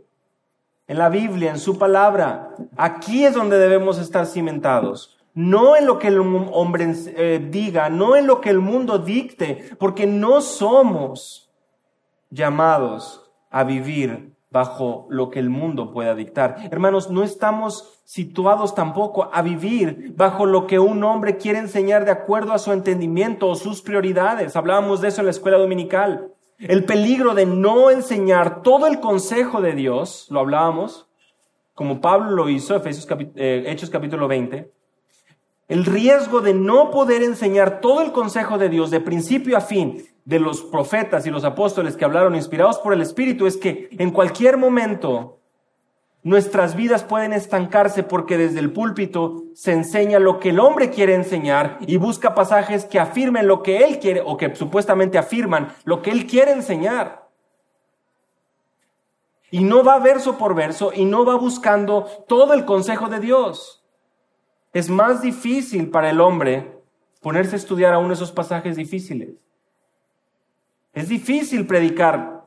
en 0.88 0.98
la 0.98 1.08
Biblia, 1.08 1.50
en 1.50 1.58
su 1.58 1.78
palabra. 1.78 2.54
Aquí 2.76 3.24
es 3.24 3.34
donde 3.34 3.58
debemos 3.58 3.98
estar 3.98 4.26
cimentados. 4.26 5.18
No 5.34 5.76
en 5.76 5.86
lo 5.86 5.98
que 5.98 6.08
el 6.08 6.18
hombre 6.18 6.92
eh, 7.16 7.46
diga, 7.50 7.88
no 7.88 8.16
en 8.16 8.26
lo 8.26 8.40
que 8.40 8.50
el 8.50 8.58
mundo 8.58 8.98
dicte, 8.98 9.70
porque 9.78 10.06
no 10.06 10.40
somos 10.40 11.50
llamados 12.30 13.30
a 13.50 13.64
vivir 13.64 14.31
bajo 14.52 15.06
lo 15.08 15.30
que 15.30 15.38
el 15.38 15.48
mundo 15.48 15.92
pueda 15.92 16.14
dictar. 16.14 16.56
Hermanos, 16.70 17.10
no 17.10 17.24
estamos 17.24 18.02
situados 18.04 18.74
tampoco 18.74 19.30
a 19.32 19.40
vivir 19.40 20.12
bajo 20.14 20.44
lo 20.44 20.66
que 20.66 20.78
un 20.78 21.02
hombre 21.04 21.38
quiere 21.38 21.58
enseñar 21.58 22.04
de 22.04 22.10
acuerdo 22.10 22.52
a 22.52 22.58
su 22.58 22.70
entendimiento 22.70 23.48
o 23.48 23.54
sus 23.54 23.80
prioridades. 23.80 24.54
Hablábamos 24.54 25.00
de 25.00 25.08
eso 25.08 25.22
en 25.22 25.26
la 25.26 25.30
escuela 25.30 25.56
dominical. 25.56 26.28
El 26.58 26.84
peligro 26.84 27.34
de 27.34 27.46
no 27.46 27.90
enseñar 27.90 28.62
todo 28.62 28.86
el 28.86 29.00
consejo 29.00 29.62
de 29.62 29.72
Dios, 29.72 30.26
lo 30.30 30.40
hablábamos, 30.40 31.08
como 31.74 32.02
Pablo 32.02 32.30
lo 32.30 32.48
hizo, 32.50 32.76
Efesios 32.76 33.08
eh, 33.34 33.64
Hechos 33.66 33.88
capítulo 33.88 34.28
20. 34.28 34.70
el 35.68 35.86
riesgo 35.86 36.42
de 36.42 36.52
no 36.52 36.90
poder 36.90 37.22
enseñar 37.22 37.80
todo 37.80 38.02
el 38.02 38.12
consejo 38.12 38.58
de 38.58 38.68
Dios 38.68 38.90
de 38.90 39.00
principio 39.00 39.56
a 39.56 39.62
fin 39.62 40.04
de 40.24 40.38
los 40.38 40.62
profetas 40.62 41.26
y 41.26 41.30
los 41.30 41.44
apóstoles 41.44 41.96
que 41.96 42.04
hablaron 42.04 42.34
inspirados 42.34 42.78
por 42.78 42.92
el 42.92 43.00
Espíritu 43.00 43.46
es 43.46 43.56
que 43.56 43.88
en 43.98 44.10
cualquier 44.10 44.56
momento 44.56 45.40
nuestras 46.22 46.76
vidas 46.76 47.02
pueden 47.02 47.32
estancarse 47.32 48.04
porque 48.04 48.38
desde 48.38 48.60
el 48.60 48.72
púlpito 48.72 49.44
se 49.54 49.72
enseña 49.72 50.20
lo 50.20 50.38
que 50.38 50.50
el 50.50 50.60
hombre 50.60 50.90
quiere 50.90 51.14
enseñar 51.14 51.78
y 51.80 51.96
busca 51.96 52.34
pasajes 52.34 52.84
que 52.84 53.00
afirmen 53.00 53.48
lo 53.48 53.62
que 53.62 53.78
él 53.84 53.98
quiere 53.98 54.22
o 54.24 54.36
que 54.36 54.54
supuestamente 54.54 55.18
afirman 55.18 55.74
lo 55.84 56.00
que 56.00 56.10
él 56.12 56.26
quiere 56.26 56.52
enseñar. 56.52 57.28
Y 59.50 59.64
no 59.64 59.82
va 59.82 59.98
verso 59.98 60.38
por 60.38 60.54
verso 60.54 60.92
y 60.94 61.04
no 61.04 61.24
va 61.24 61.34
buscando 61.34 62.06
todo 62.28 62.54
el 62.54 62.64
consejo 62.64 63.08
de 63.08 63.18
Dios. 63.18 63.84
Es 64.72 64.88
más 64.88 65.20
difícil 65.20 65.90
para 65.90 66.08
el 66.08 66.20
hombre 66.20 66.80
ponerse 67.20 67.56
a 67.56 67.58
estudiar 67.58 67.92
aún 67.92 68.12
esos 68.12 68.32
pasajes 68.32 68.76
difíciles. 68.76 69.41
Es 70.92 71.08
difícil 71.08 71.66
predicar. 71.66 72.46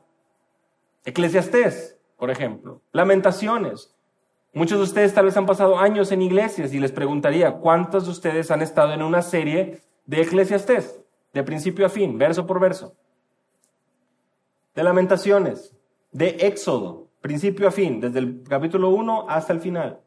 Eclesiastés, 1.04 1.98
por 2.16 2.30
ejemplo, 2.30 2.82
Lamentaciones. 2.92 3.94
Muchos 4.52 4.78
de 4.78 4.84
ustedes 4.84 5.12
tal 5.12 5.26
vez 5.26 5.36
han 5.36 5.46
pasado 5.46 5.78
años 5.78 6.10
en 6.12 6.22
iglesias 6.22 6.72
y 6.72 6.80
les 6.80 6.90
preguntaría, 6.90 7.58
¿cuántos 7.58 8.06
de 8.06 8.10
ustedes 8.10 8.50
han 8.50 8.62
estado 8.62 8.92
en 8.92 9.02
una 9.02 9.22
serie 9.22 9.82
de 10.06 10.22
Eclesiastés, 10.22 11.00
de 11.34 11.42
principio 11.42 11.84
a 11.86 11.90
fin, 11.90 12.16
verso 12.16 12.46
por 12.46 12.58
verso? 12.58 12.96
De 14.74 14.82
Lamentaciones, 14.82 15.76
de 16.10 16.28
Éxodo, 16.40 17.08
principio 17.20 17.68
a 17.68 17.70
fin, 17.70 18.00
desde 18.00 18.18
el 18.18 18.42
capítulo 18.48 18.88
1 18.90 19.26
hasta 19.28 19.52
el 19.52 19.60
final, 19.60 20.00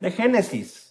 de 0.00 0.10
Génesis, 0.10 0.83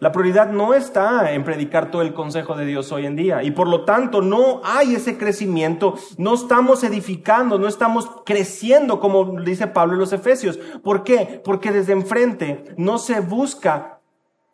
la 0.00 0.12
prioridad 0.12 0.50
no 0.50 0.72
está 0.72 1.32
en 1.32 1.44
predicar 1.44 1.90
todo 1.90 2.00
el 2.00 2.14
consejo 2.14 2.56
de 2.56 2.64
Dios 2.64 2.90
hoy 2.90 3.04
en 3.04 3.16
día 3.16 3.42
y 3.42 3.50
por 3.50 3.68
lo 3.68 3.84
tanto 3.84 4.22
no 4.22 4.62
hay 4.64 4.94
ese 4.94 5.18
crecimiento, 5.18 5.94
no 6.16 6.34
estamos 6.34 6.82
edificando, 6.82 7.58
no 7.58 7.68
estamos 7.68 8.10
creciendo 8.24 8.98
como 8.98 9.40
dice 9.42 9.66
Pablo 9.66 9.92
en 9.94 10.00
los 10.00 10.14
Efesios. 10.14 10.56
¿Por 10.82 11.04
qué? 11.04 11.42
Porque 11.44 11.70
desde 11.70 11.92
enfrente 11.92 12.64
no 12.78 12.96
se 12.96 13.20
busca 13.20 14.00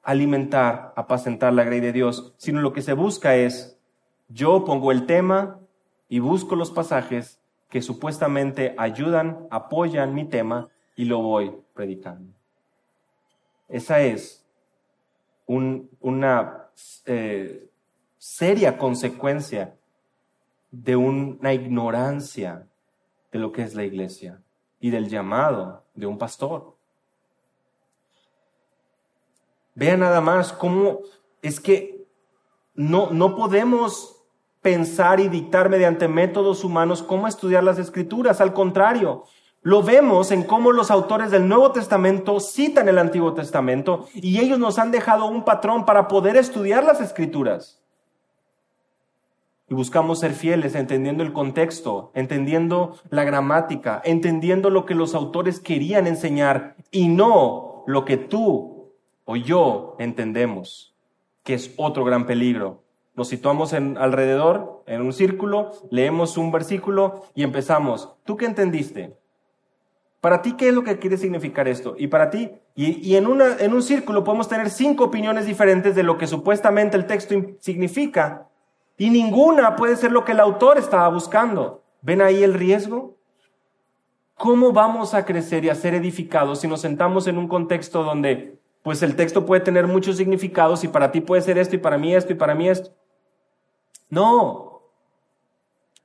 alimentar, 0.02 0.92
apacentar 0.96 1.52
la 1.52 1.64
grey 1.64 1.78
de 1.80 1.92
Dios, 1.92 2.34
sino 2.38 2.60
lo 2.60 2.72
que 2.72 2.82
se 2.82 2.92
busca 2.92 3.36
es, 3.36 3.78
yo 4.28 4.64
pongo 4.64 4.90
el 4.90 5.06
tema 5.06 5.60
y 6.08 6.18
busco 6.18 6.56
los 6.56 6.72
pasajes 6.72 7.40
que 7.68 7.82
supuestamente 7.82 8.74
ayudan, 8.78 9.46
apoyan 9.50 10.12
mi 10.12 10.24
tema 10.24 10.68
y 10.96 11.04
lo 11.04 11.20
voy 11.20 11.52
predicando. 11.72 12.32
Esa 13.68 14.00
es 14.00 14.45
una 15.46 16.68
eh, 17.04 17.68
seria 18.18 18.76
consecuencia 18.76 19.76
de 20.70 20.96
una 20.96 21.54
ignorancia 21.54 22.66
de 23.32 23.38
lo 23.38 23.52
que 23.52 23.62
es 23.62 23.74
la 23.74 23.84
iglesia 23.84 24.42
y 24.80 24.90
del 24.90 25.08
llamado 25.08 25.84
de 25.94 26.06
un 26.06 26.18
pastor. 26.18 26.76
Vean 29.74 30.00
nada 30.00 30.20
más 30.20 30.52
cómo 30.52 31.00
es 31.42 31.60
que 31.60 32.06
no, 32.74 33.10
no 33.10 33.36
podemos 33.36 34.16
pensar 34.60 35.20
y 35.20 35.28
dictar 35.28 35.68
mediante 35.68 36.08
métodos 36.08 36.64
humanos 36.64 37.02
cómo 37.02 37.28
estudiar 37.28 37.62
las 37.62 37.78
escrituras. 37.78 38.40
Al 38.40 38.52
contrario, 38.52 39.24
lo 39.66 39.82
vemos 39.82 40.30
en 40.30 40.44
cómo 40.44 40.70
los 40.70 40.92
autores 40.92 41.32
del 41.32 41.48
Nuevo 41.48 41.72
Testamento 41.72 42.38
citan 42.38 42.88
el 42.88 42.98
Antiguo 42.98 43.34
Testamento 43.34 44.06
y 44.14 44.38
ellos 44.38 44.60
nos 44.60 44.78
han 44.78 44.92
dejado 44.92 45.26
un 45.26 45.44
patrón 45.44 45.84
para 45.84 46.06
poder 46.06 46.36
estudiar 46.36 46.84
las 46.84 47.00
escrituras. 47.00 47.82
Y 49.68 49.74
buscamos 49.74 50.20
ser 50.20 50.34
fieles 50.34 50.76
entendiendo 50.76 51.24
el 51.24 51.32
contexto, 51.32 52.12
entendiendo 52.14 52.94
la 53.10 53.24
gramática, 53.24 54.00
entendiendo 54.04 54.70
lo 54.70 54.86
que 54.86 54.94
los 54.94 55.16
autores 55.16 55.58
querían 55.58 56.06
enseñar 56.06 56.76
y 56.92 57.08
no 57.08 57.82
lo 57.88 58.04
que 58.04 58.18
tú 58.18 58.92
o 59.24 59.34
yo 59.34 59.96
entendemos, 59.98 60.94
que 61.42 61.54
es 61.54 61.74
otro 61.76 62.04
gran 62.04 62.26
peligro. 62.26 62.84
Nos 63.16 63.26
situamos 63.26 63.72
en 63.72 63.98
alrededor, 63.98 64.84
en 64.86 65.02
un 65.02 65.12
círculo, 65.12 65.72
leemos 65.90 66.38
un 66.38 66.52
versículo 66.52 67.24
y 67.34 67.42
empezamos. 67.42 68.14
¿Tú 68.22 68.36
qué 68.36 68.46
entendiste? 68.46 69.16
Para 70.26 70.42
ti, 70.42 70.54
¿qué 70.54 70.70
es 70.70 70.74
lo 70.74 70.82
que 70.82 70.98
quiere 70.98 71.18
significar 71.18 71.68
esto? 71.68 71.94
Y 71.96 72.08
para 72.08 72.30
ti, 72.30 72.50
y, 72.74 73.14
en, 73.14 73.28
en 73.60 73.72
un 73.72 73.80
círculo 73.80 74.24
podemos 74.24 74.48
tener 74.48 74.70
cinco 74.70 75.04
opiniones 75.04 75.46
diferentes 75.46 75.94
de 75.94 76.02
lo 76.02 76.18
que 76.18 76.26
supuestamente 76.26 76.96
el 76.96 77.06
texto 77.06 77.36
significa, 77.60 78.48
y 78.98 79.08
ninguna 79.08 79.76
puede 79.76 79.94
ser 79.94 80.10
lo 80.10 80.24
que 80.24 80.32
el 80.32 80.40
autor 80.40 80.78
estaba 80.78 81.06
buscando. 81.10 81.84
¿Ven 82.02 82.22
ahí 82.22 82.42
el 82.42 82.54
riesgo? 82.54 83.14
¿Cómo 84.34 84.72
vamos 84.72 85.14
a 85.14 85.24
crecer 85.24 85.64
y 85.64 85.68
a 85.68 85.76
ser 85.76 85.94
edificados 85.94 86.62
si 86.62 86.66
nos 86.66 86.80
sentamos 86.80 87.28
en 87.28 87.38
un 87.38 87.46
contexto 87.46 88.02
donde 88.02 88.58
pues 88.82 89.04
el 89.04 89.14
texto 89.14 89.46
puede 89.46 89.60
tener 89.60 89.86
muchos 89.86 90.16
significados 90.16 90.82
y 90.82 90.88
para 90.88 91.12
ti 91.12 91.20
puede 91.20 91.42
ser 91.42 91.56
esto 91.56 91.76
y 91.76 91.78
para 91.78 91.98
mí 91.98 92.12
esto 92.12 92.32
y 92.32 92.34
para 92.34 92.56
mí 92.56 92.68
esto? 92.68 92.90
No, 94.10 94.82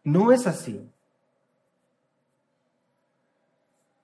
no 0.03 0.31
es 0.31 0.45
así. 0.45 0.90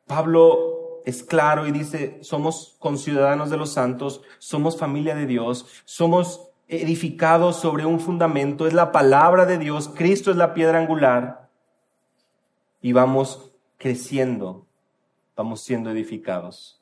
Pablo 0.07 1.01
es 1.05 1.23
claro 1.23 1.67
y 1.67 1.71
dice, 1.71 2.17
somos 2.21 2.75
conciudadanos 2.79 3.49
de 3.49 3.57
los 3.57 3.71
santos, 3.71 4.21
somos 4.39 4.77
familia 4.77 5.15
de 5.15 5.25
Dios, 5.25 5.67
somos 5.85 6.49
edificados 6.67 7.57
sobre 7.57 7.85
un 7.85 7.99
fundamento, 7.99 8.67
es 8.67 8.73
la 8.73 8.91
palabra 8.91 9.45
de 9.45 9.57
Dios, 9.57 9.89
Cristo 9.95 10.31
es 10.31 10.37
la 10.37 10.53
piedra 10.53 10.79
angular 10.79 11.49
y 12.81 12.91
vamos 12.91 13.51
creciendo, 13.77 14.65
vamos 15.35 15.61
siendo 15.61 15.91
edificados. 15.91 16.81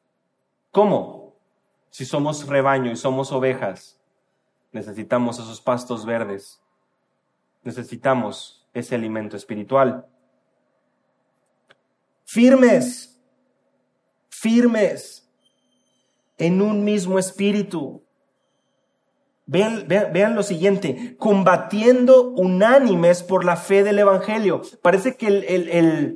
¿Cómo? 0.72 1.36
Si 1.90 2.06
somos 2.06 2.48
rebaño 2.48 2.92
y 2.92 2.96
somos 2.96 3.32
ovejas, 3.32 4.00
necesitamos 4.72 5.40
esos 5.40 5.62
pastos 5.62 6.06
verdes, 6.06 6.62
necesitamos 7.64 8.68
ese 8.74 8.96
alimento 8.96 9.38
espiritual. 9.38 10.06
Firmes 12.26 13.15
firmes 14.46 15.28
en 16.38 16.62
un 16.62 16.84
mismo 16.84 17.18
espíritu. 17.18 18.04
Vean, 19.48 20.36
lo 20.36 20.44
siguiente, 20.44 21.16
combatiendo 21.18 22.30
unánimes 22.30 23.24
por 23.24 23.44
la 23.44 23.56
fe 23.56 23.84
del 23.84 23.98
Evangelio. 23.98 24.62
Parece 24.84 25.18
que 25.18 25.28
el, 25.28 26.16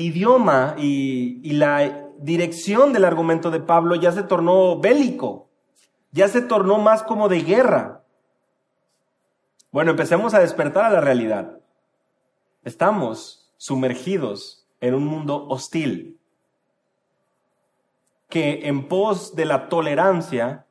idioma 0.00 0.76
y 0.78 1.52
la 1.54 2.06
dirección 2.18 2.92
del 2.92 3.04
argumento 3.04 3.50
de 3.50 3.58
Pablo 3.58 3.96
ya 3.96 4.12
se 4.12 4.22
tornó 4.22 4.78
bélico, 4.78 5.50
ya 6.12 6.28
se 6.28 6.42
tornó 6.42 6.78
más 6.78 7.02
como 7.02 7.28
de 7.28 7.40
guerra. 7.40 8.04
Bueno, 9.72 9.90
empecemos 9.90 10.32
a 10.32 10.38
despertar 10.38 10.84
a 10.84 10.90
la 10.90 11.00
realidad. 11.00 11.58
Estamos 12.62 13.52
sumergidos 13.56 14.68
en 14.80 14.94
un 14.94 15.06
mundo 15.06 15.44
hostil 15.48 16.17
que 18.28 18.68
en 18.68 18.88
pos 18.88 19.34
de 19.34 19.44
la 19.44 19.68
tolerancia, 19.68 20.66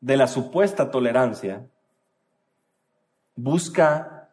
de 0.00 0.16
la 0.16 0.26
supuesta 0.26 0.90
tolerancia, 0.90 1.66
busca 3.36 4.30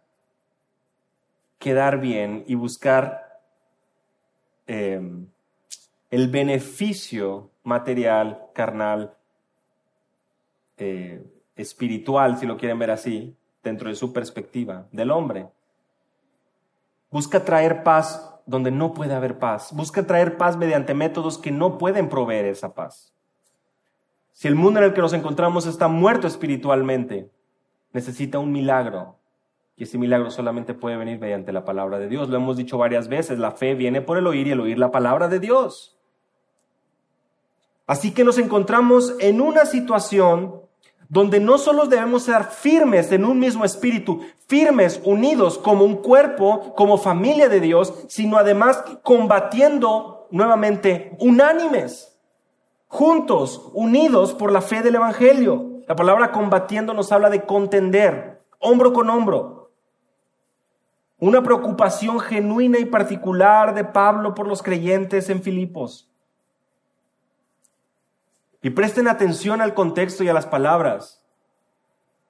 quedar 1.59 1.99
bien 1.99 2.43
y 2.47 2.55
buscar 2.55 3.41
eh, 4.67 5.01
el 6.09 6.27
beneficio 6.29 7.51
material, 7.63 8.49
carnal, 8.53 9.15
eh, 10.77 11.23
espiritual, 11.55 12.37
si 12.37 12.45
lo 12.45 12.57
quieren 12.57 12.79
ver 12.79 12.91
así, 12.91 13.35
dentro 13.63 13.89
de 13.89 13.95
su 13.95 14.11
perspectiva 14.11 14.87
del 14.91 15.11
hombre. 15.11 15.47
Busca 17.09 17.43
traer 17.43 17.83
paz 17.83 18.34
donde 18.45 18.71
no 18.71 18.93
puede 18.93 19.13
haber 19.13 19.39
paz. 19.39 19.71
Busca 19.73 20.05
traer 20.05 20.37
paz 20.37 20.57
mediante 20.57 20.93
métodos 20.93 21.37
que 21.37 21.51
no 21.51 21.77
pueden 21.77 22.09
proveer 22.09 22.45
esa 22.45 22.73
paz. 22.73 23.13
Si 24.33 24.47
el 24.47 24.55
mundo 24.55 24.79
en 24.79 24.85
el 24.85 24.93
que 24.93 25.01
nos 25.01 25.13
encontramos 25.13 25.65
está 25.65 25.87
muerto 25.87 26.27
espiritualmente, 26.27 27.31
necesita 27.93 28.39
un 28.39 28.51
milagro. 28.51 29.17
Y 29.77 29.83
ese 29.83 29.97
milagro 29.97 30.29
solamente 30.29 30.73
puede 30.73 30.97
venir 30.97 31.19
mediante 31.19 31.53
la 31.53 31.65
palabra 31.65 31.99
de 31.99 32.07
Dios. 32.07 32.29
Lo 32.29 32.37
hemos 32.37 32.57
dicho 32.57 32.77
varias 32.77 33.07
veces, 33.07 33.39
la 33.39 33.51
fe 33.51 33.75
viene 33.75 34.01
por 34.01 34.17
el 34.17 34.27
oír 34.27 34.47
y 34.47 34.51
el 34.51 34.59
oír 34.59 34.77
la 34.77 34.91
palabra 34.91 35.27
de 35.27 35.39
Dios. 35.39 35.97
Así 37.87 38.13
que 38.13 38.23
nos 38.23 38.37
encontramos 38.37 39.15
en 39.19 39.41
una 39.41 39.65
situación 39.65 40.64
donde 41.09 41.39
no 41.39 41.57
solo 41.57 41.85
debemos 41.85 42.23
ser 42.23 42.43
firmes 42.45 43.11
en 43.11 43.25
un 43.25 43.39
mismo 43.39 43.65
espíritu, 43.65 44.21
firmes, 44.47 45.01
unidos 45.03 45.57
como 45.57 45.85
un 45.85 45.95
cuerpo, 45.97 46.73
como 46.75 46.97
familia 46.97 47.49
de 47.49 47.59
Dios, 47.59 47.93
sino 48.07 48.37
además 48.37 48.83
combatiendo 49.03 50.27
nuevamente 50.31 51.15
unánimes. 51.19 52.11
juntos, 52.87 53.71
unidos 53.73 54.33
por 54.33 54.53
la 54.53 54.61
fe 54.61 54.81
del 54.81 54.95
Evangelio. 54.95 55.81
La 55.87 55.97
palabra 55.97 56.31
combatiendo 56.31 56.93
nos 56.93 57.11
habla 57.11 57.29
de 57.29 57.43
contender, 57.43 58.39
hombro 58.59 58.93
con 58.93 59.09
hombro. 59.09 59.71
Una 61.19 61.43
preocupación 61.43 62.21
genuina 62.21 62.79
y 62.79 62.85
particular 62.85 63.73
de 63.73 63.83
Pablo 63.83 64.33
por 64.33 64.47
los 64.47 64.63
creyentes 64.63 65.29
en 65.29 65.41
Filipos. 65.41 66.09
Y 68.65 68.71
presten 68.71 69.07
atención 69.07 69.61
al 69.61 69.75
contexto 69.75 70.23
y 70.23 70.27
a 70.27 70.33
las 70.33 70.47
palabras. 70.47 71.23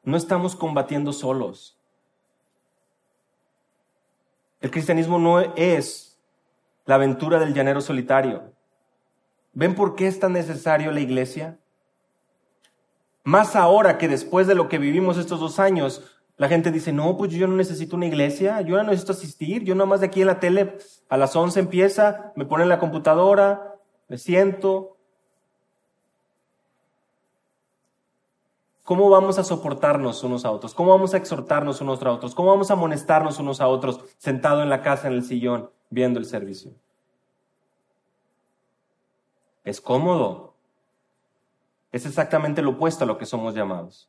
No 0.03 0.17
estamos 0.17 0.57
combatiendo 0.57 1.13
solos. 1.13 1.79
El 4.59 4.69
cristianismo 4.69 5.17
no 5.17 5.39
es 5.39 6.19
la 6.83 6.95
aventura 6.95 7.39
del 7.39 7.53
llanero 7.53 7.79
solitario. 7.79 8.51
¿Ven 9.53 9.75
por 9.75 9.95
qué 9.95 10.07
es 10.07 10.19
tan 10.19 10.33
necesario 10.33 10.91
la 10.91 10.99
iglesia? 10.99 11.57
Más 13.23 13.55
ahora 13.55 13.97
que 13.97 14.09
después 14.09 14.45
de 14.45 14.55
lo 14.55 14.67
que 14.67 14.77
vivimos 14.77 15.17
estos 15.17 15.39
dos 15.39 15.57
años, 15.57 16.19
la 16.35 16.49
gente 16.49 16.69
dice, 16.69 16.91
no, 16.91 17.15
pues 17.15 17.31
yo 17.31 17.47
no 17.47 17.55
necesito 17.55 17.95
una 17.95 18.07
iglesia, 18.07 18.59
yo 18.59 18.75
no 18.75 18.83
necesito 18.83 19.13
asistir, 19.13 19.63
yo 19.63 19.73
nomás 19.73 20.01
de 20.01 20.07
aquí 20.07 20.19
en 20.19 20.27
la 20.27 20.41
tele 20.41 20.79
a 21.07 21.15
las 21.15 21.33
11 21.33 21.61
empieza, 21.61 22.33
me 22.35 22.43
ponen 22.43 22.67
la 22.67 22.79
computadora, 22.79 23.77
me 24.09 24.17
siento, 24.17 24.94
¿Cómo 28.85 29.09
vamos 29.09 29.39
a 29.39 29.43
soportarnos 29.43 30.23
unos 30.23 30.45
a 30.45 30.51
otros? 30.51 30.75
¿Cómo 30.75 30.91
vamos 30.91 31.15
a 31.15 31.17
exhortarnos 31.17 31.81
unos 31.81 32.03
a 32.03 32.11
otros? 32.11 32.35
¿Cómo 32.35 32.51
vamos 32.51 32.69
a 32.69 32.73
amonestarnos 32.73 33.39
unos 33.39 33.59
a 33.59 33.67
otros 33.67 33.99
sentado 34.19 34.61
en 34.61 34.69
la 34.69 34.83
casa, 34.83 35.07
en 35.07 35.15
el 35.15 35.23
sillón, 35.23 35.71
viendo 35.89 36.19
el 36.19 36.25
servicio? 36.25 36.71
Es 39.63 39.81
cómodo. 39.81 40.53
Es 41.91 42.05
exactamente 42.05 42.61
lo 42.61 42.71
opuesto 42.71 43.05
a 43.05 43.07
lo 43.07 43.17
que 43.17 43.25
somos 43.25 43.55
llamados. 43.55 44.07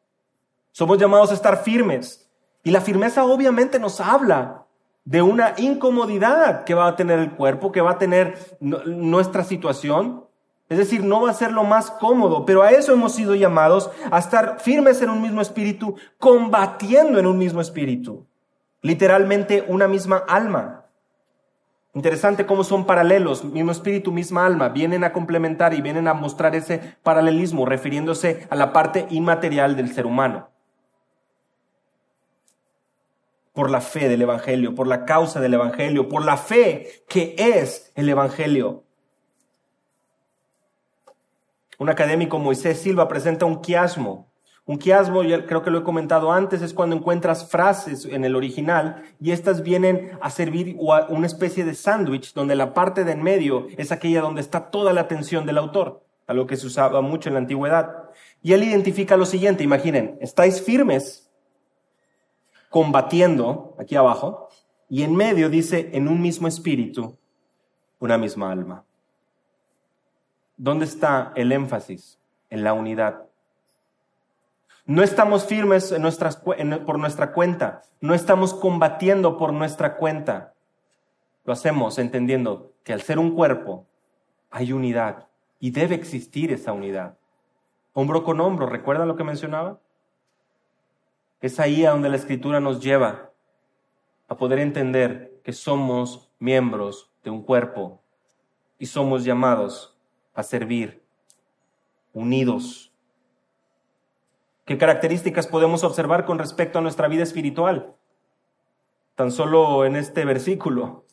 Somos 0.72 0.98
llamados 0.98 1.30
a 1.30 1.34
estar 1.34 1.56
firmes. 1.62 2.30
Y 2.62 2.70
la 2.70 2.82
firmeza 2.82 3.24
obviamente 3.24 3.78
nos 3.78 3.98
habla 4.02 4.66
de 5.06 5.22
una 5.22 5.54
incomodidad 5.56 6.64
que 6.64 6.74
va 6.74 6.88
a 6.88 6.96
tener 6.96 7.18
el 7.18 7.32
cuerpo, 7.34 7.72
que 7.72 7.80
va 7.80 7.92
a 7.92 7.98
tener 7.98 8.58
nuestra 8.60 9.42
situación, 9.42 10.25
es 10.68 10.78
decir, 10.78 11.04
no 11.04 11.22
va 11.22 11.30
a 11.30 11.34
ser 11.34 11.52
lo 11.52 11.62
más 11.62 11.90
cómodo, 11.92 12.44
pero 12.44 12.62
a 12.62 12.70
eso 12.70 12.92
hemos 12.92 13.14
sido 13.14 13.34
llamados, 13.36 13.90
a 14.10 14.18
estar 14.18 14.58
firmes 14.58 15.00
en 15.00 15.10
un 15.10 15.22
mismo 15.22 15.40
espíritu, 15.40 15.96
combatiendo 16.18 17.20
en 17.20 17.26
un 17.26 17.38
mismo 17.38 17.60
espíritu. 17.60 18.26
Literalmente 18.82 19.64
una 19.68 19.86
misma 19.86 20.24
alma. 20.28 20.86
Interesante 21.94 22.46
cómo 22.46 22.64
son 22.64 22.84
paralelos, 22.84 23.44
mismo 23.44 23.70
espíritu, 23.70 24.12
misma 24.12 24.44
alma, 24.44 24.68
vienen 24.68 25.04
a 25.04 25.12
complementar 25.12 25.72
y 25.72 25.80
vienen 25.80 26.08
a 26.08 26.14
mostrar 26.14 26.56
ese 26.56 26.96
paralelismo, 27.02 27.64
refiriéndose 27.64 28.46
a 28.50 28.56
la 28.56 28.72
parte 28.72 29.06
inmaterial 29.10 29.76
del 29.76 29.94
ser 29.94 30.04
humano. 30.04 30.50
Por 33.54 33.70
la 33.70 33.80
fe 33.80 34.08
del 34.08 34.22
Evangelio, 34.22 34.74
por 34.74 34.88
la 34.88 35.04
causa 35.06 35.40
del 35.40 35.54
Evangelio, 35.54 36.08
por 36.08 36.24
la 36.24 36.36
fe 36.36 37.04
que 37.08 37.34
es 37.38 37.92
el 37.94 38.08
Evangelio. 38.08 38.85
Un 41.78 41.88
académico, 41.88 42.38
Moisés 42.38 42.80
Silva, 42.80 43.08
presenta 43.08 43.44
un 43.44 43.60
quiasmo. 43.60 44.30
Un 44.64 44.78
quiasmo, 44.78 45.22
ya 45.22 45.46
creo 45.46 45.62
que 45.62 45.70
lo 45.70 45.78
he 45.78 45.84
comentado 45.84 46.32
antes, 46.32 46.60
es 46.60 46.74
cuando 46.74 46.96
encuentras 46.96 47.48
frases 47.48 48.04
en 48.04 48.24
el 48.24 48.34
original 48.34 49.04
y 49.20 49.30
estas 49.30 49.62
vienen 49.62 50.18
a 50.20 50.28
servir 50.30 50.76
una 51.08 51.26
especie 51.26 51.64
de 51.64 51.74
sándwich 51.74 52.34
donde 52.34 52.56
la 52.56 52.74
parte 52.74 53.04
de 53.04 53.12
en 53.12 53.22
medio 53.22 53.68
es 53.76 53.92
aquella 53.92 54.22
donde 54.22 54.40
está 54.40 54.70
toda 54.70 54.92
la 54.92 55.02
atención 55.02 55.46
del 55.46 55.58
autor, 55.58 56.04
algo 56.26 56.48
que 56.48 56.56
se 56.56 56.66
usaba 56.66 57.00
mucho 57.00 57.28
en 57.28 57.34
la 57.34 57.40
antigüedad. 57.40 58.10
Y 58.42 58.54
él 58.54 58.64
identifica 58.64 59.16
lo 59.16 59.24
siguiente, 59.24 59.62
imaginen, 59.62 60.18
estáis 60.20 60.60
firmes 60.60 61.30
combatiendo 62.70 63.76
aquí 63.78 63.94
abajo 63.94 64.48
y 64.88 65.02
en 65.02 65.14
medio 65.14 65.48
dice 65.48 65.90
en 65.92 66.08
un 66.08 66.20
mismo 66.20 66.48
espíritu, 66.48 67.16
una 68.00 68.18
misma 68.18 68.50
alma. 68.50 68.85
¿Dónde 70.56 70.86
está 70.86 71.32
el 71.36 71.52
énfasis? 71.52 72.18
En 72.48 72.64
la 72.64 72.72
unidad. 72.72 73.26
No 74.86 75.02
estamos 75.02 75.44
firmes 75.44 75.92
por 76.86 76.98
nuestra 76.98 77.32
cuenta, 77.32 77.82
no 78.00 78.14
estamos 78.14 78.54
combatiendo 78.54 79.36
por 79.36 79.52
nuestra 79.52 79.96
cuenta. 79.96 80.54
Lo 81.44 81.52
hacemos 81.52 81.98
entendiendo 81.98 82.72
que 82.84 82.92
al 82.92 83.02
ser 83.02 83.18
un 83.18 83.34
cuerpo 83.34 83.86
hay 84.50 84.72
unidad 84.72 85.26
y 85.58 85.72
debe 85.72 85.96
existir 85.96 86.52
esa 86.52 86.72
unidad. 86.72 87.18
Hombro 87.92 88.22
con 88.22 88.40
hombro, 88.40 88.66
¿recuerdan 88.66 89.08
lo 89.08 89.16
que 89.16 89.24
mencionaba? 89.24 89.80
Es 91.40 91.58
ahí 91.58 91.84
a 91.84 91.90
donde 91.90 92.08
la 92.08 92.16
escritura 92.16 92.60
nos 92.60 92.80
lleva 92.80 93.32
a 94.28 94.36
poder 94.36 94.60
entender 94.60 95.40
que 95.42 95.52
somos 95.52 96.30
miembros 96.38 97.10
de 97.24 97.30
un 97.30 97.42
cuerpo 97.42 98.00
y 98.78 98.86
somos 98.86 99.24
llamados 99.24 99.95
a 100.36 100.42
servir, 100.42 101.02
unidos. 102.12 102.92
¿Qué 104.66 104.78
características 104.78 105.46
podemos 105.46 105.82
observar 105.82 106.26
con 106.26 106.38
respecto 106.38 106.78
a 106.78 106.82
nuestra 106.82 107.08
vida 107.08 107.22
espiritual? 107.22 107.94
Tan 109.14 109.32
solo 109.32 109.86
en 109.86 109.96
este 109.96 110.24
versículo. 110.24 111.06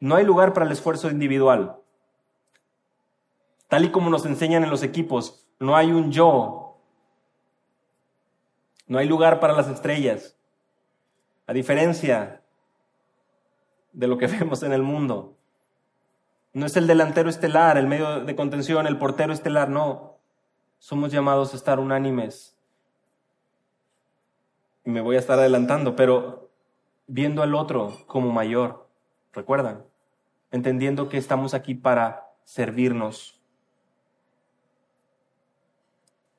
No 0.00 0.16
hay 0.16 0.24
lugar 0.24 0.54
para 0.54 0.64
el 0.64 0.72
esfuerzo 0.72 1.10
individual. 1.10 1.76
Tal 3.68 3.84
y 3.84 3.90
como 3.90 4.08
nos 4.08 4.24
enseñan 4.24 4.64
en 4.64 4.70
los 4.70 4.82
equipos, 4.82 5.46
no 5.60 5.76
hay 5.76 5.92
un 5.92 6.10
yo. 6.10 6.80
No 8.86 8.98
hay 8.98 9.06
lugar 9.06 9.38
para 9.38 9.52
las 9.52 9.68
estrellas. 9.68 10.38
A 11.46 11.52
diferencia 11.52 12.42
de 13.92 14.06
lo 14.06 14.16
que 14.16 14.26
vemos 14.28 14.62
en 14.62 14.72
el 14.72 14.82
mundo. 14.82 15.37
No 16.58 16.66
es 16.66 16.76
el 16.76 16.88
delantero 16.88 17.30
estelar, 17.30 17.78
el 17.78 17.86
medio 17.86 18.24
de 18.24 18.34
contención, 18.34 18.88
el 18.88 18.98
portero 18.98 19.32
estelar, 19.32 19.68
no. 19.68 20.16
Somos 20.80 21.12
llamados 21.12 21.52
a 21.52 21.56
estar 21.56 21.78
unánimes. 21.78 22.56
Y 24.84 24.90
me 24.90 25.00
voy 25.00 25.14
a 25.14 25.20
estar 25.20 25.38
adelantando, 25.38 25.94
pero 25.94 26.50
viendo 27.06 27.44
al 27.44 27.54
otro 27.54 27.96
como 28.08 28.32
mayor, 28.32 28.88
¿recuerdan? 29.32 29.84
Entendiendo 30.50 31.08
que 31.08 31.16
estamos 31.16 31.54
aquí 31.54 31.76
para 31.76 32.26
servirnos. 32.42 33.40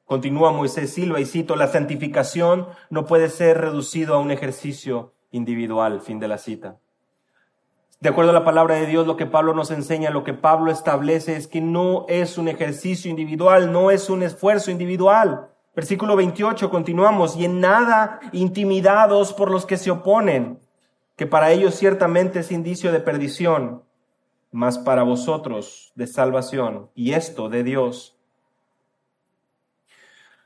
Continúa 0.03 0.51
Moisés 0.51 0.93
Silva 0.93 1.21
y 1.21 1.25
cito, 1.25 1.55
la 1.55 1.67
santificación 1.67 2.67
no 2.89 3.05
puede 3.05 3.29
ser 3.29 3.57
reducido 3.57 4.15
a 4.15 4.19
un 4.19 4.31
ejercicio 4.31 5.13
individual, 5.31 6.01
fin 6.01 6.19
de 6.19 6.27
la 6.27 6.37
cita. 6.37 6.77
De 8.01 8.07
acuerdo 8.07 8.31
a 8.31 8.33
la 8.33 8.45
palabra 8.45 8.75
de 8.75 8.85
Dios, 8.85 9.05
lo 9.05 9.17
que 9.17 9.25
Pablo 9.25 9.53
nos 9.53 9.71
enseña, 9.71 10.09
lo 10.09 10.23
que 10.23 10.33
Pablo 10.33 10.71
establece 10.71 11.35
es 11.35 11.47
que 11.47 11.59
no 11.59 12.05
es 12.07 12.37
un 12.37 12.47
ejercicio 12.47 13.11
individual, 13.11 13.73
no 13.73 13.91
es 13.91 14.09
un 14.09 14.23
esfuerzo 14.23 14.71
individual. 14.71 15.49
Versículo 15.75 16.15
28, 16.15 16.69
continuamos, 16.69 17.35
y 17.35 17.43
en 17.43 17.59
nada 17.59 18.21
intimidados 18.31 19.33
por 19.33 19.51
los 19.51 19.65
que 19.65 19.75
se 19.75 19.91
oponen, 19.91 20.59
que 21.17 21.27
para 21.27 21.51
ellos 21.51 21.75
ciertamente 21.75 22.39
es 22.39 22.53
indicio 22.53 22.93
de 22.93 23.01
perdición, 23.01 23.83
mas 24.51 24.77
para 24.77 25.03
vosotros 25.03 25.91
de 25.95 26.07
salvación, 26.07 26.89
y 26.95 27.11
esto 27.11 27.49
de 27.49 27.63
Dios. 27.63 28.17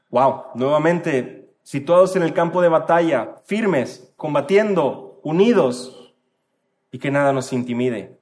Wow, 0.09 0.45
nuevamente, 0.55 1.53
situados 1.61 2.15
en 2.15 2.23
el 2.23 2.33
campo 2.33 2.63
de 2.63 2.69
batalla, 2.69 3.35
firmes, 3.45 4.11
combatiendo, 4.17 5.19
unidos, 5.23 6.02
y 6.93 6.99
que 6.99 7.09
nada 7.09 7.33
nos 7.33 7.51
intimide, 7.51 8.19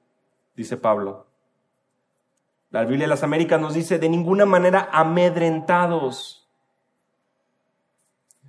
dice 0.56 0.78
Pablo. 0.78 1.26
La 2.70 2.84
Biblia 2.84 3.04
de 3.04 3.10
las 3.10 3.22
Américas 3.22 3.60
nos 3.60 3.74
dice 3.74 3.98
de 3.98 4.08
ninguna 4.08 4.46
manera 4.46 4.88
amedrentados. 4.90 6.48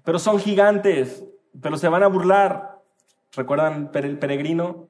Pero 0.06 0.20
son 0.20 0.40
gigantes, 0.40 1.26
pero 1.62 1.76
se 1.76 1.90
van 1.90 2.04
a 2.04 2.08
burlar. 2.08 2.82
¿Recuerdan 3.34 3.92
el 3.94 4.18
peregrino? 4.18 4.88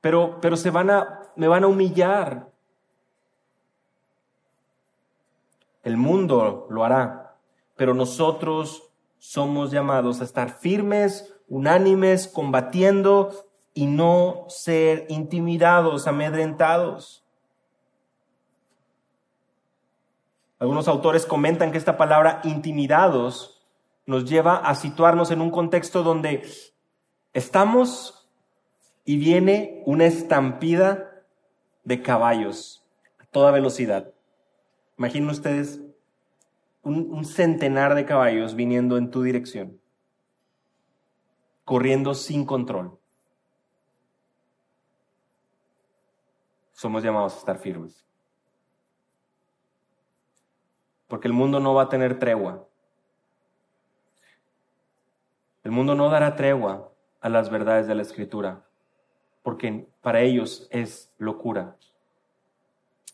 Pero, 0.00 0.40
pero 0.40 0.56
se 0.56 0.70
van 0.70 0.88
a, 0.88 1.20
me 1.36 1.46
van 1.46 1.64
a 1.64 1.68
humillar. 1.68 2.50
El 5.82 5.98
mundo 5.98 6.66
lo 6.70 6.84
hará, 6.86 7.36
pero 7.76 7.92
nosotros 7.92 8.90
somos 9.18 9.70
llamados 9.70 10.22
a 10.22 10.24
estar 10.24 10.58
firmes, 10.58 11.34
unánimes, 11.48 12.26
combatiendo 12.26 13.47
y 13.74 13.86
no 13.86 14.46
ser 14.48 15.06
intimidados, 15.08 16.06
amedrentados. 16.06 17.24
Algunos 20.58 20.88
autores 20.88 21.24
comentan 21.24 21.70
que 21.70 21.78
esta 21.78 21.96
palabra 21.96 22.40
intimidados 22.42 23.64
nos 24.06 24.24
lleva 24.24 24.56
a 24.56 24.74
situarnos 24.74 25.30
en 25.30 25.40
un 25.40 25.50
contexto 25.50 26.02
donde 26.02 26.42
estamos 27.32 28.28
y 29.04 29.16
viene 29.18 29.82
una 29.86 30.06
estampida 30.06 31.24
de 31.84 32.02
caballos 32.02 32.84
a 33.20 33.26
toda 33.26 33.52
velocidad. 33.52 34.12
Imaginen 34.98 35.30
ustedes 35.30 35.80
un, 36.82 37.12
un 37.12 37.24
centenar 37.24 37.94
de 37.94 38.04
caballos 38.04 38.56
viniendo 38.56 38.96
en 38.96 39.10
tu 39.10 39.22
dirección, 39.22 39.80
corriendo 41.64 42.14
sin 42.14 42.44
control. 42.44 42.98
Somos 46.78 47.02
llamados 47.02 47.34
a 47.34 47.38
estar 47.38 47.58
firmes. 47.58 48.04
Porque 51.08 51.26
el 51.26 51.34
mundo 51.34 51.58
no 51.58 51.74
va 51.74 51.82
a 51.82 51.88
tener 51.88 52.20
tregua. 52.20 52.68
El 55.64 55.72
mundo 55.72 55.96
no 55.96 56.08
dará 56.08 56.36
tregua 56.36 56.92
a 57.20 57.28
las 57.28 57.50
verdades 57.50 57.88
de 57.88 57.96
la 57.96 58.02
Escritura, 58.02 58.64
porque 59.42 59.88
para 60.02 60.20
ellos 60.20 60.68
es 60.70 61.12
locura, 61.18 61.74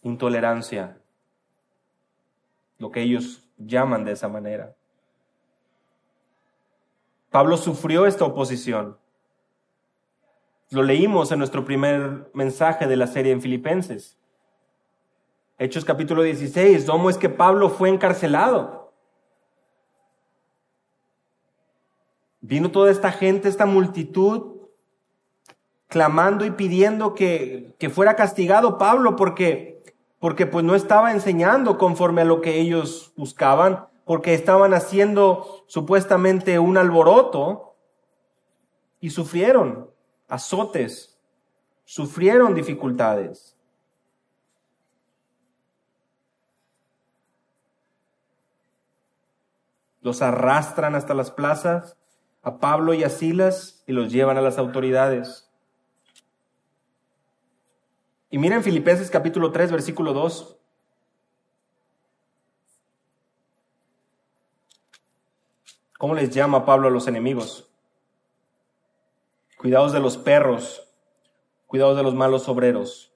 intolerancia, 0.03 1.01
lo 2.77 2.91
que 2.91 3.01
ellos 3.01 3.49
llaman 3.57 4.05
de 4.05 4.12
esa 4.12 4.29
manera. 4.29 4.77
Pablo 7.31 7.57
sufrió 7.57 8.05
esta 8.05 8.27
oposición. 8.27 8.99
Lo 10.71 10.83
leímos 10.83 11.31
en 11.31 11.39
nuestro 11.39 11.65
primer 11.65 12.31
mensaje 12.33 12.87
de 12.87 12.97
la 12.97 13.07
serie 13.07 13.33
en 13.33 13.43
Filipenses. 13.43 14.19
Hechos 15.59 15.85
capítulo 15.85 16.23
16, 16.23 16.87
¿cómo 16.87 17.11
es 17.11 17.19
que 17.19 17.29
Pablo 17.29 17.69
fue 17.69 17.91
encarcelado? 17.91 18.93
Vino 22.41 22.71
toda 22.71 22.91
esta 22.91 23.12
gente, 23.12 23.49
esta 23.49 23.67
multitud, 23.67 24.55
clamando 25.87 26.45
y 26.45 26.51
pidiendo 26.51 27.15
que, 27.15 27.75
que 27.79 27.89
fuera 27.89 28.17
castigado 28.17 28.79
Pablo 28.79 29.17
porque, 29.17 29.83
porque 30.19 30.47
pues 30.47 30.65
no 30.65 30.75
estaba 30.75 31.12
enseñando 31.12 31.79
conforme 31.79 32.23
a 32.23 32.27
lo 32.27 32.41
que 32.41 32.59
ellos 32.59 33.12
buscaban, 33.17 33.87
porque 34.05 34.35
estaban 34.35 34.75
haciendo 34.75 35.65
supuestamente 35.69 36.59
un 36.59 36.77
alboroto 36.77 37.77
y 38.99 39.11
sufrieron 39.11 39.94
azotes, 40.29 41.18
sufrieron 41.85 42.55
dificultades. 42.55 43.57
Los 50.01 50.22
arrastran 50.22 50.95
hasta 50.95 51.14
las 51.14 51.31
plazas 51.31 51.97
a 52.43 52.59
Pablo 52.59 52.93
y 52.93 53.05
a 53.05 53.09
Silas 53.09 53.83
y 53.87 53.93
los 53.93 54.12
llevan 54.12 54.37
a 54.37 54.43
las 54.43 54.59
autoridades. 54.59 55.51
Y 58.31 58.39
miren 58.39 58.62
Filipenses 58.62 59.11
capítulo 59.11 59.51
3, 59.51 59.72
versículo 59.72 60.12
2. 60.12 60.59
¿Cómo 65.97 66.14
les 66.14 66.31
llama 66.35 66.66
Pablo 66.66 66.89
a 66.89 66.91
los 66.91 67.07
enemigos? 67.09 67.74
Cuidados 69.65 69.95
de 69.95 70.01
los 70.01 70.19
perros, 70.19 70.93
cuidados 71.67 71.97
de 71.97 72.03
los 72.03 72.15
malos 72.15 72.51
obreros, 72.51 73.15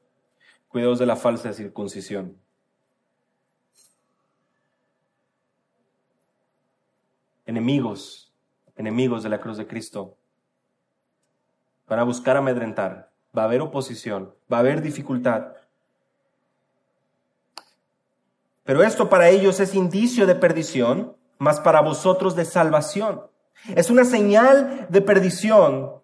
cuidados 0.69 0.99
de 0.99 1.05
la 1.05 1.15
falsa 1.15 1.53
circuncisión. 1.53 2.39
Enemigos, 7.45 8.33
enemigos 8.77 9.23
de 9.23 9.29
la 9.29 9.43
cruz 9.43 9.59
de 9.59 9.67
Cristo. 9.67 10.17
Van 11.87 11.99
a 11.99 12.05
buscar 12.05 12.39
amedrentar. 12.39 13.11
Va 13.37 13.43
a 13.43 13.45
haber 13.45 13.61
oposición, 13.61 14.35
va 14.51 14.57
a 14.57 14.61
haber 14.61 14.81
dificultad. 14.81 15.53
Pero 18.65 18.83
esto 18.83 19.11
para 19.11 19.29
ellos 19.29 19.61
es 19.61 19.75
indicio 19.75 20.27
de 20.27 20.35
perdición, 20.35 21.15
más 21.37 21.61
para 21.61 21.83
vosotros 21.83 22.35
de 22.35 22.47
salvación. 22.47 23.21
Es 23.77 23.91
una 23.91 24.07
señal 24.07 24.87
de 24.89 25.03
perdición. 25.03 25.99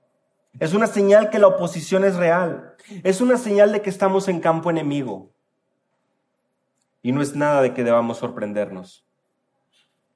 Es 0.61 0.73
una 0.73 0.87
señal 0.87 1.31
que 1.31 1.39
la 1.39 1.49
oposición 1.49 2.05
es 2.05 2.17
real. 2.17 2.77
Es 3.03 3.21
una 3.21 3.37
señal 3.37 3.73
de 3.73 3.83
que 3.83 3.91
estamos 3.91 4.29
en 4.29 4.41
campo 4.41 4.71
enemigo. 4.71 5.33
Y 7.03 7.13
no 7.13 7.23
es 7.23 7.35
nada 7.35 7.61
de 7.61 7.75
que 7.75 7.85
debamos 7.85 8.19
sorprendernos. 8.19 9.05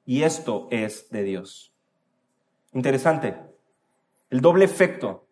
Y 0.06 0.22
esto 0.22 0.68
es 0.70 1.10
de 1.10 1.22
Dios. 1.22 1.74
Interesante. 2.72 3.36
El 4.30 4.40
doble 4.40 4.64
efecto 4.64 5.26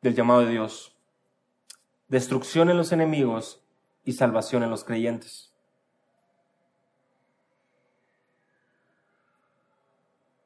del 0.00 0.14
llamado 0.14 0.40
de 0.40 0.50
Dios. 0.50 0.96
Destrucción 2.08 2.70
en 2.70 2.76
los 2.76 2.92
enemigos 2.92 3.64
y 4.04 4.12
salvación 4.12 4.62
en 4.62 4.70
los 4.70 4.84
creyentes. 4.84 5.54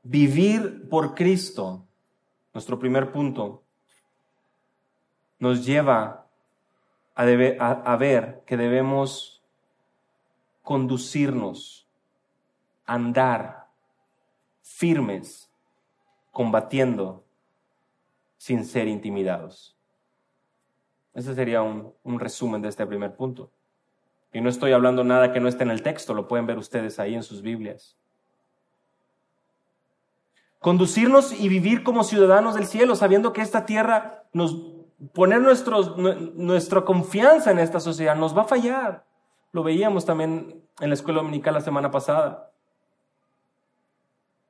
Vivir 0.03 0.89
por 0.89 1.15
Cristo, 1.15 1.86
nuestro 2.57 2.79
primer 2.79 3.13
punto, 3.13 3.63
nos 5.39 5.67
lleva 5.67 6.27
a, 7.15 7.97
ver 7.97 8.43
que 8.47 8.57
debemos 8.57 9.43
conducirnos, 10.63 11.87
andar 12.87 13.67
firmes, 14.63 15.51
combatiendo 16.31 17.27
sin 18.39 18.65
ser 18.65 18.89
intimidados. 18.89 19.77
Ese 21.13 21.35
sería 21.35 21.61
un, 21.61 21.93
resumen 22.19 22.63
de 22.63 22.71
este 22.71 22.87
primer 22.87 23.17
punto. 23.17 23.51
Y 24.33 24.41
no 24.41 24.49
estoy 24.49 24.73
hablando 24.73 25.05
nada 25.05 25.31
que 25.35 25.41
no 25.41 25.49
esté 25.49 25.65
en 25.65 25.73
el 25.73 25.83
texto, 25.83 26.15
lo 26.15 26.27
pueden 26.27 26.47
ver 26.47 26.57
ustedes 26.57 26.99
ahí 26.99 27.15
en 27.15 27.23
sus 27.23 27.43
Biblias. 27.43 27.99
Conducirnos 30.61 31.33
y 31.33 31.49
vivir 31.49 31.83
como 31.83 32.05
ciudadanos 32.05 32.55
del 32.55 32.67
cielo, 32.67 32.97
sabiendo 32.97 33.33
que 33.33 33.43
esta 33.43 33.67
tierra 33.67 34.25
nos 34.33 34.57
poner 35.13 35.43
nuestra 35.43 36.83
confianza 36.83 37.51
en 37.51 37.59
esta 37.59 37.81
sociedad 37.81 38.17
nos 38.17 38.37
va 38.37 38.43
a 38.43 38.47
fallar. 38.47 39.05
Lo 39.53 39.63
veíamos 39.63 40.07
también 40.07 40.63
en 40.81 40.89
la 40.89 40.95
escuela 40.95 41.21
dominical 41.21 41.55
la 41.55 41.61
semana 41.61 41.91
pasada 41.91 42.51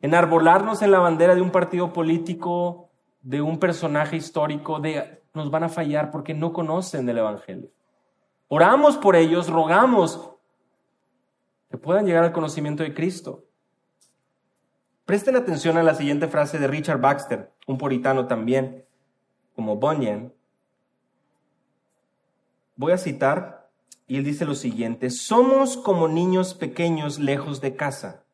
enarbolarnos 0.00 0.82
en 0.82 0.90
la 0.90 0.98
bandera 0.98 1.34
de 1.34 1.42
un 1.42 1.50
partido 1.50 1.92
político, 1.92 2.90
de 3.22 3.40
un 3.40 3.58
personaje 3.58 4.16
histórico, 4.16 4.78
de, 4.78 5.22
nos 5.34 5.50
van 5.50 5.64
a 5.64 5.68
fallar 5.68 6.10
porque 6.10 6.34
no 6.34 6.52
conocen 6.52 7.08
el 7.08 7.18
Evangelio. 7.18 7.70
Oramos 8.48 8.96
por 8.96 9.16
ellos, 9.16 9.48
rogamos 9.48 10.30
que 11.70 11.78
puedan 11.78 12.06
llegar 12.06 12.24
al 12.24 12.32
conocimiento 12.32 12.82
de 12.82 12.94
Cristo. 12.94 13.44
Presten 15.06 15.36
atención 15.36 15.76
a 15.78 15.84
la 15.84 15.94
siguiente 15.94 16.26
frase 16.26 16.58
de 16.58 16.66
Richard 16.66 17.00
Baxter, 17.00 17.52
un 17.68 17.78
puritano 17.78 18.26
también, 18.26 18.84
como 19.54 19.76
Bunyan. 19.76 20.32
Voy 22.74 22.90
a 22.90 22.98
citar, 22.98 23.70
y 24.08 24.16
él 24.16 24.24
dice 24.24 24.44
lo 24.44 24.56
siguiente, 24.56 25.10
somos 25.10 25.76
como 25.76 26.08
niños 26.08 26.54
pequeños 26.54 27.20
lejos 27.20 27.60
de 27.60 27.76
casa 27.76 28.24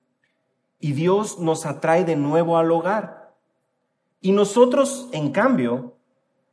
y 0.80 0.92
Dios 0.92 1.38
nos 1.38 1.66
atrae 1.66 2.04
de 2.04 2.16
nuevo 2.16 2.56
al 2.56 2.72
hogar. 2.72 3.34
Y 4.22 4.32
nosotros, 4.32 5.10
en 5.12 5.30
cambio, 5.30 5.98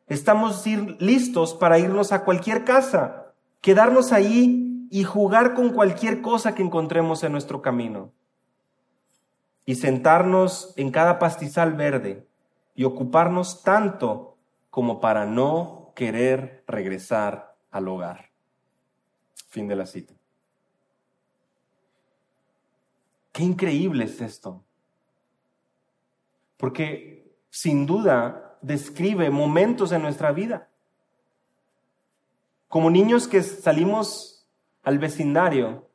estamos 0.08 0.66
listos 1.00 1.54
para 1.54 1.80
irnos 1.80 2.12
a 2.12 2.26
cualquier 2.26 2.66
casa, 2.66 3.34
quedarnos 3.62 4.12
ahí 4.12 4.88
y 4.92 5.04
jugar 5.04 5.54
con 5.54 5.70
cualquier 5.70 6.22
cosa 6.22 6.56
que 6.56 6.64
encontremos 6.64 7.24
en 7.24 7.32
nuestro 7.32 7.62
camino. 7.62 8.12
Y 9.70 9.76
sentarnos 9.76 10.74
en 10.78 10.90
cada 10.90 11.20
pastizal 11.20 11.74
verde 11.74 12.28
y 12.74 12.86
ocuparnos 12.86 13.62
tanto 13.62 14.36
como 14.72 15.00
para 15.00 15.28
no 15.28 15.94
querer 15.96 16.64
regresar 16.66 17.56
al 17.70 17.88
hogar. 17.88 18.32
Fin 19.48 19.68
de 19.68 19.76
la 19.76 19.86
cita. 19.86 20.16
Qué 23.32 23.44
increíble 23.44 24.06
es 24.06 24.20
esto. 24.22 24.64
Porque 26.58 27.38
sin 27.52 27.86
duda 27.86 28.58
describe 28.64 29.30
momentos 29.30 29.92
en 29.92 30.02
nuestra 30.02 30.32
vida. 30.32 30.68
Como 32.68 32.90
niños 32.90 33.28
que 33.28 33.44
salimos 33.44 34.48
al 34.82 34.98
vecindario, 34.98 35.88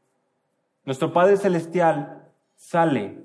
nuestro 0.85 1.13
Padre 1.13 1.39
Celestial 1.39 2.31
sale 2.55 3.24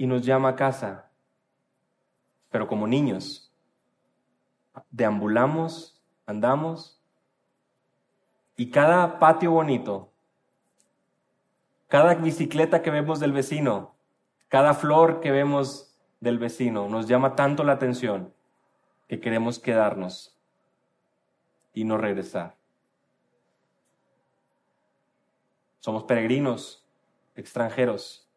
y 0.00 0.06
nos 0.06 0.24
llama 0.24 0.48
a 0.48 0.56
casa. 0.56 1.10
Pero 2.48 2.66
como 2.66 2.86
niños, 2.86 3.52
deambulamos, 4.90 6.02
andamos, 6.24 6.98
y 8.56 8.70
cada 8.70 9.18
patio 9.18 9.50
bonito 9.50 10.10
cada 11.90 12.14
bicicleta 12.14 12.82
que 12.82 12.90
vemos 12.90 13.18
del 13.18 13.32
vecino, 13.32 13.96
cada 14.48 14.74
flor 14.74 15.20
que 15.20 15.32
vemos 15.32 15.98
del 16.20 16.38
vecino 16.38 16.88
nos 16.88 17.08
llama 17.08 17.34
tanto 17.34 17.64
la 17.64 17.72
atención 17.72 18.32
que 19.08 19.20
queremos 19.20 19.58
quedarnos 19.58 20.38
y 21.74 21.82
no 21.82 21.98
regresar. 21.98 22.54
Somos 25.80 26.04
peregrinos, 26.04 26.86
extranjeros. 27.34 28.29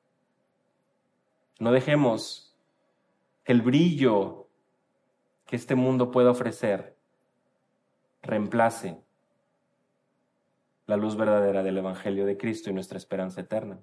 No 1.59 1.71
dejemos 1.71 2.55
que 3.43 3.51
el 3.51 3.61
brillo 3.61 4.47
que 5.45 5.55
este 5.55 5.75
mundo 5.75 6.11
pueda 6.11 6.31
ofrecer 6.31 6.95
reemplace 8.21 9.01
la 10.85 10.97
luz 10.97 11.15
verdadera 11.15 11.63
del 11.63 11.77
Evangelio 11.77 12.25
de 12.25 12.37
Cristo 12.37 12.69
y 12.69 12.73
nuestra 12.73 12.97
esperanza 12.97 13.41
eterna. 13.41 13.79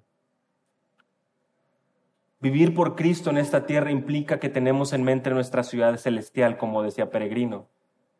Vivir 2.39 2.73
por 2.73 2.95
Cristo 2.95 3.29
en 3.29 3.37
esta 3.37 3.65
tierra 3.65 3.91
implica 3.91 4.39
que 4.39 4.49
tenemos 4.49 4.93
en 4.93 5.03
mente 5.03 5.29
nuestra 5.29 5.63
ciudad 5.63 5.95
celestial, 5.97 6.57
como 6.57 6.81
decía 6.81 7.11
Peregrino, 7.11 7.67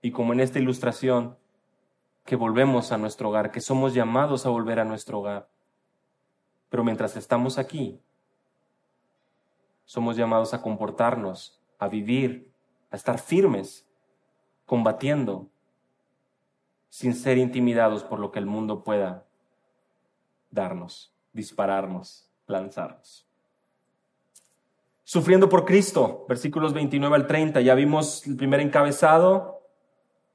y 0.02 0.12
como 0.12 0.34
en 0.34 0.39
esta 0.39 0.60
ilustración, 0.60 1.38
que 2.26 2.36
volvemos 2.36 2.91
a 2.91 2.97
nuestro 2.97 3.30
hogar, 3.30 3.52
que 3.52 3.62
somos 3.62 3.95
llamados 3.95 4.45
a 4.45 4.49
volver 4.49 4.80
a 4.80 4.86
nuestro 4.86 5.20
hogar. 5.20 5.49
Pero 6.70 6.84
mientras 6.84 7.18
estamos 7.18 7.58
aquí, 7.58 7.99
somos 9.92 10.16
llamados 10.16 10.54
a 10.54 10.62
comportarnos, 10.62 11.62
a 11.78 11.89
vivir, 11.89 12.50
a 12.92 12.96
estar 12.96 13.20
firmes, 13.20 13.86
combatiendo, 14.66 15.50
sin 16.88 17.14
ser 17.14 17.38
intimidados 17.38 18.02
por 18.06 18.18
lo 18.18 18.32
que 18.32 18.39
el 18.39 18.46
mundo 18.46 18.86
pueda 18.86 19.28
darnos, 20.50 21.14
dispararnos, 21.34 22.32
lanzarnos. 22.48 23.28
Sufriendo 25.04 25.50
por 25.50 25.66
Cristo, 25.66 26.26
versículos 26.30 26.74
29 26.74 27.14
al 27.14 27.28
30, 27.28 27.60
ya 27.60 27.76
vimos 27.76 28.26
el 28.26 28.38
primer 28.38 28.62
encabezado, 28.62 29.68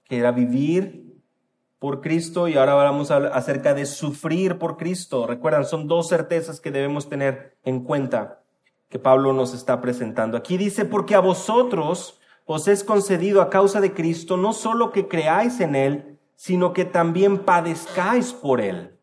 que 0.05 0.19
era 0.19 0.33
vivir 0.33 1.19
por 1.79 2.03
Cristo, 2.03 2.47
y 2.47 2.59
ahora 2.59 2.73
hablamos 2.73 3.11
acerca 3.11 3.73
de 3.73 3.87
sufrir 3.87 4.59
por 4.59 4.77
Cristo. 4.77 5.27
Recuerdan, 5.27 5.65
son 5.65 5.89
dos 5.89 6.11
certezas 6.11 6.61
que 6.61 6.71
debemos 6.71 7.09
tener 7.09 7.57
en 7.65 7.85
cuenta 7.85 8.43
que 8.89 8.99
Pablo 8.99 9.33
nos 9.33 9.55
está 9.55 9.81
presentando. 9.81 10.37
Aquí 10.37 10.57
dice, 10.57 10.85
porque 10.85 11.15
a 11.15 11.21
vosotros 11.21 12.21
os 12.45 12.69
es 12.69 12.85
concedido 12.85 13.43
a 13.43 13.51
causa 13.51 13.81
de 13.81 13.93
Cristo 13.93 14.37
no 14.37 14.53
solo 14.53 14.93
que 14.93 15.09
creáis 15.09 15.61
en 15.61 15.75
Él, 15.75 16.17
sino 16.37 16.75
que 16.75 16.85
también 16.85 17.45
padezcáis 17.45 18.33
por 18.33 18.61
él. 18.61 18.95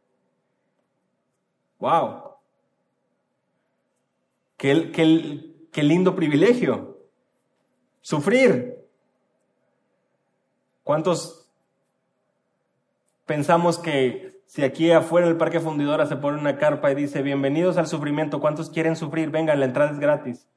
¡Wow! 1.79 2.37
Qué, 4.55 4.91
qué, 5.71 5.83
lindo 5.83 6.15
privilegio. 6.15 6.99
Sufrir. 8.01 8.77
¿Cuántos 10.83 11.49
pensamos 13.25 13.79
que 13.79 14.32
si 14.53 14.63
aquí 14.63 14.91
afuera 14.91 15.25
del 15.25 15.35
Parque 15.35 15.59
Fundidora 15.59 16.05
se 16.05 16.15
pone 16.15 16.37
una 16.37 16.59
carpa 16.59 16.91
y 16.91 16.93
dice, 16.93 17.23
bienvenidos 17.23 17.77
al 17.77 17.87
sufrimiento, 17.87 18.39
¿cuántos 18.39 18.69
quieren 18.69 18.95
sufrir? 18.95 19.31
Vengan, 19.31 19.59
la 19.59 19.65
entrada 19.65 19.89
es 19.89 19.97
gratis. 19.97 20.47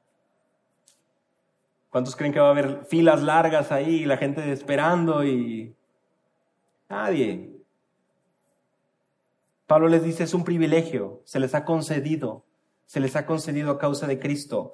¿Cuántos 1.89 2.15
creen 2.15 2.31
que 2.31 2.39
va 2.39 2.49
a 2.49 2.51
haber 2.51 2.85
filas 2.85 3.23
largas 3.23 3.71
ahí, 3.71 4.05
la 4.05 4.17
gente 4.17 4.51
esperando 4.51 5.25
y 5.25 5.75
Nadie. 6.87 7.57
Pablo 9.65 9.87
les 9.87 10.03
dice, 10.03 10.25
es 10.25 10.35
un 10.35 10.43
privilegio, 10.43 11.23
se 11.25 11.39
les 11.39 11.55
ha 11.55 11.65
concedido, 11.65 12.45
se 12.85 12.99
les 12.99 13.15
ha 13.15 13.25
concedido 13.25 13.71
a 13.71 13.79
causa 13.79 14.05
de 14.05 14.19
Cristo. 14.19 14.73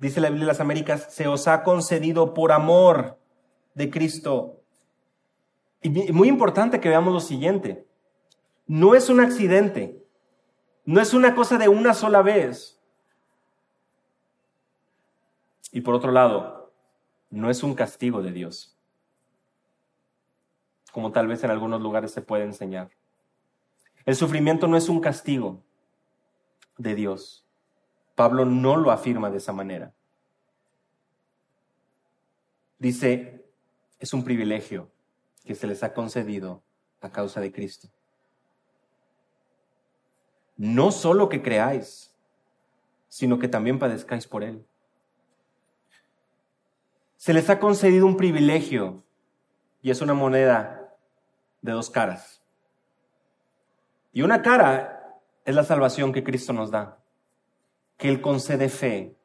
Dice 0.00 0.22
la 0.22 0.30
Biblia 0.30 0.46
de 0.46 0.52
las 0.52 0.60
Américas, 0.60 1.08
se 1.10 1.28
os 1.28 1.46
ha 1.46 1.62
concedido 1.62 2.32
por 2.32 2.52
amor 2.52 3.18
de 3.74 3.90
Cristo. 3.90 4.62
Y 5.82 5.90
muy 5.90 6.28
importante 6.28 6.80
que 6.80 6.88
veamos 6.88 7.12
lo 7.12 7.20
siguiente, 7.20 7.86
no 8.66 8.94
es 8.94 9.08
un 9.08 9.20
accidente, 9.20 10.04
no 10.84 11.00
es 11.00 11.14
una 11.14 11.34
cosa 11.34 11.58
de 11.58 11.68
una 11.68 11.94
sola 11.94 12.22
vez. 12.22 12.80
Y 15.70 15.80
por 15.80 15.94
otro 15.94 16.12
lado, 16.12 16.72
no 17.30 17.50
es 17.50 17.62
un 17.62 17.74
castigo 17.74 18.22
de 18.22 18.32
Dios 18.32 18.72
como 20.92 21.10
tal 21.10 21.26
vez 21.26 21.42
en 21.42 21.50
algunos 21.50 21.80
lugares 21.80 22.12
se 22.12 22.22
puede 22.22 22.44
enseñar. 22.44 22.90
El 24.04 24.14
sufrimiento 24.14 24.68
no 24.68 24.76
es 24.76 24.88
un 24.88 25.00
castigo 25.00 25.64
de 26.76 26.94
Dios. 26.94 27.46
Pablo 28.14 28.44
no 28.44 28.76
lo 28.76 28.90
afirma 28.90 29.30
de 29.30 29.38
esa 29.38 29.52
manera. 29.52 29.94
Dice, 32.78 33.44
es 33.98 34.12
un 34.12 34.22
privilegio 34.22 34.90
que 35.44 35.54
se 35.54 35.66
les 35.66 35.82
ha 35.82 35.94
concedido 35.94 36.62
a 37.00 37.10
causa 37.10 37.40
de 37.40 37.52
Cristo. 37.52 37.88
No 40.56 40.90
solo 40.90 41.28
que 41.28 41.42
creáis, 41.42 42.14
sino 43.08 43.38
que 43.38 43.48
también 43.48 43.78
padezcáis 43.78 44.26
por 44.26 44.42
Él. 44.42 44.64
Se 47.16 47.32
les 47.32 47.48
ha 47.50 47.60
concedido 47.60 48.06
un 48.06 48.16
privilegio 48.16 49.04
y 49.80 49.90
es 49.90 50.00
una 50.00 50.14
moneda 50.14 50.96
de 51.60 51.72
dos 51.72 51.90
caras. 51.90 52.42
Y 54.12 54.22
una 54.22 54.42
cara 54.42 55.20
es 55.44 55.54
la 55.54 55.64
salvación 55.64 56.12
que 56.12 56.24
Cristo 56.24 56.52
nos 56.52 56.70
da, 56.70 56.98
que 57.96 58.08
Él 58.08 58.20
concede 58.20 58.68
fe 58.68 59.16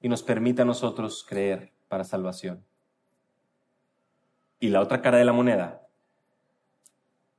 y 0.00 0.08
nos 0.08 0.22
permite 0.22 0.62
a 0.62 0.66
nosotros 0.66 1.24
creer 1.28 1.72
para 1.88 2.04
salvación. 2.04 2.64
Y 4.58 4.68
la 4.68 4.80
otra 4.80 5.00
cara 5.00 5.18
de 5.18 5.24
la 5.24 5.32
moneda 5.32 5.86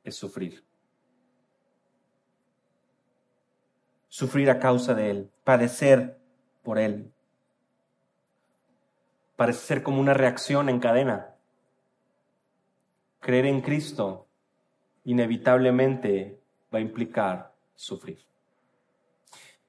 es 0.03 0.16
sufrir. 0.16 0.64
Sufrir 4.14 4.51
a 4.51 4.59
causa 4.59 4.93
de 4.93 5.09
Él, 5.09 5.32
padecer 5.43 6.20
por 6.61 6.78
Él. 6.78 7.11
Parece 9.36 9.59
ser 9.59 9.82
como 9.82 9.99
una 9.99 10.14
reacción 10.14 10.70
en 10.70 10.80
cadena 10.80 11.34
creer 13.24 13.45
en 13.47 13.61
Cristo 13.61 14.28
inevitablemente 15.05 16.39
va 16.72 16.78
a 16.78 16.82
implicar 16.82 17.53
sufrir. 17.74 18.20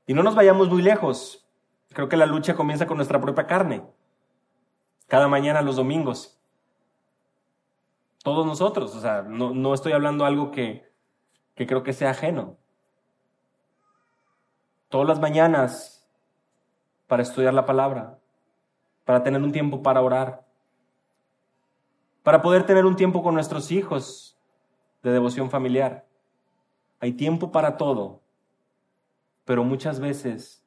Y 0.06 0.12
no 0.12 0.22
nos 0.22 0.34
vayamos 0.34 0.68
muy 0.68 0.82
lejos. 0.82 1.46
Creo 1.90 2.08
que 2.08 2.18
la 2.18 2.26
lucha 2.26 2.54
comienza 2.54 2.86
con 2.86 2.98
nuestra 2.98 3.20
propia 3.20 3.46
carne. 3.46 3.82
Cada 5.06 5.28
mañana 5.28 5.62
los 5.62 5.76
domingos. 5.76 6.38
Todos 8.22 8.44
nosotros. 8.44 8.94
O 8.94 9.00
sea, 9.00 9.22
no, 9.22 9.72
estoy 9.72 9.92
hablando 9.92 10.26
algo 10.26 10.50
que, 10.50 10.92
que 11.54 11.66
creo 11.66 11.82
que 11.82 11.94
sea 11.94 12.10
ajeno. 12.10 12.58
Todas 14.94 15.08
las 15.08 15.18
mañanas 15.18 16.06
para 17.08 17.24
estudiar 17.24 17.52
la 17.52 17.66
palabra, 17.66 18.20
para 19.04 19.24
tener 19.24 19.42
un 19.42 19.50
tiempo 19.50 19.82
para 19.82 20.00
orar, 20.00 20.46
para 22.22 22.40
poder 22.40 22.64
tener 22.64 22.86
un 22.86 22.94
tiempo 22.94 23.20
con 23.20 23.34
nuestros 23.34 23.72
hijos 23.72 24.38
de 25.02 25.10
devoción 25.10 25.50
familiar. 25.50 26.06
Hay 27.00 27.10
tiempo 27.14 27.50
para 27.50 27.76
todo, 27.76 28.22
pero 29.44 29.64
muchas 29.64 29.98
veces 29.98 30.64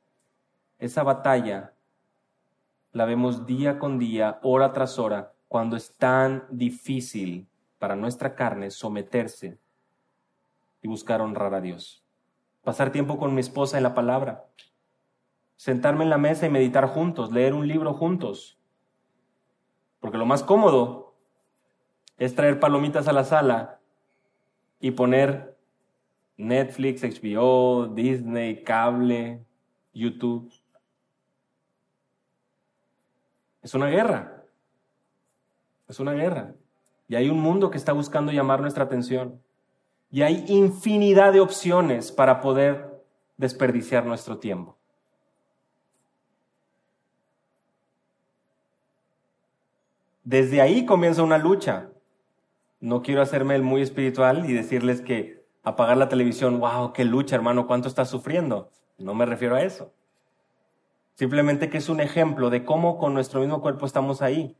esa 0.77 1.03
batalla 1.03 1.73
la 2.91 3.05
vemos 3.05 3.45
día 3.45 3.79
con 3.79 3.97
día, 3.97 4.39
hora 4.43 4.73
tras 4.73 4.99
hora, 4.99 5.31
cuando 5.47 5.77
es 5.77 5.95
tan 5.95 6.43
difícil 6.49 7.47
para 7.79 7.95
nuestra 7.95 8.35
carne 8.35 8.71
someterse 8.71 9.57
y 10.81 10.89
buscar 10.89 11.21
honrar 11.21 11.53
a 11.53 11.61
Dios. 11.61 12.03
Pasar 12.67 12.91
tiempo 12.91 13.17
con 13.17 13.33
mi 13.33 13.39
esposa 13.39 13.77
en 13.77 13.83
la 13.83 13.93
palabra, 13.93 14.45
sentarme 15.55 16.03
en 16.03 16.09
la 16.09 16.17
mesa 16.17 16.45
y 16.47 16.49
meditar 16.49 16.85
juntos, 16.89 17.31
leer 17.31 17.53
un 17.53 17.65
libro 17.65 17.93
juntos. 17.93 18.59
Porque 20.01 20.17
lo 20.17 20.25
más 20.25 20.43
cómodo 20.43 21.15
es 22.17 22.35
traer 22.35 22.59
palomitas 22.59 23.07
a 23.07 23.13
la 23.13 23.23
sala 23.23 23.79
y 24.81 24.91
poner 24.91 25.57
Netflix, 26.35 27.03
HBO, 27.03 27.87
Disney, 27.87 28.61
cable, 28.65 29.45
YouTube. 29.93 30.51
Es 33.61 33.73
una 33.75 33.87
guerra. 33.87 34.43
Es 35.87 36.01
una 36.01 36.11
guerra. 36.11 36.53
Y 37.07 37.15
hay 37.15 37.29
un 37.29 37.39
mundo 37.39 37.71
que 37.71 37.77
está 37.77 37.93
buscando 37.93 38.33
llamar 38.33 38.59
nuestra 38.59 38.83
atención. 38.83 39.41
Y 40.11 40.21
hay 40.21 40.45
infinidad 40.47 41.33
de 41.33 41.39
opciones 41.39 42.11
para 42.11 42.39
poder 42.41 43.03
desperdiciar 43.37 44.05
nuestro 44.05 44.37
tiempo. 44.37 44.77
Desde 50.23 50.59
ahí 50.59 50.85
comienza 50.85 51.23
una 51.23 51.37
lucha. 51.37 51.89
No 52.79 53.01
quiero 53.01 53.21
hacerme 53.21 53.55
el 53.55 53.63
muy 53.63 53.81
espiritual 53.81 54.49
y 54.49 54.53
decirles 54.53 55.01
que 55.01 55.45
apagar 55.63 55.97
la 55.97 56.09
televisión, 56.09 56.59
wow, 56.59 56.93
qué 56.93 57.05
lucha, 57.05 57.35
hermano, 57.35 57.65
cuánto 57.65 57.87
estás 57.87 58.09
sufriendo. 58.09 58.69
No 58.97 59.13
me 59.13 59.25
refiero 59.25 59.55
a 59.55 59.61
eso. 59.61 59.93
Simplemente 61.13 61.69
que 61.69 61.77
es 61.77 61.89
un 61.89 61.99
ejemplo 61.99 62.49
de 62.49 62.63
cómo 62.63 62.97
con 62.97 63.13
nuestro 63.13 63.39
mismo 63.39 63.61
cuerpo 63.61 63.85
estamos 63.85 64.21
ahí. 64.21 64.55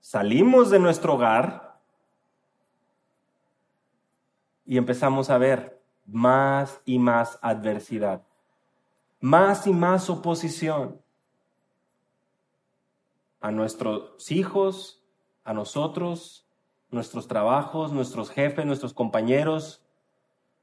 Salimos 0.00 0.70
de 0.70 0.78
nuestro 0.78 1.14
hogar 1.14 1.69
y 4.70 4.76
empezamos 4.76 5.30
a 5.30 5.38
ver 5.38 5.82
más 6.06 6.80
y 6.84 7.00
más 7.00 7.40
adversidad, 7.42 8.22
más 9.18 9.66
y 9.66 9.72
más 9.72 10.08
oposición 10.08 11.02
a 13.40 13.50
nuestros 13.50 14.30
hijos, 14.30 15.02
a 15.42 15.54
nosotros, 15.54 16.46
nuestros 16.92 17.26
trabajos, 17.26 17.90
nuestros 17.90 18.30
jefes, 18.30 18.64
nuestros 18.64 18.94
compañeros, 18.94 19.82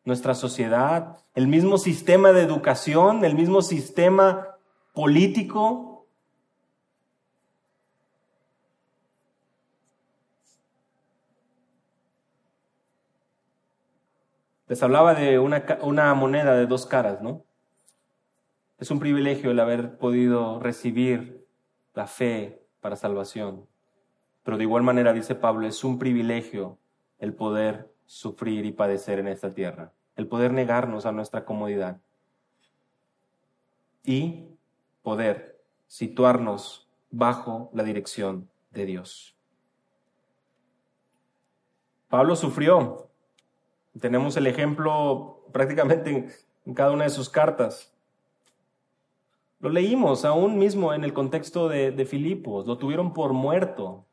nuestra 0.06 0.36
sociedad, 0.36 1.18
el 1.36 1.50
mismo 1.50 1.78
sistema 1.78 2.32
de 2.32 2.44
educación, 2.44 3.26
el 3.26 3.36
mismo 3.36 3.62
sistema 3.62 4.56
político. 4.94 5.97
Les 14.68 14.84
hablaba 14.84 15.14
de 15.14 15.40
una, 15.40 16.14
moneda 16.14 16.56
de 16.56 16.66
dos 16.66 16.86
caras, 16.86 17.22
¿no? 17.22 17.44
Es 18.80 18.92
un 18.92 19.00
privilegio 19.00 19.52
el 19.52 19.60
haber 19.60 19.98
podido 19.98 20.60
recibir 20.60 21.48
la 21.94 22.06
fe 22.06 22.62
para 22.82 22.96
salvación. 22.96 23.66
Pero 24.44 24.58
de 24.58 24.64
igual 24.64 24.84
manera, 24.84 25.14
dice 25.14 25.36
Pablo, 25.36 25.68
es 25.68 25.84
un 25.84 25.98
privilegio 25.98 26.78
el 27.20 27.34
poder 27.34 27.92
sufrir 28.06 28.66
y 28.66 28.72
padecer 28.72 29.20
en 29.20 29.28
esta 29.28 29.54
tierra, 29.54 29.94
el 30.16 30.28
poder 30.28 30.54
negarnos 30.54 31.06
a 31.06 31.12
nuestra 31.12 31.46
comodidad 31.46 32.00
y 34.04 34.46
poder 35.02 35.60
situarnos 35.88 36.88
bajo 37.10 37.70
la 37.74 37.84
dirección 37.84 38.50
de 38.72 38.86
Dios. 38.86 39.36
Pablo 42.10 42.36
sufrió. 42.36 43.10
Tenemos 44.00 44.38
el 44.38 44.48
ejemplo 44.48 45.44
prácticamente 45.52 46.28
en, 46.66 46.74
cada 46.74 46.92
una 46.92 47.06
de 47.06 47.10
sus 47.10 47.30
cartas. 47.30 47.94
Lo 49.60 49.70
leímos 49.70 50.26
aún 50.26 50.58
mismo 50.58 50.94
en 50.94 51.04
el 51.04 51.14
contexto 51.14 51.68
de, 51.68 52.06
Filipos, 52.06 52.68
lo 52.68 52.78
tuvieron 52.78 53.14
por 53.14 53.34
muerto. 53.34 54.06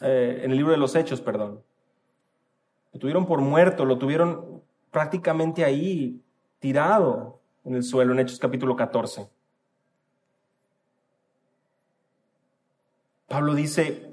Eh, 0.00 0.42
en 0.44 0.50
el 0.52 0.56
libro 0.56 0.72
de 0.72 0.78
los 0.78 0.94
Hechos, 0.94 1.20
perdón. 1.20 1.62
Lo 2.92 3.00
tuvieron 3.00 3.26
por 3.26 3.40
muerto, 3.40 3.84
lo 3.84 3.98
tuvieron 3.98 4.62
prácticamente 4.90 5.64
ahí, 5.64 6.22
tirado 6.60 7.40
en 7.64 7.74
el 7.74 7.82
suelo, 7.82 8.12
en 8.12 8.20
Hechos 8.20 8.38
capítulo 8.38 8.76
14. 8.76 9.28
Pablo 13.26 13.54
dice, 13.54 14.10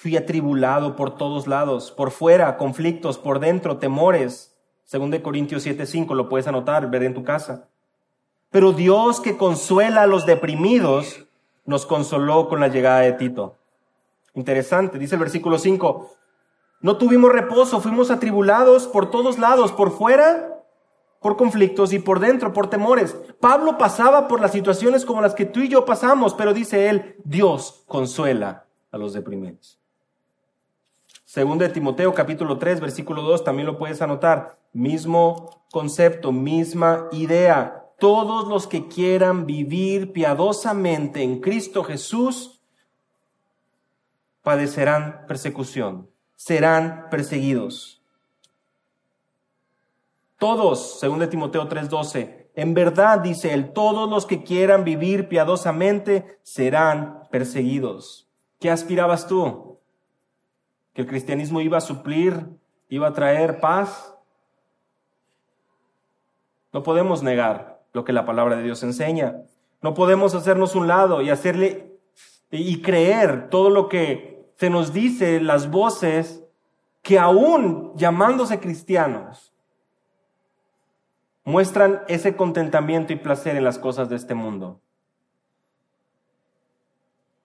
fui 0.00 0.16
atribulado 0.16 0.96
por 0.96 1.14
todos 1.14 1.46
lados, 1.46 1.90
por 1.90 2.10
fuera, 2.10 2.56
conflictos, 2.56 3.18
por 3.18 3.38
dentro, 3.38 3.76
temores. 3.76 4.56
Según 4.82 5.10
de 5.10 5.20
Corintios 5.20 5.62
7:5, 5.66 6.14
lo 6.14 6.26
puedes 6.30 6.46
anotar, 6.46 6.90
ver 6.90 7.02
en 7.02 7.12
tu 7.12 7.22
casa. 7.22 7.68
Pero 8.48 8.72
Dios 8.72 9.20
que 9.20 9.36
consuela 9.36 10.04
a 10.04 10.06
los 10.06 10.24
deprimidos, 10.24 11.26
nos 11.66 11.84
consoló 11.84 12.48
con 12.48 12.60
la 12.60 12.68
llegada 12.68 13.00
de 13.00 13.12
Tito. 13.12 13.58
Interesante, 14.32 14.98
dice 14.98 15.16
el 15.16 15.20
versículo 15.20 15.58
5, 15.58 16.10
no 16.80 16.96
tuvimos 16.96 17.30
reposo, 17.30 17.82
fuimos 17.82 18.10
atribulados 18.10 18.86
por 18.86 19.10
todos 19.10 19.38
lados, 19.38 19.70
por 19.70 19.90
fuera, 19.90 20.64
por 21.20 21.36
conflictos 21.36 21.92
y 21.92 21.98
por 21.98 22.20
dentro, 22.20 22.54
por 22.54 22.70
temores. 22.70 23.14
Pablo 23.38 23.76
pasaba 23.76 24.28
por 24.28 24.40
las 24.40 24.52
situaciones 24.52 25.04
como 25.04 25.20
las 25.20 25.34
que 25.34 25.44
tú 25.44 25.60
y 25.60 25.68
yo 25.68 25.84
pasamos, 25.84 26.32
pero 26.32 26.54
dice 26.54 26.88
él, 26.88 27.16
Dios 27.22 27.84
consuela 27.86 28.64
a 28.90 28.96
los 28.96 29.12
deprimidos. 29.12 29.79
Segundo 31.32 31.62
de 31.62 31.70
Timoteo 31.70 32.12
capítulo 32.12 32.58
3, 32.58 32.80
versículo 32.80 33.22
2, 33.22 33.44
también 33.44 33.64
lo 33.64 33.78
puedes 33.78 34.02
anotar. 34.02 34.58
Mismo 34.72 35.62
concepto, 35.70 36.32
misma 36.32 37.06
idea. 37.12 37.86
Todos 38.00 38.48
los 38.48 38.66
que 38.66 38.88
quieran 38.88 39.46
vivir 39.46 40.12
piadosamente 40.12 41.22
en 41.22 41.38
Cristo 41.38 41.84
Jesús 41.84 42.60
padecerán 44.42 45.24
persecución, 45.28 46.10
serán 46.34 47.06
perseguidos. 47.12 48.02
Todos, 50.36 50.98
según 50.98 51.20
de 51.20 51.28
Timoteo 51.28 51.68
3:12, 51.68 52.50
en 52.56 52.74
verdad 52.74 53.20
dice 53.20 53.54
él, 53.54 53.72
todos 53.72 54.10
los 54.10 54.26
que 54.26 54.42
quieran 54.42 54.82
vivir 54.82 55.28
piadosamente 55.28 56.40
serán 56.42 57.28
perseguidos. 57.30 58.28
¿Qué 58.58 58.68
aspirabas 58.68 59.28
tú? 59.28 59.69
¿Que 60.92 61.02
el 61.02 61.06
cristianismo 61.06 61.60
iba 61.60 61.78
a 61.78 61.82
suplir, 61.82 62.46
iba 62.88 63.08
a 63.08 63.12
traer 63.12 63.60
paz? 63.60 64.14
No 66.72 66.82
podemos 66.82 67.22
negar 67.22 67.82
lo 67.92 68.04
que 68.04 68.12
la 68.12 68.24
palabra 68.24 68.56
de 68.56 68.62
Dios 68.62 68.82
enseña. 68.82 69.36
No 69.82 69.94
podemos 69.94 70.34
hacernos 70.34 70.74
un 70.74 70.88
lado 70.88 71.22
y 71.22 71.30
hacerle 71.30 71.98
y 72.50 72.82
creer 72.82 73.48
todo 73.48 73.70
lo 73.70 73.88
que 73.88 74.52
se 74.56 74.70
nos 74.70 74.92
dice 74.92 75.40
las 75.40 75.70
voces 75.70 76.44
que 77.02 77.18
aún 77.18 77.92
llamándose 77.96 78.60
cristianos 78.60 79.54
muestran 81.44 82.02
ese 82.08 82.36
contentamiento 82.36 83.12
y 83.12 83.16
placer 83.16 83.56
en 83.56 83.64
las 83.64 83.78
cosas 83.78 84.08
de 84.08 84.16
este 84.16 84.34
mundo. 84.34 84.80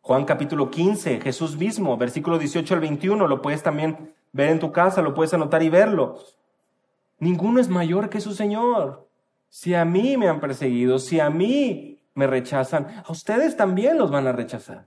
Juan 0.06 0.24
capítulo 0.26 0.70
15, 0.70 1.20
Jesús 1.20 1.58
mismo, 1.58 1.97
versículo 1.97 2.38
18 2.38 2.76
al 2.76 2.80
21, 2.80 3.28
lo 3.28 3.41
puedes 3.41 3.64
también 3.64 4.14
ver 4.34 4.51
en 4.51 4.60
tu 4.60 4.72
casa, 4.72 5.01
lo 5.01 5.16
puedes 5.16 5.34
anotar 5.34 5.64
y 5.64 5.70
verlo. 5.70 6.20
Ninguno 7.18 7.60
es 7.60 7.70
mayor 7.70 8.08
que 8.12 8.22
su 8.22 8.36
Señor. 8.36 9.10
Si 9.49 9.74
a 9.74 9.84
mí 9.84 10.16
me 10.16 10.28
han 10.28 10.39
perseguido, 10.39 10.99
si 10.99 11.20
a 11.20 11.32
mí 11.32 11.97
me 12.14 12.28
rechazan, 12.28 13.03
a 13.03 13.12
ustedes 13.12 13.58
también 13.58 13.97
los 13.97 14.12
van 14.12 14.28
a 14.28 14.32
rechazar. 14.32 14.86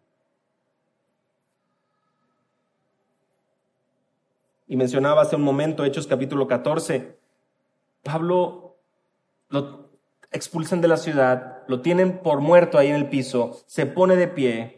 Y 4.69 4.77
mencionaba 4.77 5.23
hace 5.23 5.35
un 5.35 5.43
momento 5.43 5.85
Hechos 5.85 6.07
capítulo 6.07 6.47
14, 6.47 7.19
Pablo 8.05 8.77
lo 9.49 9.91
expulsan 10.31 10.81
de 10.81 10.87
la 10.87 10.97
ciudad, 10.97 11.65
lo 11.67 11.81
tienen 11.81 12.19
por 12.19 12.41
muerto 12.41 12.79
ahí 12.79 12.87
en 12.87 12.95
el 12.95 13.09
piso, 13.09 13.65
se 13.67 13.85
pone 13.85 14.15
de 14.15 14.29
pie 14.29 14.78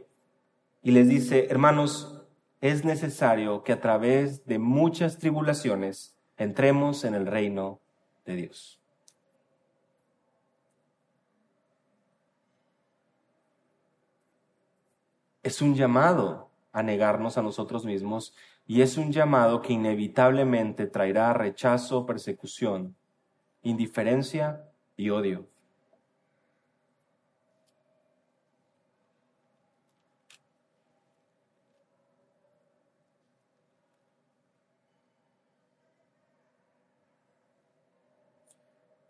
y 0.83 0.93
les 0.93 1.09
dice, 1.09 1.47
hermanos, 1.51 2.23
es 2.61 2.85
necesario 2.85 3.63
que 3.63 3.73
a 3.73 3.81
través 3.81 4.47
de 4.47 4.59
muchas 4.59 5.19
tribulaciones 5.19 6.17
entremos 6.37 7.05
en 7.05 7.15
el 7.15 7.27
reino 7.27 7.81
de 8.25 8.37
Dios. 8.37 8.81
Es 15.43 15.63
un 15.63 15.75
llamado 15.75 16.51
a 16.73 16.83
negarnos 16.83 17.39
a 17.39 17.43
nosotros 17.43 17.85
mismos 17.85 18.35
y 18.67 18.83
es 18.83 18.97
un 18.97 19.11
llamado 19.11 19.63
que 19.63 19.73
inevitablemente 19.73 20.87
traerá 20.87 21.33
rechazo, 21.33 22.07
persecución, 22.07 22.95
indiferencia 23.63 24.65
y 24.97 25.11
odio. 25.11 25.50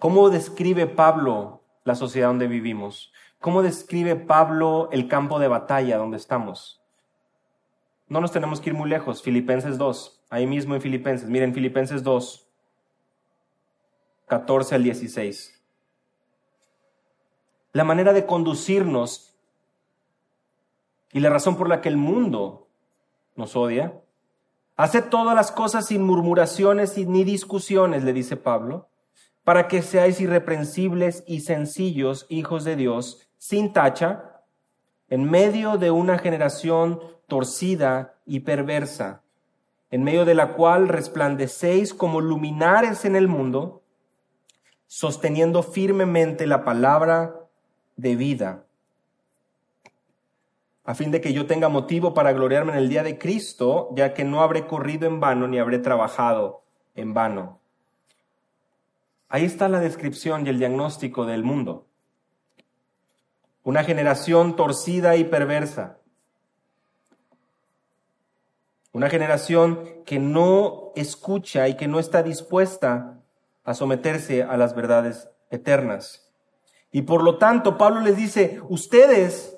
¿Cómo 0.01 0.31
describe 0.31 0.87
Pablo 0.87 1.63
la 1.85 1.95
sociedad 1.95 2.29
donde 2.29 2.49
vivimos? 2.49 3.13
¿Cómo 3.39 3.63
describe 3.63 4.17
Pablo 4.17 4.89
el 4.93 5.09
campo 5.09 5.39
de 5.39 5.47
batalla 5.47 5.99
donde 5.99 6.17
estamos? 6.17 6.83
No 8.09 8.23
nos 8.23 8.33
tenemos 8.33 8.63
que 8.63 8.71
ir 8.71 8.75
muy 8.75 8.89
lejos. 8.89 9.23
Filipenses 9.23 9.77
2, 9.77 10.25
ahí 10.31 10.47
mismo 10.47 10.75
en 10.75 10.81
Filipenses. 10.81 11.29
Miren, 11.29 11.53
Filipenses 11.53 12.03
2, 12.03 12.49
14 14.27 14.75
al 14.75 14.85
16. 14.85 15.63
La 17.73 17.85
manera 17.85 18.15
de 18.15 18.25
conducirnos 18.25 19.37
y 21.13 21.21
la 21.21 21.29
razón 21.29 21.57
por 21.57 21.69
la 21.69 21.83
que 21.83 21.91
el 21.91 21.99
mundo 21.99 22.69
nos 23.37 23.55
odia. 23.55 24.01
Hace 24.77 25.03
todas 25.03 25.35
las 25.35 25.53
cosas 25.53 25.89
sin 25.89 26.03
murmuraciones 26.03 26.97
ni 26.97 27.23
discusiones, 27.23 28.03
le 28.03 28.15
dice 28.15 28.39
Pablo, 28.39 28.90
para 29.45 29.69
que 29.69 29.83
seáis 29.83 30.21
irreprensibles 30.21 31.25
y 31.27 31.41
sencillos 31.41 32.27
hijos 32.29 32.65
de 32.65 32.77
Dios, 32.77 33.29
sin 33.39 33.73
tacha, 33.73 34.43
en 35.09 35.29
medio 35.29 35.77
de 35.77 35.91
una 35.91 36.19
generación 36.19 37.01
torcida 37.27 38.15
y 38.27 38.41
perversa, 38.41 39.23
en 39.91 40.05
medio 40.05 40.25
de 40.25 40.35
la 40.35 40.55
cual 40.55 40.89
resplandecéis 40.89 41.95
como 41.95 42.21
luminares 42.21 43.05
en 43.05 43.17
el 43.17 43.29
mundo, 43.29 43.83
sosteniendo 44.87 45.63
firmemente 45.63 46.47
la 46.47 46.65
palabra 46.65 47.35
de 47.97 48.17
vida, 48.17 48.65
a 50.85 50.95
fin 50.95 51.11
de 51.13 51.21
que 51.21 51.33
yo 51.33 51.47
tenga 51.47 51.69
motivo 51.69 52.15
para 52.15 52.33
gloriarme 52.33 52.73
en 52.73 52.79
el 52.79 52.89
día 52.89 53.05
de 53.05 53.19
Cristo, 53.19 53.91
ya 53.95 54.13
que 54.13 54.25
no 54.25 54.43
habré 54.43 54.67
corrido 54.67 55.07
en 55.07 55.21
vano 55.21 55.47
ni 55.47 55.59
habré 55.59 55.79
trabajado 55.79 56.65
en 56.97 57.15
vano. 57.15 57.60
Ahí 59.33 59.45
está 59.45 59.69
la 59.69 59.79
descripción 59.79 60.45
y 60.45 60.51
el 60.51 60.59
diagnóstico 60.59 61.25
del 61.25 61.45
mundo. 61.45 61.87
Una 63.63 63.85
generación 63.85 64.57
torcida 64.57 65.15
y 65.15 65.23
perversa. 65.23 65.99
Una 68.93 69.09
generación 69.09 70.03
que 70.05 70.19
no 70.19 70.91
escucha 70.97 71.69
y 71.69 71.77
que 71.77 71.87
no 71.87 72.01
está 72.01 72.25
dispuesta 72.25 73.21
a 73.63 73.75
someterse 73.75 74.43
a 74.43 74.57
las 74.57 74.75
verdades 74.75 75.29
eternas. 75.49 76.29
Y 76.91 77.03
por 77.03 77.23
lo 77.23 77.39
tanto, 77.39 77.79
Pablo 77.79 78.01
les 78.01 78.17
dice, 78.17 78.61
ustedes, 78.69 79.57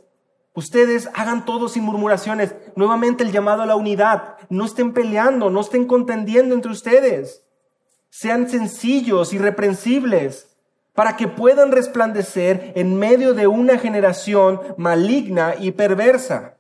ustedes 0.53 1.09
hagan 1.15 1.47
todo 1.47 1.71
sin 1.71 1.85
murmuraciones. 1.85 2.55
Nuevamente 2.77 3.25
el 3.25 3.33
llamado 3.33 3.63
a 3.63 3.67
la 3.67 3.77
unidad. 3.77 4.37
No 4.51 4.67
estén 4.67 4.93
peleando, 4.93 5.49
no 5.49 5.63
estén 5.63 5.87
contendiendo 5.87 6.55
entre 6.55 6.73
ustedes. 6.73 7.47
Sean 8.15 8.47
sencillos, 8.47 9.33
irreprensibles, 9.33 10.55
para 10.93 11.17
que 11.17 11.29
puedan 11.29 11.73
resplandecer 11.73 12.75
en 12.77 12.99
medio 12.99 13.33
de 13.33 13.47
una 13.47 13.79
generación 13.79 14.61
maligna 14.77 15.55
y 15.59 15.71
perversa. 15.71 16.59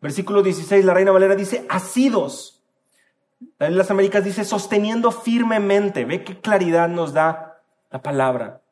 Versículo 0.00 0.42
16, 0.42 0.86
la 0.86 0.94
Reina 0.94 1.12
Valera 1.12 1.36
dice, 1.36 1.66
asidos. 1.68 2.64
En 3.58 3.76
las 3.76 3.90
Américas 3.90 4.24
dice, 4.24 4.46
sosteniendo 4.46 5.12
firmemente. 5.12 6.06
Ve 6.06 6.24
qué 6.24 6.40
claridad 6.40 6.88
nos 6.88 7.12
da 7.12 7.60
la 7.90 8.00
palabra. 8.00 8.62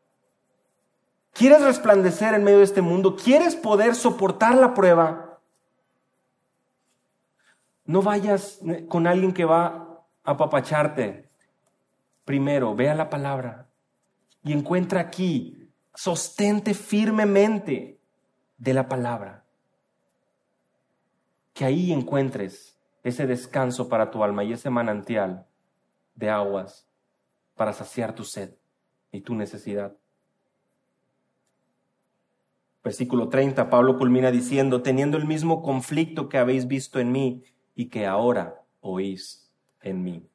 ¿Quieres 1.35 1.61
resplandecer 1.61 2.33
en 2.33 2.45
medio 2.45 2.59
de 2.59 2.65
este 2.65 2.81
mundo? 2.81 3.15
¿Quieres 3.15 3.57
poder 3.57 3.95
soportar 3.95 4.55
la 4.55 4.73
prueba? 4.73 5.39
No 7.85 8.01
vayas 8.01 8.61
con 8.89 9.07
alguien 9.07 9.35
que 9.35 9.45
va 9.45 9.90
apapacharte. 10.25 11.29
Primero, 12.25 12.75
vea 12.75 12.95
la 12.95 13.09
palabra 13.11 13.69
y 14.43 14.53
encuentra 14.53 15.01
aquí, 15.01 15.71
sostente 15.95 16.75
firmemente 16.75 18.01
de 18.57 18.75
la 18.75 18.89
palabra 18.89 19.45
que 21.53 21.65
ahí 21.65 21.93
encuentres 21.93 22.79
ese 23.03 23.27
descanso 23.27 23.89
para 23.89 24.11
tu 24.11 24.23
alma 24.25 24.45
y 24.45 24.53
ese 24.53 24.71
manantial 24.71 25.47
de 26.15 26.31
aguas 26.31 26.89
para 27.55 27.73
saciar 27.73 28.15
tu 28.15 28.25
sed 28.25 28.55
y 29.13 29.21
tu 29.21 29.35
necesidad. 29.35 29.97
Versículo 32.83 33.29
30, 33.29 33.69
Pablo 33.69 33.99
culmina 33.99 34.31
diciendo, 34.31 34.81
teniendo 34.81 35.19
el 35.19 35.27
mismo 35.27 35.61
conflicto 35.61 36.29
que 36.29 36.39
habéis 36.39 36.67
visto 36.67 36.99
en 36.99 37.13
mí 37.13 37.45
y 37.75 37.91
que 37.91 38.07
ahora 38.07 38.63
oís 38.81 39.50
en 39.83 40.03
mí. 40.03 40.27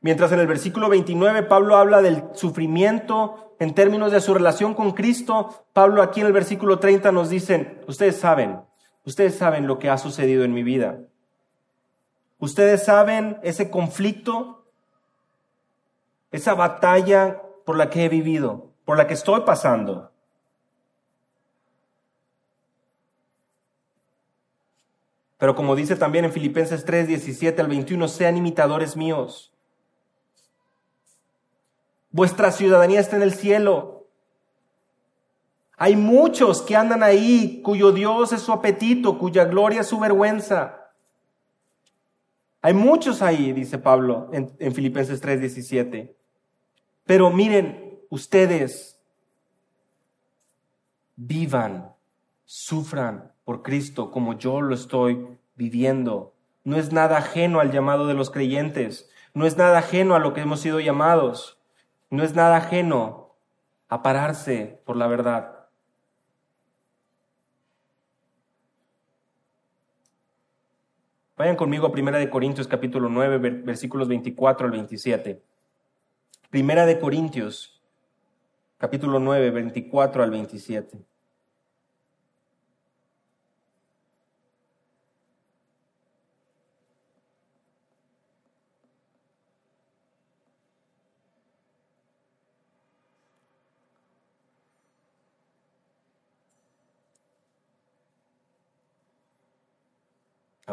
Mientras 0.00 0.32
en 0.32 0.40
el 0.40 0.46
versículo 0.46 0.88
29 0.88 1.44
Pablo 1.44 1.76
habla 1.76 2.02
del 2.02 2.24
sufrimiento 2.34 3.56
en 3.58 3.74
términos 3.74 4.12
de 4.12 4.20
su 4.20 4.34
relación 4.34 4.74
con 4.74 4.92
Cristo, 4.92 5.66
Pablo 5.72 6.02
aquí 6.02 6.20
en 6.20 6.26
el 6.26 6.32
versículo 6.32 6.78
30 6.78 7.10
nos 7.12 7.30
dice, 7.30 7.80
ustedes 7.86 8.18
saben, 8.18 8.60
Ustedes 9.04 9.36
saben 9.36 9.66
lo 9.66 9.78
que 9.78 9.90
ha 9.90 9.98
sucedido 9.98 10.44
en 10.44 10.54
mi 10.54 10.62
vida. 10.62 10.98
Ustedes 12.38 12.84
saben 12.84 13.38
ese 13.42 13.70
conflicto, 13.70 14.64
esa 16.30 16.54
batalla 16.54 17.42
por 17.64 17.76
la 17.76 17.90
que 17.90 18.04
he 18.04 18.08
vivido, 18.08 18.70
por 18.84 18.96
la 18.96 19.06
que 19.06 19.14
estoy 19.14 19.42
pasando. 19.42 20.10
Pero 25.44 25.54
como 25.54 25.76
dice 25.76 25.94
también 25.94 26.24
en 26.24 26.32
Filipenses 26.32 26.86
3, 26.86 27.06
17 27.06 27.60
al 27.60 27.68
21, 27.68 28.08
sean 28.08 28.38
imitadores 28.38 28.96
míos. 28.96 29.52
Vuestra 32.10 32.50
ciudadanía 32.50 32.98
está 32.98 33.16
en 33.16 33.22
el 33.22 33.34
cielo. 33.34 34.06
Hay 35.76 35.96
muchos 35.96 36.62
que 36.62 36.74
andan 36.74 37.02
ahí 37.02 37.60
cuyo 37.62 37.92
Dios 37.92 38.32
es 38.32 38.40
su 38.40 38.52
apetito, 38.52 39.18
cuya 39.18 39.44
gloria 39.44 39.82
es 39.82 39.86
su 39.86 40.00
vergüenza. 40.00 40.90
Hay 42.62 42.72
muchos 42.72 43.20
ahí, 43.20 43.52
dice 43.52 43.76
Pablo 43.76 44.30
en, 44.32 44.50
en 44.58 44.74
Filipenses 44.74 45.22
3:17. 45.22 46.16
Pero 47.04 47.30
miren, 47.30 48.00
ustedes 48.08 48.98
vivan, 51.16 51.92
sufran 52.46 53.33
por 53.44 53.62
Cristo 53.62 54.10
como 54.10 54.38
yo 54.38 54.60
lo 54.60 54.74
estoy 54.74 55.26
viviendo. 55.54 56.34
No 56.64 56.76
es 56.76 56.92
nada 56.92 57.18
ajeno 57.18 57.60
al 57.60 57.70
llamado 57.70 58.06
de 58.06 58.14
los 58.14 58.30
creyentes, 58.30 59.10
no 59.34 59.46
es 59.46 59.56
nada 59.56 59.78
ajeno 59.78 60.14
a 60.14 60.18
lo 60.18 60.32
que 60.32 60.40
hemos 60.40 60.60
sido 60.60 60.80
llamados, 60.80 61.58
no 62.10 62.22
es 62.22 62.34
nada 62.34 62.56
ajeno 62.56 63.34
a 63.88 64.02
pararse 64.02 64.80
por 64.84 64.96
la 64.96 65.06
verdad. 65.06 65.68
Vayan 71.36 71.56
conmigo 71.56 71.86
a 71.86 71.92
Primera 71.92 72.18
de 72.18 72.30
Corintios 72.30 72.68
capítulo 72.68 73.08
9, 73.08 73.38
versículos 73.64 74.06
24 74.06 74.66
al 74.66 74.72
27. 74.72 75.42
Primera 76.48 76.86
de 76.86 77.00
Corintios 77.00 77.82
capítulo 78.78 79.18
9, 79.18 79.50
24 79.50 80.22
al 80.22 80.30
27. 80.30 80.98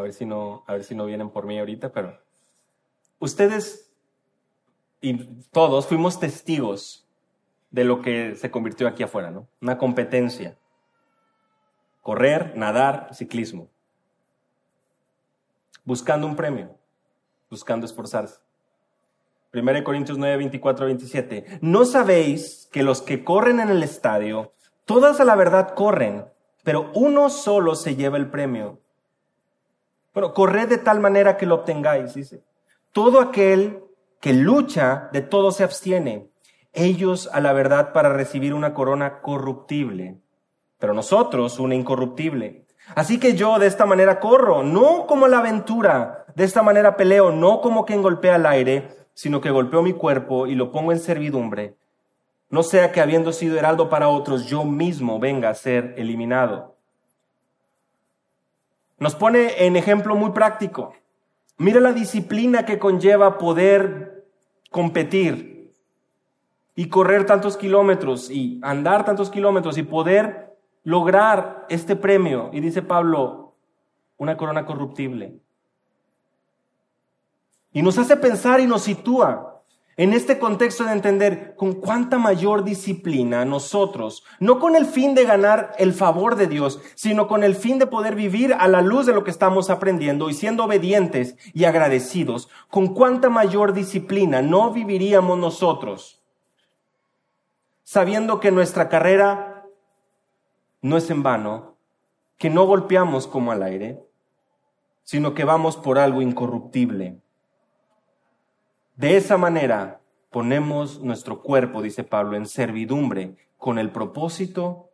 A 0.02 0.06
ver 0.06 0.14
si 0.14 0.26
no, 0.26 0.64
a 0.66 0.72
ver 0.72 0.82
si 0.82 0.96
no 0.96 1.06
vienen 1.06 1.30
por 1.30 1.46
mí 1.46 1.58
ahorita, 1.60 1.92
pero 1.92 2.18
ustedes 3.20 3.92
y 5.00 5.14
todos 5.52 5.86
fuimos 5.86 6.18
testigos 6.18 7.08
de 7.70 7.84
lo 7.84 8.02
que 8.02 8.34
se 8.34 8.50
convirtió 8.50 8.88
aquí 8.88 9.04
afuera, 9.04 9.30
¿no? 9.30 9.46
Una 9.60 9.78
competencia. 9.78 10.58
Correr, 12.00 12.56
nadar, 12.56 13.14
ciclismo. 13.14 13.68
Buscando 15.84 16.26
un 16.26 16.34
premio, 16.34 16.76
buscando 17.48 17.86
esforzarse. 17.86 18.40
1 19.54 19.84
Corintios 19.84 20.18
9, 20.18 20.36
24, 20.38 20.86
27. 20.86 21.58
¿No 21.60 21.84
sabéis 21.84 22.68
que 22.72 22.82
los 22.82 23.02
que 23.02 23.22
corren 23.22 23.60
en 23.60 23.68
el 23.70 23.84
estadio, 23.84 24.52
todas 24.84 25.20
a 25.20 25.24
la 25.24 25.36
verdad 25.36 25.74
corren, 25.74 26.26
pero 26.64 26.90
uno 26.94 27.30
solo 27.30 27.76
se 27.76 27.94
lleva 27.94 28.16
el 28.16 28.30
premio? 28.30 28.81
Bueno, 30.12 30.34
corred 30.34 30.68
de 30.68 30.78
tal 30.78 31.00
manera 31.00 31.36
que 31.36 31.46
lo 31.46 31.56
obtengáis, 31.56 32.14
dice. 32.14 32.42
Todo 32.92 33.20
aquel 33.20 33.82
que 34.20 34.32
lucha, 34.32 35.08
de 35.12 35.22
todo 35.22 35.50
se 35.50 35.64
abstiene. 35.64 36.30
Ellos 36.72 37.28
a 37.32 37.40
la 37.40 37.52
verdad 37.52 37.92
para 37.92 38.10
recibir 38.10 38.54
una 38.54 38.74
corona 38.74 39.20
corruptible, 39.20 40.20
pero 40.78 40.94
nosotros 40.94 41.58
una 41.58 41.74
incorruptible. 41.74 42.66
Así 42.94 43.18
que 43.18 43.34
yo 43.34 43.58
de 43.58 43.66
esta 43.66 43.86
manera 43.86 44.20
corro, 44.20 44.62
no 44.62 45.06
como 45.06 45.28
la 45.28 45.38
aventura, 45.38 46.26
de 46.34 46.44
esta 46.44 46.62
manera 46.62 46.96
peleo, 46.96 47.30
no 47.30 47.60
como 47.60 47.84
quien 47.84 48.02
golpea 48.02 48.36
el 48.36 48.46
aire, 48.46 48.88
sino 49.14 49.40
que 49.40 49.50
golpeo 49.50 49.82
mi 49.82 49.92
cuerpo 49.92 50.46
y 50.46 50.54
lo 50.54 50.70
pongo 50.70 50.92
en 50.92 50.98
servidumbre. 50.98 51.76
No 52.50 52.62
sea 52.62 52.92
que 52.92 53.00
habiendo 53.00 53.32
sido 53.32 53.58
heraldo 53.58 53.88
para 53.88 54.08
otros, 54.08 54.46
yo 54.46 54.64
mismo 54.64 55.18
venga 55.18 55.48
a 55.48 55.54
ser 55.54 55.94
eliminado. 55.96 56.71
Nos 59.02 59.16
pone 59.16 59.66
en 59.66 59.74
ejemplo 59.74 60.14
muy 60.14 60.30
práctico. 60.30 60.94
Mira 61.58 61.80
la 61.80 61.92
disciplina 61.92 62.64
que 62.64 62.78
conlleva 62.78 63.36
poder 63.36 64.28
competir 64.70 65.72
y 66.76 66.88
correr 66.88 67.26
tantos 67.26 67.56
kilómetros 67.56 68.30
y 68.30 68.60
andar 68.62 69.04
tantos 69.04 69.28
kilómetros 69.28 69.76
y 69.76 69.82
poder 69.82 70.56
lograr 70.84 71.66
este 71.68 71.96
premio. 71.96 72.50
Y 72.52 72.60
dice 72.60 72.80
Pablo, 72.80 73.56
una 74.18 74.36
corona 74.36 74.64
corruptible. 74.64 75.34
Y 77.72 77.82
nos 77.82 77.98
hace 77.98 78.16
pensar 78.16 78.60
y 78.60 78.68
nos 78.68 78.82
sitúa 78.82 79.51
en 79.96 80.14
este 80.14 80.38
contexto 80.38 80.84
de 80.84 80.92
entender 80.92 81.54
con 81.54 81.74
cuánta 81.74 82.18
mayor 82.18 82.64
disciplina 82.64 83.44
nosotros, 83.44 84.24
no 84.40 84.58
con 84.58 84.74
el 84.74 84.86
fin 84.86 85.14
de 85.14 85.24
ganar 85.24 85.72
el 85.78 85.92
favor 85.92 86.36
de 86.36 86.46
Dios, 86.46 86.80
sino 86.94 87.28
con 87.28 87.44
el 87.44 87.54
fin 87.54 87.78
de 87.78 87.86
poder 87.86 88.14
vivir 88.14 88.54
a 88.54 88.68
la 88.68 88.80
luz 88.80 89.06
de 89.06 89.12
lo 89.12 89.22
que 89.22 89.30
estamos 89.30 89.68
aprendiendo 89.68 90.30
y 90.30 90.34
siendo 90.34 90.64
obedientes 90.64 91.36
y 91.52 91.64
agradecidos, 91.64 92.48
con 92.70 92.94
cuánta 92.94 93.28
mayor 93.28 93.74
disciplina 93.74 94.40
no 94.40 94.72
viviríamos 94.72 95.38
nosotros, 95.38 96.22
sabiendo 97.84 98.40
que 98.40 98.50
nuestra 98.50 98.88
carrera 98.88 99.66
no 100.80 100.96
es 100.96 101.10
en 101.10 101.22
vano, 101.22 101.76
que 102.38 102.48
no 102.50 102.64
golpeamos 102.64 103.26
como 103.26 103.52
al 103.52 103.62
aire, 103.62 104.02
sino 105.04 105.34
que 105.34 105.44
vamos 105.44 105.76
por 105.76 105.98
algo 105.98 106.22
incorruptible 106.22 107.21
De 109.02 109.16
esa 109.16 109.36
manera 109.36 110.00
ponemos 110.30 111.00
nuestro 111.00 111.42
cuerpo, 111.42 111.82
dice 111.82 112.04
Pablo, 112.04 112.36
en 112.36 112.46
servidumbre 112.46 113.34
con 113.58 113.80
el 113.80 113.90
propósito 113.90 114.90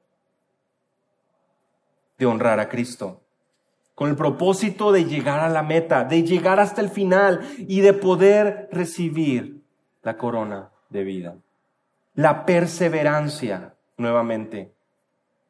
de 2.16 2.24
honrar 2.24 2.59
a 2.59 2.70
Cristo, 2.70 3.20
con 3.94 4.09
el 4.09 4.16
propósito 4.16 4.92
de 4.92 5.04
llegar 5.04 5.40
a 5.40 5.50
la 5.50 5.62
meta, 5.62 6.04
de 6.04 6.22
llegar 6.22 6.59
hasta 6.59 6.80
el 6.80 6.88
final 6.88 7.46
y 7.59 7.82
de 7.82 7.92
poder 7.92 8.70
recibir 8.72 9.62
la 10.02 10.16
corona 10.16 10.70
de 10.88 11.04
vida. 11.04 11.36
La 12.14 12.46
perseverancia, 12.46 13.74
nuevamente, 13.98 14.72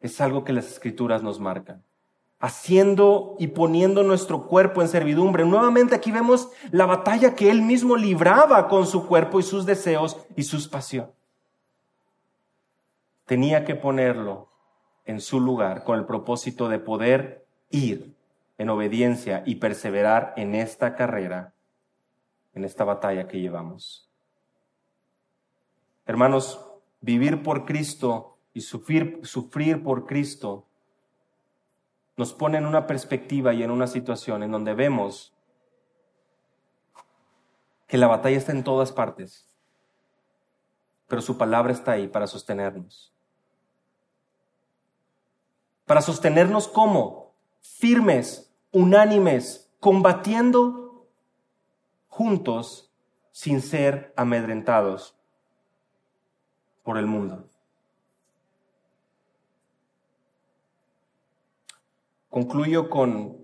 es 0.00 0.20
algo 0.20 0.42
que 0.42 0.52
las 0.52 0.66
escrituras 0.66 1.22
nos 1.22 1.38
marcan. 1.38 1.84
Haciendo 2.40 3.36
y 3.38 3.48
poniendo 3.48 4.02
nuestro 4.02 4.46
cuerpo 4.46 4.80
en 4.80 4.88
servidumbre. 4.88 5.44
Nuevamente 5.44 5.94
aquí 5.94 6.12
vemos 6.12 6.50
la 6.70 6.86
batalla 6.86 7.34
que 7.34 7.50
él 7.50 7.62
mismo 7.62 7.96
libraba 7.96 8.68
con 8.68 8.86
su 8.86 9.06
cuerpo 9.06 9.40
y 9.40 9.42
sus 9.42 9.66
deseos 9.66 10.16
y 10.36 10.44
sus 10.44 10.68
pasiones. 10.68 11.12
Tenía 13.26 13.64
que 13.64 13.74
ponerlo 13.74 14.48
en 15.04 15.20
su 15.20 15.40
lugar 15.40 15.84
con 15.84 15.98
el 15.98 16.06
propósito 16.06 16.68
de 16.68 16.78
poder 16.78 17.46
ir 17.70 18.14
en 18.58 18.70
obediencia 18.70 19.42
y 19.44 19.56
perseverar 19.56 20.34
en 20.36 20.54
esta 20.54 20.94
carrera, 20.94 21.54
en 22.54 22.64
esta 22.64 22.84
batalla 22.84 23.26
que 23.26 23.40
llevamos. 23.40 24.08
Hermanos, 26.06 26.64
vivir 27.00 27.42
por 27.42 27.64
Cristo 27.64 28.38
y 28.54 28.62
sufrir, 28.62 29.20
sufrir 29.24 29.82
por 29.82 30.06
Cristo 30.06 30.67
nos 32.18 32.32
pone 32.32 32.58
en 32.58 32.66
una 32.66 32.88
perspectiva 32.88 33.54
y 33.54 33.62
en 33.62 33.70
una 33.70 33.86
situación 33.86 34.42
en 34.42 34.50
donde 34.50 34.74
vemos 34.74 35.32
que 37.86 37.96
la 37.96 38.08
batalla 38.08 38.36
está 38.36 38.50
en 38.50 38.64
todas 38.64 38.90
partes, 38.90 39.46
pero 41.06 41.22
su 41.22 41.38
palabra 41.38 41.72
está 41.72 41.92
ahí 41.92 42.08
para 42.08 42.26
sostenernos. 42.26 43.14
Para 45.86 46.02
sostenernos 46.02 46.66
como 46.66 47.34
firmes, 47.60 48.52
unánimes, 48.72 49.72
combatiendo 49.78 51.06
juntos 52.08 52.92
sin 53.30 53.62
ser 53.62 54.12
amedrentados 54.16 55.16
por 56.82 56.98
el 56.98 57.06
mundo. 57.06 57.48
Concluyo 62.38 62.88
con 62.88 63.36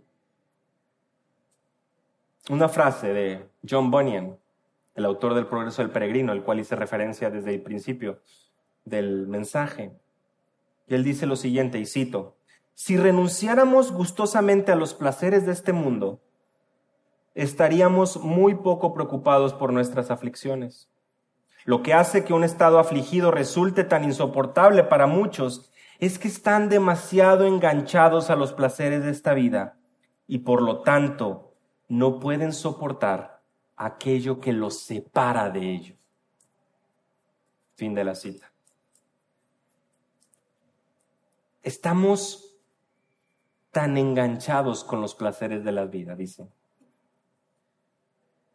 una 2.49 2.68
frase 2.68 3.12
de 3.12 3.49
John 3.68 3.90
Bunyan, 3.90 4.38
el 4.95 5.05
autor 5.05 5.34
del 5.34 5.49
Progreso 5.49 5.82
del 5.82 5.90
Peregrino, 5.90 6.32
el 6.32 6.45
cual 6.45 6.61
hice 6.61 6.76
referencia 6.76 7.28
desde 7.28 7.53
el 7.55 7.61
principio 7.61 8.20
del 8.84 9.26
mensaje. 9.26 9.99
Y 10.86 10.95
él 10.95 11.03
dice 11.03 11.26
lo 11.26 11.34
siguiente, 11.34 11.80
y 11.80 11.86
cito, 11.86 12.36
si 12.74 12.97
renunciáramos 12.97 13.90
gustosamente 13.90 14.70
a 14.70 14.76
los 14.76 14.95
placeres 14.95 15.45
de 15.45 15.51
este 15.51 15.72
mundo, 15.72 16.20
estaríamos 17.34 18.18
muy 18.18 18.55
poco 18.55 18.95
preocupados 18.95 19.55
por 19.55 19.72
nuestras 19.72 20.12
aflicciones. 20.12 20.88
Lo 21.64 21.82
que 21.82 21.95
hace 21.95 22.24
que 22.24 22.32
un 22.32 22.45
estado 22.45 22.78
afligido 22.78 23.32
resulte 23.32 23.82
tan 23.82 24.05
insoportable 24.05 24.84
para 24.84 25.09
muchos 25.09 25.72
es 25.99 26.18
que 26.18 26.28
están 26.28 26.68
demasiado 26.68 27.47
enganchados 27.47 28.30
a 28.30 28.36
los 28.36 28.53
placeres 28.53 29.05
de 29.05 29.11
esta 29.11 29.34
vida 29.34 29.78
y 30.26 30.38
por 30.38 30.62
lo 30.62 30.82
tanto 30.82 31.55
no 31.88 32.18
pueden 32.18 32.53
soportar 32.53 33.42
aquello 33.76 34.40
que 34.40 34.53
los 34.53 34.80
separa 34.80 35.51
de 35.51 35.70
ellos. 35.74 35.99
Fin 37.74 37.95
de 37.95 38.05
la 38.05 38.14
cita. 38.14 38.53
Estamos 41.62 42.57
tan 43.70 43.97
enganchados 43.97 44.84
con 44.84 45.01
los 45.01 45.14
placeres 45.14 45.64
de 45.64 45.72
la 45.72 45.86
vida, 45.86 46.14
dice, 46.14 46.47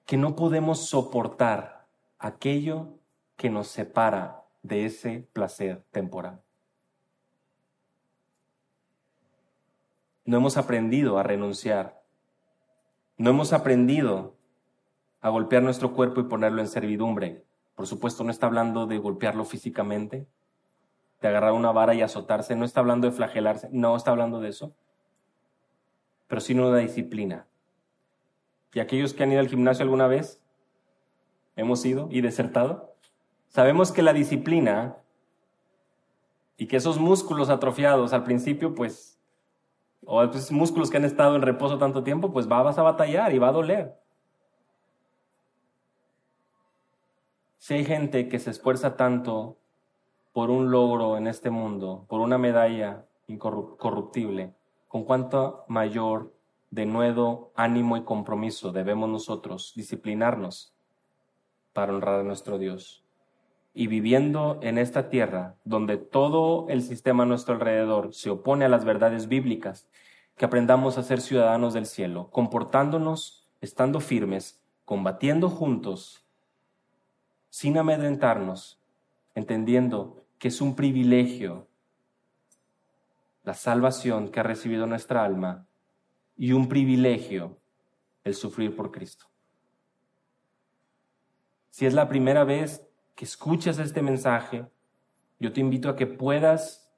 que 0.05 0.15
no 0.15 0.35
podemos 0.35 0.87
soportar 0.87 1.87
aquello 2.17 2.99
que 3.35 3.49
nos 3.49 3.67
separa 3.67 4.45
de 4.63 4.85
ese 4.85 5.27
placer 5.33 5.83
temporal. 5.91 6.41
No 10.29 10.37
hemos 10.37 10.57
aprendido 10.57 11.17
a 11.17 11.23
renunciar. 11.23 12.03
No 13.17 13.31
hemos 13.31 13.51
aprendido 13.51 14.37
a 15.21 15.29
golpear 15.29 15.63
nuestro 15.63 15.95
cuerpo 15.95 16.21
y 16.21 16.25
ponerlo 16.25 16.61
en 16.61 16.67
servidumbre. 16.67 17.43
Por 17.73 17.87
supuesto, 17.87 18.23
no 18.23 18.29
está 18.29 18.45
hablando 18.45 18.85
de 18.85 18.99
golpearlo 18.99 19.43
físicamente, 19.43 20.27
de 21.19 21.27
agarrar 21.27 21.53
una 21.53 21.71
vara 21.71 21.95
y 21.95 22.03
azotarse, 22.03 22.55
no 22.55 22.63
está 22.63 22.79
hablando 22.79 23.09
de 23.09 23.13
flagelarse, 23.13 23.69
no 23.71 23.95
está 23.95 24.11
hablando 24.11 24.39
de 24.39 24.49
eso, 24.49 24.75
pero 26.27 26.41
sino 26.41 26.69
de 26.69 26.83
disciplina. 26.83 27.47
Y 28.75 28.81
aquellos 28.81 29.15
que 29.15 29.23
han 29.23 29.31
ido 29.31 29.39
al 29.39 29.49
gimnasio 29.49 29.81
alguna 29.81 30.05
vez, 30.05 30.43
hemos 31.55 31.83
ido 31.85 32.07
y 32.11 32.21
desertado, 32.21 32.93
sabemos 33.47 33.91
que 33.91 34.03
la 34.03 34.13
disciplina 34.13 34.95
y 36.55 36.67
que 36.67 36.77
esos 36.77 36.99
músculos 36.99 37.49
atrofiados 37.49 38.13
al 38.13 38.23
principio, 38.23 38.75
pues, 38.75 39.18
o 40.05 40.23
esos 40.23 40.51
músculos 40.51 40.89
que 40.89 40.97
han 40.97 41.05
estado 41.05 41.35
en 41.35 41.41
reposo 41.41 41.77
tanto 41.77 42.03
tiempo, 42.03 42.31
pues 42.31 42.47
vas 42.47 42.77
a 42.77 42.83
batallar 42.83 43.33
y 43.33 43.39
va 43.39 43.49
a 43.49 43.53
doler. 43.53 43.95
Si 47.57 47.73
hay 47.73 47.85
gente 47.85 48.29
que 48.29 48.39
se 48.39 48.51
esfuerza 48.51 48.95
tanto 48.95 49.57
por 50.33 50.49
un 50.49 50.71
logro 50.71 51.17
en 51.17 51.27
este 51.27 51.49
mundo, 51.49 52.05
por 52.07 52.21
una 52.21 52.37
medalla 52.37 53.05
incorruptible, 53.27 54.53
con 54.87 55.03
cuánto 55.03 55.65
mayor 55.67 56.33
denuedo, 56.71 57.51
ánimo 57.55 57.97
y 57.97 58.03
compromiso 58.03 58.71
debemos 58.71 59.09
nosotros 59.09 59.73
disciplinarnos 59.75 60.73
para 61.73 61.93
honrar 61.93 62.21
a 62.21 62.23
nuestro 62.23 62.57
Dios. 62.57 63.03
Y 63.73 63.87
viviendo 63.87 64.59
en 64.61 64.77
esta 64.77 65.09
tierra, 65.09 65.55
donde 65.63 65.97
todo 65.97 66.67
el 66.69 66.81
sistema 66.81 67.23
a 67.23 67.25
nuestro 67.25 67.53
alrededor 67.53 68.13
se 68.13 68.29
opone 68.29 68.65
a 68.65 68.69
las 68.69 68.83
verdades 68.83 69.27
bíblicas, 69.27 69.87
que 70.35 70.45
aprendamos 70.45 70.97
a 70.97 71.03
ser 71.03 71.21
ciudadanos 71.21 71.73
del 71.73 71.85
cielo, 71.85 72.29
comportándonos, 72.31 73.49
estando 73.61 73.99
firmes, 73.99 74.61
combatiendo 74.85 75.49
juntos, 75.49 76.25
sin 77.49 77.77
amedrentarnos, 77.77 78.81
entendiendo 79.35 80.25
que 80.37 80.47
es 80.47 80.61
un 80.61 80.75
privilegio 80.75 81.67
la 83.43 83.53
salvación 83.53 84.29
que 84.29 84.39
ha 84.39 84.43
recibido 84.43 84.85
nuestra 84.85 85.23
alma 85.23 85.65
y 86.37 86.51
un 86.51 86.69
privilegio 86.69 87.57
el 88.23 88.35
sufrir 88.35 88.75
por 88.75 88.91
Cristo. 88.91 89.25
Si 91.69 91.85
es 91.85 91.93
la 91.93 92.07
primera 92.07 92.43
vez 92.43 92.87
que 93.19 93.25
escuchas 93.25 93.77
este 93.79 94.01
mensaje, 94.01 94.65
yo 95.41 95.51
te 95.51 95.59
invito 95.59 95.89
a 95.89 95.97
que 95.97 96.07
puedas 96.07 96.89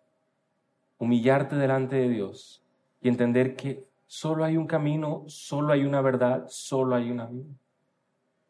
humillarte 0.99 1.55
delante 1.55 1.95
de 1.95 2.09
Dios 2.09 2.63
y 3.01 3.07
entender 3.07 3.55
que 3.55 3.87
solo 4.05 4.45
hay 4.45 4.55
un 4.55 4.67
camino, 4.67 5.23
solo 5.25 5.73
hay 5.73 5.83
una 5.83 5.99
verdad, 5.99 6.45
solo 6.47 6.95
hay 6.95 7.09
una 7.09 7.25
vida. 7.25 7.49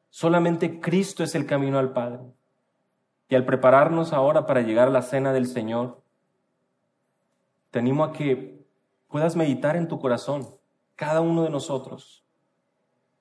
Solamente 0.10 0.82
Cristo 0.82 1.24
es 1.24 1.34
el 1.34 1.46
camino 1.46 1.80
al 1.80 1.94
Padre. 1.94 2.20
Y 3.30 3.36
al 3.36 3.46
prepararnos 3.46 4.12
ahora 4.12 4.46
para 4.46 4.60
llegar 4.60 4.90
a 4.90 4.92
la 4.92 5.02
cena 5.02 5.32
del 5.32 5.48
Señor, 5.48 6.02
te 7.70 7.80
animo 7.80 8.04
a 8.04 8.12
que 8.12 8.66
puedas 9.08 9.38
meditar 9.38 9.78
en 9.78 9.88
tu 9.88 9.98
corazón, 9.98 10.58
cada 10.98 11.22
uno 11.22 11.44
de 11.44 11.50
nosotros, 11.50 12.26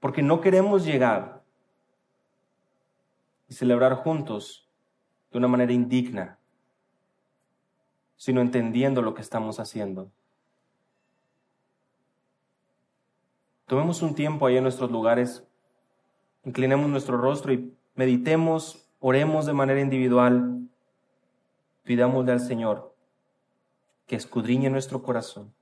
porque 0.01 0.23
no 0.23 0.41
queremos 0.41 0.85
llegar 0.85 1.40
y 3.51 3.55
celebrar 3.55 3.97
juntos 3.97 4.69
de 5.33 5.39
una 5.39 5.49
manera 5.49 5.73
indigna, 5.73 6.39
sino 8.17 8.41
entendiendo 8.41 9.03
lo 9.03 9.13
que 9.13 9.23
estamos 9.23 9.59
haciendo. 9.59 10.11
Tomemos 13.67 14.03
un 14.03 14.15
tiempo 14.15 14.47
ahí 14.47 14.57
en 14.57 14.63
nuestros 14.63 14.91
lugares, 14.91 15.45
inclinemos 16.45 16.89
nuestro 16.89 17.17
rostro 17.19 17.53
y 17.53 17.77
meditemos, 17.97 18.89
oremos 19.01 19.47
de 19.47 19.53
manera 19.53 19.81
individual, 19.81 20.69
pidámosle 21.83 22.33
al 22.33 22.41
Señor 22.41 22.95
que 24.07 24.15
escudriñe 24.15 24.71
nuestro 24.71 25.03
corazón. 25.03 25.53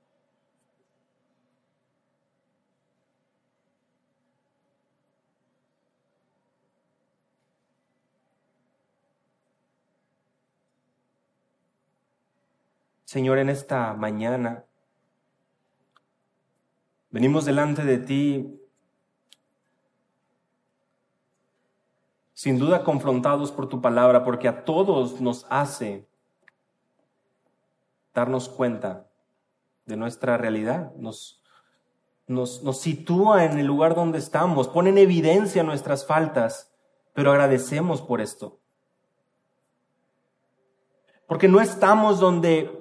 Señor, 13.09 13.39
en 13.39 13.49
esta 13.49 13.95
mañana 13.95 14.65
venimos 17.09 17.43
delante 17.43 17.83
de 17.83 17.97
ti 17.97 18.61
sin 22.33 22.59
duda 22.59 22.83
confrontados 22.83 23.51
por 23.51 23.67
tu 23.67 23.81
palabra, 23.81 24.23
porque 24.23 24.47
a 24.47 24.63
todos 24.63 25.21
nos 25.21 25.47
hace 25.49 26.07
darnos 28.13 28.47
cuenta 28.47 29.09
de 29.87 29.97
nuestra 29.97 30.37
realidad, 30.37 30.93
nos, 30.95 31.41
nos, 32.27 32.79
sitúa 32.79 33.43
en 33.43 33.57
el 33.57 33.65
lugar 33.65 33.95
donde 33.95 34.19
estamos, 34.19 34.67
pone 34.67 34.91
en 34.91 34.99
evidencia 34.99 35.63
nuestras 35.63 36.05
faltas, 36.05 36.71
pero 37.13 37.31
agradecemos 37.31 38.03
por 38.03 38.21
esto. 38.21 38.59
Porque 41.25 41.47
no 41.47 41.59
estamos 41.59 42.19
donde 42.19 42.77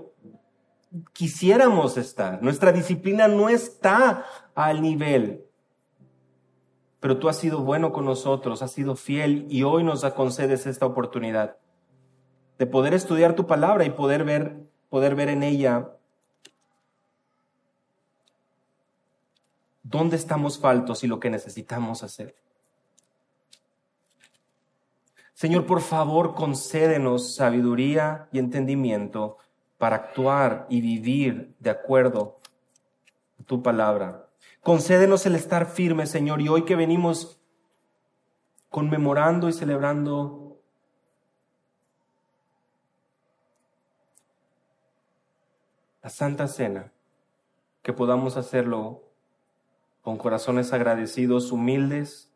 quisiéramos 1.13 1.97
estar, 1.97 2.43
nuestra 2.43 2.73
disciplina 2.73 3.29
no 3.29 3.49
está 3.49 4.25
al 4.55 4.83
nivel 4.83 5.49
pero 7.01 7.19
tú 7.19 7.29
has 7.29 7.39
sido 7.39 7.61
bueno 7.63 7.93
con 7.93 8.05
nosotros, 8.05 8.63
has 8.63 8.73
sido 8.73 8.97
fiel 8.97 9.47
y 9.49 9.63
hoy 9.63 9.85
nos 9.85 10.05
concedes 10.13 10.67
esta 10.67 10.87
oportunidad 10.87 11.57
de 12.59 12.67
poder 12.67 12.93
estudiar 12.93 13.35
tu 13.35 13.47
palabra 13.47 13.85
y 13.85 13.91
poder 13.91 14.25
ver, 14.25 14.57
poder 14.89 15.15
ver 15.15 15.29
en 15.29 15.45
ella 15.45 15.93
dónde 19.85 20.17
estamos 20.17 20.59
faltos 20.59 21.05
y 21.05 21.07
lo 21.07 21.21
que 21.21 21.31
necesitamos 21.31 22.03
hacer. 22.03 22.35
Señor, 25.35 25.67
por 25.67 25.81
favor, 25.83 26.35
concédenos 26.35 27.37
sabiduría 27.37 28.29
y 28.33 28.41
entendimiento 28.41 29.39
para 29.79 29.97
actuar 29.97 30.67
y 30.69 30.81
vivir 30.81 31.55
de 31.61 31.71
acuerdo 31.71 32.37
a 33.41 33.45
tu 33.45 33.63
palabra. 33.63 34.29
Concédenos 34.61 35.25
el 35.25 35.37
estar 35.37 35.67
firme, 35.67 36.07
Señor, 36.07 36.41
y 36.41 36.49
hoy 36.49 36.65
que 36.65 36.77
venimos 36.77 37.41
conmemorando 38.69 39.49
y 39.49 39.53
celebrando 39.53 40.61
la 46.03 46.11
Santa 46.11 46.49
Cena, 46.49 46.93
que 47.83 47.93
podamos 47.93 48.37
hacerlo 48.37 49.05
con 50.03 50.19
corazones 50.19 50.73
agradecidos, 50.73 51.53
humildes, 51.53 52.33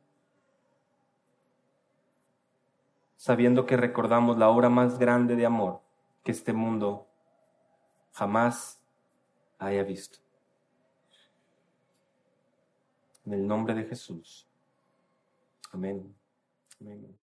sabiendo 3.17 3.67
que 3.67 3.77
recordamos 3.77 4.39
la 4.39 4.49
obra 4.49 4.69
más 4.69 4.99
grande 4.99 5.37
de 5.37 5.47
amor 5.47 5.81
que 6.23 6.33
este 6.33 6.53
mundo 6.53 7.12
jamás 8.13 8.81
haya 9.59 9.83
visto. 9.83 10.19
En 13.25 13.35
el 13.35 13.47
nombre 13.47 13.75
de 13.75 13.85
Jesús. 13.85 14.49
Amén. 15.73 16.15
Amén. 16.81 17.22